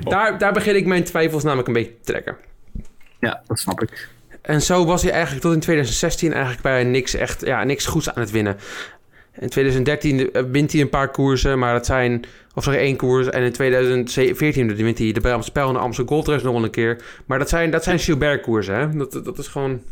Daar, 0.00 0.38
daar 0.38 0.52
begin 0.52 0.76
ik 0.76 0.86
mijn 0.86 1.04
twijfels 1.04 1.42
namelijk 1.42 1.68
een 1.68 1.74
beetje 1.74 1.94
te 2.00 2.12
trekken. 2.12 2.36
Ja, 3.20 3.42
dat 3.46 3.58
snap 3.58 3.82
ik. 3.82 4.08
En 4.42 4.62
zo 4.62 4.84
was 4.84 5.02
hij 5.02 5.12
eigenlijk 5.12 5.42
tot 5.42 5.52
in 5.52 5.60
2016 5.60 6.32
eigenlijk 6.32 6.62
bij 6.62 6.84
niks 6.84 7.14
echt, 7.14 7.46
ja, 7.46 7.64
niks 7.64 7.86
goeds 7.86 8.14
aan 8.14 8.20
het 8.20 8.30
winnen. 8.30 8.56
In 9.38 9.48
2013 9.48 10.30
wint 10.50 10.72
hij 10.72 10.80
een 10.80 10.88
paar 10.88 11.10
koersen, 11.10 11.58
maar 11.58 11.72
dat 11.72 11.86
zijn, 11.86 12.24
of 12.54 12.62
sorry, 12.62 12.78
één 12.78 12.96
koers. 12.96 13.26
En 13.28 13.42
in 13.42 13.52
2014 13.52 14.76
wint 14.76 14.98
hij 14.98 15.12
de 15.12 15.20
Brabantse 15.20 15.50
Spel 15.50 15.68
en 15.68 15.74
de 15.74 15.78
Amsterdam 15.78 16.14
Gold 16.14 16.28
Race 16.28 16.44
nog 16.44 16.62
een 16.62 16.70
keer. 16.70 17.04
Maar 17.26 17.38
dat 17.38 17.48
zijn, 17.48 17.70
dat 17.70 17.84
zijn 17.84 17.98
Gilbert 17.98 18.42
koersen, 18.42 18.74
hè? 18.74 18.96
Dat, 18.96 19.12
dat 19.24 19.38
is 19.38 19.46
gewoon... 19.46 19.82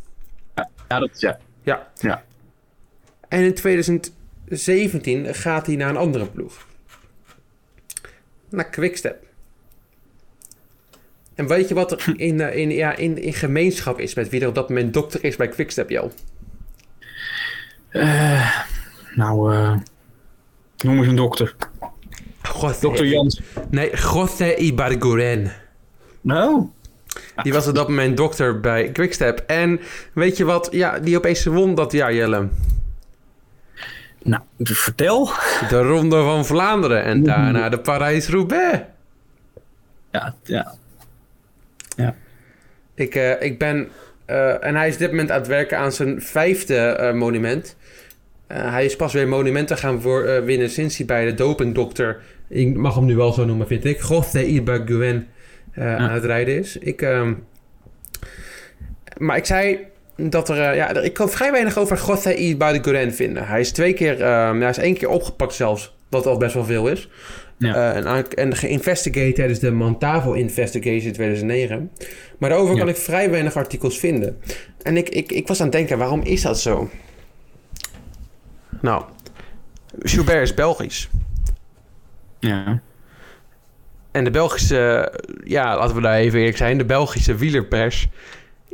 Ja, 0.89 0.99
dat 0.99 1.11
is 1.13 1.21
ja. 1.21 1.39
Ja. 1.63 1.89
ja. 2.01 2.25
En 3.29 3.43
in 3.43 3.55
2017 3.55 5.35
gaat 5.35 5.67
hij 5.67 5.77
naar 5.77 5.89
een 5.89 5.97
andere 5.97 6.27
ploeg. 6.27 6.67
Naar 8.49 8.71
Quickstep. 8.71 9.25
En 11.35 11.47
weet 11.47 11.69
je 11.69 11.75
wat 11.75 11.93
er 11.93 12.15
in, 12.17 12.41
in, 12.41 12.71
ja, 12.71 12.97
in, 12.97 13.19
in 13.19 13.33
gemeenschap 13.33 14.01
is 14.01 14.15
met 14.15 14.29
wie 14.29 14.41
er 14.41 14.49
op 14.49 14.55
dat 14.55 14.69
moment 14.69 14.95
dokter 14.95 15.25
is 15.25 15.37
bij 15.37 15.49
Quickstep, 15.49 15.91
Jo? 15.91 16.11
Uh, 17.93 18.61
nou, 19.15 19.55
uh, 19.55 19.75
noem 20.85 20.99
eens 20.99 21.07
een 21.07 21.17
dokter. 21.17 21.57
José, 22.43 22.81
Dokter 22.81 23.07
Jans. 23.07 23.41
Nee, 23.71 23.91
José 23.97 24.55
Ibarguren. 24.55 25.53
Nou? 26.21 26.67
Die 27.43 27.53
was 27.53 27.67
op 27.67 27.75
dat 27.75 27.89
moment 27.89 28.17
dokter 28.17 28.61
bij 28.61 28.93
Quickstep. 28.93 29.45
En 29.47 29.81
weet 30.13 30.37
je 30.37 30.45
wat? 30.45 30.69
Ja, 30.71 30.99
die 30.99 31.17
opeens 31.17 31.45
won 31.45 31.75
dat 31.75 31.93
jaar, 31.93 32.15
Jelle. 32.15 32.49
Nou, 34.23 34.43
vertel. 34.59 35.31
De 35.69 35.83
Ronde 35.83 36.23
van 36.23 36.47
Vlaanderen 36.47 37.03
en 37.03 37.23
daarna 37.23 37.69
de 37.69 37.79
Parijs-Roubaix. 37.79 38.79
Ja, 40.11 40.35
ja. 40.43 40.75
Ja. 41.97 42.15
Ik, 42.95 43.15
uh, 43.15 43.43
ik 43.43 43.59
ben... 43.59 43.89
Uh, 44.27 44.65
en 44.65 44.75
hij 44.75 44.89
is 44.89 44.95
op 44.95 45.01
dit 45.01 45.11
moment 45.11 45.31
aan 45.31 45.39
het 45.39 45.47
werken 45.47 45.79
aan 45.79 45.93
zijn 45.93 46.23
vijfde 46.23 46.99
uh, 47.01 47.13
monument. 47.13 47.77
Hij 48.53 48.85
is 48.85 48.97
pas 48.97 49.13
weer 49.13 49.29
monumenten 49.29 49.77
gaan 49.77 50.01
voor, 50.01 50.45
winnen 50.45 50.71
sinds 50.71 50.97
hij 50.97 51.07
bij 51.07 51.25
de 51.25 51.35
dopingdokter... 51.35 52.21
Ik 52.49 52.77
mag 52.77 52.95
hem 52.95 53.05
nu 53.05 53.17
wel 53.17 53.33
zo 53.33 53.45
noemen, 53.45 53.67
vind 53.67 53.85
ik. 53.85 54.03
José 54.03 54.43
Ibarguen 54.43 55.27
ja. 55.75 55.97
aan 55.97 56.11
het 56.11 56.25
rijden 56.25 56.59
is. 56.59 56.77
Ik, 56.77 57.03
ehm, 57.03 57.35
maar 59.19 59.37
ik 59.37 59.45
zei 59.45 59.79
dat 60.17 60.49
er... 60.49 60.75
ja, 60.75 60.91
ik 61.01 61.13
kan 61.13 61.31
vrij 61.31 61.51
weinig 61.53 61.79
over 61.79 62.03
José 62.07 62.33
Ibarguen 62.33 63.15
vinden. 63.15 63.47
Hij 63.47 63.61
is 63.61 63.73
twee 63.73 63.93
keer... 63.93 64.25
hij 64.61 64.69
is 64.69 64.79
één 64.79 64.95
keer 64.95 65.09
opgepakt 65.09 65.55
zelfs. 65.55 65.97
Wat 66.09 66.27
al 66.27 66.37
best 66.37 66.55
wel 66.55 66.65
veel 66.65 66.89
is. 66.89 67.09
Ja. 67.61 67.97
Uh, 67.97 68.23
en, 68.37 68.55
en 68.61 68.81
tijdens 69.35 69.59
de 69.59 69.71
Montavo 69.71 70.33
Investigation 70.33 71.07
in 71.07 71.13
2009. 71.13 71.91
Maar 72.39 72.51
daarover 72.51 72.75
ja. 72.75 72.81
kan 72.81 72.89
ik 72.89 72.97
vrij 72.97 73.31
weinig 73.31 73.57
artikels 73.57 73.99
vinden. 73.99 74.37
En 74.83 74.97
ik, 74.97 75.09
ik, 75.09 75.33
ik 75.33 75.49
was 75.49 75.61
aan 75.61 75.67
het 75.67 75.77
denken, 75.77 75.99
waarom 75.99 76.23
is 76.23 76.43
dat 76.43 76.61
zo? 76.61 76.91
Nou, 78.81 79.05
Schubert 79.99 80.43
is 80.43 80.55
Belgisch. 80.55 81.09
Ja. 82.39 82.81
En 84.11 84.25
de 84.25 84.31
Belgische, 84.31 85.13
ja, 85.45 85.77
laten 85.77 85.95
we 85.95 86.01
daar 86.03 86.15
even 86.15 86.39
eerlijk 86.39 86.57
zijn, 86.57 86.79
de 86.79 86.85
Belgische 86.85 87.35
wielerpers 87.35 88.09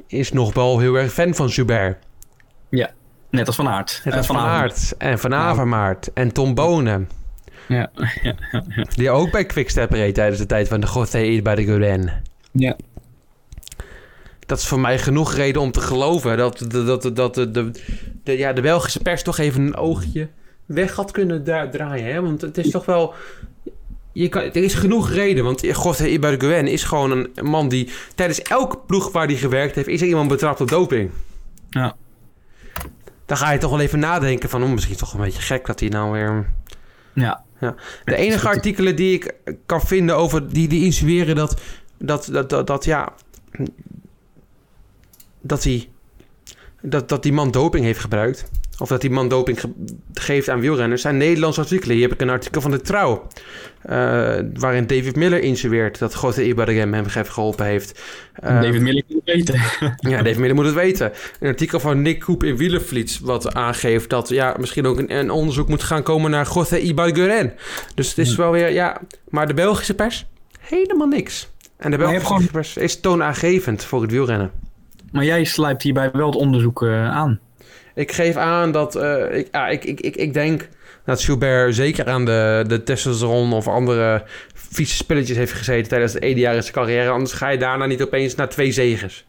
is 0.07 0.33
nog 0.33 0.55
wel 0.55 0.79
heel 0.79 0.95
erg 0.95 1.13
fan 1.13 1.35
van 1.35 1.51
Schubert. 1.51 1.99
Ja, 2.69 2.91
net 3.31 3.47
als 3.47 3.57
Van 3.57 3.69
Aert. 3.69 4.01
Net 4.05 4.15
als 4.15 4.27
Van, 4.27 4.37
van 4.37 4.45
Aert 4.45 4.97
en 4.97 5.19
Van 5.19 5.35
Avermaart 5.35 6.13
en 6.13 6.33
Tom 6.33 6.55
Bonen. 6.55 7.09
Ja. 7.69 7.91
Die 8.95 9.11
ook 9.11 9.31
bij 9.31 9.45
Quickstep 9.45 9.91
reed 9.91 10.15
tijdens 10.15 10.39
de 10.39 10.47
tijd 10.47 10.69
van 10.69 10.81
de 10.81 10.87
José 10.95 11.41
bij 11.43 11.55
de 11.55 11.65
Guren. 11.65 12.23
Ja. 12.53 12.77
Dat 14.47 14.59
is 14.59 14.67
voor 14.67 14.81
mij 14.81 14.99
genoeg 14.99 15.35
reden 15.35 15.63
om 15.63 15.73
te 15.73 15.81
geloven 15.81 16.37
dat, 16.37 16.65
dat, 16.69 17.03
dat, 17.03 17.17
dat 17.17 17.35
de, 17.35 17.51
de, 17.51 17.71
de, 18.23 18.39
ja, 18.39 18.53
de 18.53 18.61
Belgische 18.61 19.01
pers 19.01 19.23
toch 19.23 19.39
even 19.39 19.63
een 19.63 19.77
oogje 19.77 20.29
weg 20.67 20.95
had 20.95 21.11
kunnen 21.11 21.45
draaien. 21.45 22.13
Hè? 22.13 22.23
Want 22.23 22.41
het 22.41 22.59
is 22.59 22.71
toch 22.71 22.85
wel... 22.85 23.15
Je 24.13 24.29
kan, 24.29 24.43
er 24.43 24.57
is 24.57 24.75
genoeg 24.75 25.11
reden, 25.11 25.45
want 25.45 25.61
José 25.61 26.07
Ibarguen 26.07 26.67
is 26.67 26.85
gewoon 26.85 27.11
een 27.11 27.31
man 27.43 27.69
die... 27.69 27.91
Tijdens 28.15 28.43
elke 28.43 28.79
ploeg 28.87 29.13
waar 29.13 29.27
hij 29.27 29.37
gewerkt 29.37 29.75
heeft, 29.75 29.89
is 29.89 30.01
er 30.01 30.07
iemand 30.07 30.29
betrapt 30.29 30.61
op 30.61 30.69
doping. 30.69 31.11
Ja. 31.71 31.97
Dan 33.27 33.37
ga 33.37 33.53
je 33.53 33.59
toch 33.59 33.71
wel 33.71 33.81
even 33.81 33.99
nadenken 33.99 34.49
van... 34.49 34.63
Oh, 34.63 34.71
misschien 34.71 34.97
toch 34.97 35.13
een 35.13 35.21
beetje 35.21 35.43
gek 35.43 35.67
dat 35.67 35.81
hij 35.81 35.89
nou 35.89 36.13
weer... 36.13 36.47
Ja. 37.13 37.45
Ja. 37.61 37.75
De 38.05 38.17
enige 38.17 38.49
artikelen 38.49 38.97
die 38.97 39.15
ik 39.15 39.35
kan 39.67 39.81
vinden 39.81 40.17
over 40.17 40.53
die, 40.53 40.69
die 40.69 40.85
insinueren 40.85 41.37
dat, 41.37 41.61
dat, 41.99 42.29
dat, 42.33 42.51
dat, 42.51 42.67
dat 42.67 42.85
ja, 42.85 43.13
dat 45.47 45.65
hij, 45.65 45.89
dat, 46.81 47.09
dat 47.09 47.23
die 47.23 47.33
man 47.33 47.51
doping 47.51 47.85
heeft 47.85 48.01
gebruikt. 48.01 48.51
Of 48.79 48.89
dat 48.89 49.01
die 49.01 49.11
man 49.11 49.29
doping 49.29 49.61
ge 49.61 49.69
geeft 50.15 50.49
aan 50.49 50.61
wielrenners. 50.61 51.03
zijn 51.03 51.17
Nederlandse 51.17 51.61
artikelen. 51.61 51.95
Hier 51.95 52.05
heb 52.05 52.15
ik 52.15 52.21
een 52.21 52.31
artikel 52.31 52.61
van 52.61 52.71
de 52.71 52.81
Trouw. 52.81 53.27
Uh, 53.91 53.93
waarin 54.55 54.87
David 54.87 55.17
Miller 55.17 55.41
insinueert 55.41 55.99
dat 55.99 56.19
José 56.21 56.43
Ibargem 56.43 56.95
hem 56.95 57.07
geholpen 57.07 57.67
heeft. 57.67 58.03
Uh, 58.45 58.63
David 58.63 58.81
Miller 58.81 59.03
moet 59.09 59.23
het 59.25 59.35
weten. 59.35 59.61
ja, 60.13 60.23
David 60.23 60.39
Miller 60.39 60.55
moet 60.55 60.65
het 60.65 60.75
weten. 60.75 61.13
Een 61.41 61.49
artikel 61.49 61.81
van 61.81 62.03
Nick 62.03 62.21
Koep 62.21 62.45
in 62.45 62.57
Wielerflits. 62.57 63.19
Wat 63.19 63.55
aangeeft 63.55 64.11
dat 64.11 64.29
ja, 64.29 64.57
misschien 64.59 64.87
ook 64.87 64.99
een, 64.99 65.17
een 65.17 65.31
onderzoek 65.31 65.69
moet 65.69 65.83
gaan 65.83 66.03
komen 66.03 66.31
naar 66.31 66.49
José 66.55 66.79
Ibarguen. 66.79 67.53
Dus 67.95 68.09
het 68.09 68.19
is 68.19 68.29
hmm. 68.29 68.37
wel 68.37 68.51
weer, 68.51 68.71
ja. 68.71 69.01
Maar 69.29 69.47
de 69.47 69.55
Belgische 69.55 69.95
pers? 69.95 70.27
Helemaal 70.61 71.09
niks. 71.09 71.49
En 71.77 71.91
de 71.91 71.97
Belgische 71.97 72.27
gewoon... 72.27 72.49
pers 72.51 72.77
is 72.77 73.01
toonaangevend 73.01 73.85
voor 73.85 74.03
het 74.03 74.11
wielrennen. 74.11 74.51
Maar 75.13 75.25
jij 75.25 75.45
slijpt 75.45 75.83
hierbij 75.83 76.11
wel 76.13 76.27
het 76.27 76.37
onderzoek 76.37 76.83
uh, 76.83 77.11
aan. 77.11 77.41
Ik 77.95 78.13
geef 78.13 78.37
aan 78.37 78.73
dat 78.73 78.97
uh, 78.97 79.37
ik, 79.39 79.49
ah, 79.51 79.73
ik, 79.73 79.85
ik, 79.85 80.01
ik, 80.01 80.17
ik 80.17 80.33
denk 80.33 80.69
dat 81.05 81.21
Schubert 81.21 81.75
zeker 81.75 82.07
aan 82.07 82.25
de, 82.25 82.65
de 82.67 82.83
testosteron 82.83 83.53
of 83.53 83.69
andere 83.69 84.25
vieze 84.55 84.97
spulletjes 84.97 85.37
heeft 85.37 85.53
gezeten 85.53 85.89
tijdens 85.89 86.13
de 86.13 86.21
ene 86.21 86.41
jaar 86.41 86.55
in 86.55 86.63
zijn 86.63 86.75
carrière. 86.75 87.11
Anders 87.11 87.33
ga 87.33 87.49
je 87.49 87.59
daarna 87.59 87.87
niet 87.87 88.03
opeens 88.03 88.35
naar 88.35 88.49
twee 88.49 88.73
zegers. 88.73 89.27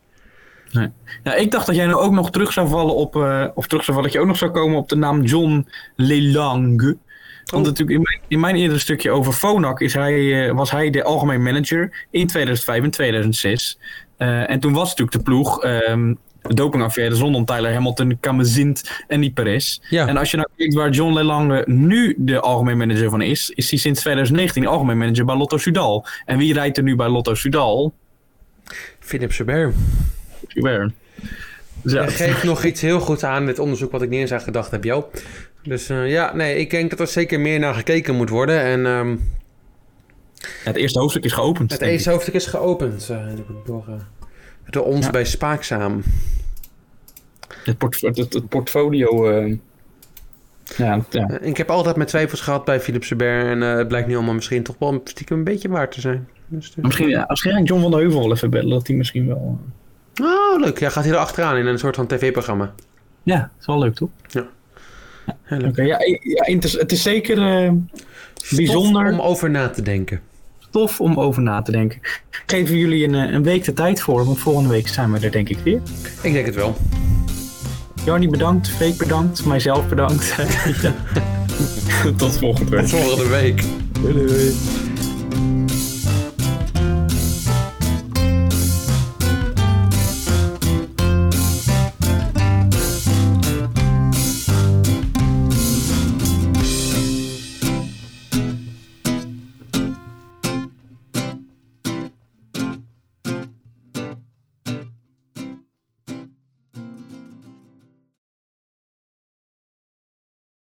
Nee. 0.71 0.89
Ja, 1.23 1.35
ik 1.35 1.51
dacht 1.51 1.65
dat 1.65 1.75
jij 1.75 1.85
nou 1.85 2.01
ook 2.01 2.11
nog 2.11 2.31
terug 2.31 2.53
zou 2.53 2.67
vallen 2.67 2.95
op, 2.95 3.15
uh, 3.15 3.45
of 3.53 3.67
terug 3.67 3.83
zou 3.83 3.97
vallen 3.97 4.03
dat 4.03 4.11
je 4.13 4.19
ook 4.19 4.27
nog 4.27 4.37
zou 4.37 4.51
komen 4.51 4.77
op 4.77 4.89
de 4.89 4.95
naam 4.95 5.21
John 5.21 5.67
Lelange. 5.95 6.97
Want 7.45 7.65
oh. 7.65 7.69
natuurlijk 7.69 7.97
in 7.97 8.01
mijn, 8.01 8.21
in 8.27 8.39
mijn 8.39 8.55
eerdere 8.55 8.79
stukje 8.79 9.11
over 9.11 9.33
Fonak 9.33 9.81
is 9.81 9.93
hij, 9.93 10.13
uh, 10.13 10.51
was 10.51 10.71
hij 10.71 10.89
de 10.89 11.03
algemeen 11.03 11.43
manager 11.43 12.07
in 12.11 12.27
2005 12.27 12.83
en 12.83 12.91
2006. 12.91 13.79
Uh, 14.17 14.49
en 14.49 14.59
toen 14.59 14.73
was 14.73 14.89
natuurlijk 14.89 15.17
de 15.17 15.23
ploeg 15.23 15.63
um, 15.63 16.17
de 16.47 16.53
dopingaffaire 16.53 17.15
zonder 17.15 17.45
Tyler 17.45 17.73
Hamilton, 17.73 18.17
Kamazint 18.19 19.03
en 19.07 19.21
die 19.21 19.31
Perez. 19.31 19.79
Ja. 19.89 20.07
En 20.07 20.17
als 20.17 20.31
je 20.31 20.37
nou 20.37 20.49
kijkt 20.57 20.73
waar 20.73 20.89
John 20.89 21.13
Lelange 21.13 21.63
nu 21.65 22.15
de 22.17 22.39
algemeen 22.39 22.77
manager 22.77 23.09
van 23.09 23.21
is, 23.21 23.49
is 23.49 23.69
hij 23.69 23.79
sinds 23.79 23.99
2019 23.99 24.67
algemeen 24.67 24.97
manager 24.97 25.25
bij 25.25 25.35
Lotto 25.35 25.57
Sudal. 25.57 26.05
En 26.25 26.37
wie 26.37 26.53
rijdt 26.53 26.77
er 26.77 26.83
nu 26.83 26.95
bij 26.95 27.07
Lotto 27.07 27.33
Sudal? 27.33 27.93
Philip. 28.99 29.31
Sebert. 29.31 29.73
Dus 31.81 31.93
ja. 31.93 32.07
geeft 32.07 32.43
nog 32.43 32.63
iets 32.63 32.81
heel 32.81 32.99
goeds 32.99 33.23
aan 33.23 33.45
dit 33.45 33.59
onderzoek 33.59 33.91
wat 33.91 34.01
ik 34.01 34.09
niet 34.09 34.19
eens 34.19 34.31
aan 34.31 34.41
gedacht 34.41 34.71
heb, 34.71 34.83
Jo. 34.83 35.09
Dus 35.63 35.89
uh, 35.89 36.09
ja, 36.09 36.35
nee, 36.35 36.57
ik 36.57 36.69
denk 36.69 36.89
dat 36.89 36.99
er 36.99 37.07
zeker 37.07 37.39
meer 37.39 37.59
naar 37.59 37.73
gekeken 37.73 38.15
moet 38.15 38.29
worden. 38.29 38.61
En, 38.61 38.85
um, 38.85 39.21
het 40.63 40.75
eerste 40.75 40.99
hoofdstuk 40.99 41.23
is 41.23 41.31
geopend. 41.33 41.71
Het 41.71 41.81
eerste 41.81 42.09
hoofdstuk 42.09 42.33
is 42.33 42.45
geopend. 42.45 43.07
Uh, 43.11 43.21
door, 43.65 43.85
uh, 43.89 43.95
door 44.69 44.83
ons 44.85 45.05
ja. 45.05 45.11
bij 45.11 45.25
Spaakzaam. 45.25 46.03
Het, 47.63 47.77
port, 47.77 48.01
het, 48.01 48.17
het 48.33 48.47
portfolio. 48.49 49.29
eh, 49.29 49.57
ja, 50.77 51.01
ja. 51.09 51.27
Eh, 51.27 51.47
Ik 51.47 51.57
heb 51.57 51.69
altijd 51.69 51.95
met 51.95 52.07
twijfels 52.07 52.41
gehad 52.41 52.65
bij 52.65 52.79
Philip 52.81 53.03
Sebert. 53.03 53.45
En 53.47 53.63
eh, 53.63 53.75
het 53.77 53.87
blijkt 53.87 54.07
nu 54.07 54.15
allemaal 54.15 54.33
misschien 54.33 54.63
toch 54.63 54.75
wel 54.79 55.01
stiekem 55.03 55.37
een 55.37 55.43
beetje 55.43 55.69
waar 55.69 55.89
te 55.89 56.01
zijn. 56.01 56.27
Dus, 56.47 56.73
eh, 56.77 56.83
Misschien, 56.83 57.09
ja, 57.09 57.25
waarschijnlijk 57.27 57.67
John 57.67 57.81
van 57.81 57.91
der 57.91 57.99
Heuvel 57.99 58.19
wel 58.21 58.31
even 58.31 58.49
bellen. 58.49 58.69
Dat 58.69 58.87
hij 58.87 58.95
misschien 58.95 59.27
wel. 59.27 59.59
eh, 60.13 60.25
Oh, 60.25 60.59
leuk. 60.59 60.79
Ja, 60.79 60.89
gaat 60.89 61.03
hij 61.03 61.13
er 61.13 61.19
achteraan 61.19 61.57
in 61.57 61.65
een 61.65 61.79
soort 61.79 61.95
van 61.95 62.07
tv-programma. 62.07 62.73
Ja, 63.23 63.37
dat 63.39 63.49
is 63.59 63.65
wel 63.65 63.79
leuk 63.79 63.95
toch? 63.95 64.09
Heel 64.31 64.45
Oké, 65.65 65.81
ja, 65.81 65.97
ja, 66.21 66.57
het 66.59 66.91
is 66.91 67.01
zeker 67.01 67.37
eh, 67.37 67.71
bijzonder 68.55 69.05
Stof 69.07 69.19
om 69.19 69.25
over 69.25 69.49
na 69.49 69.69
te 69.69 69.81
denken. 69.81 70.21
tof 70.71 71.01
om 71.01 71.19
over 71.19 71.41
na 71.41 71.61
te 71.61 71.71
denken. 71.71 71.99
Geven 72.45 72.77
jullie 72.77 73.07
een, 73.07 73.15
eh, 73.15 73.33
een 73.33 73.43
week 73.43 73.63
de 73.63 73.73
tijd 73.73 74.01
voor, 74.01 74.25
want 74.25 74.39
volgende 74.39 74.69
week 74.69 74.87
zijn 74.87 75.11
we 75.11 75.19
er 75.19 75.31
denk 75.31 75.49
ik 75.49 75.57
weer. 75.63 75.81
Ik 76.21 76.33
denk 76.33 76.45
het 76.45 76.55
wel. 76.55 76.75
Jarni 78.05 78.29
bedankt, 78.29 78.69
Freek 78.69 78.97
bedankt, 78.97 79.45
mijzelf 79.45 79.87
bedankt. 79.87 80.35
Tot 82.17 82.37
volgende 82.37 82.71
week. 82.71 82.85
Tot 82.87 82.99
volgende 82.99 83.29
week. 83.29 83.63
Doei, 84.01 84.13
doei. 84.13 84.53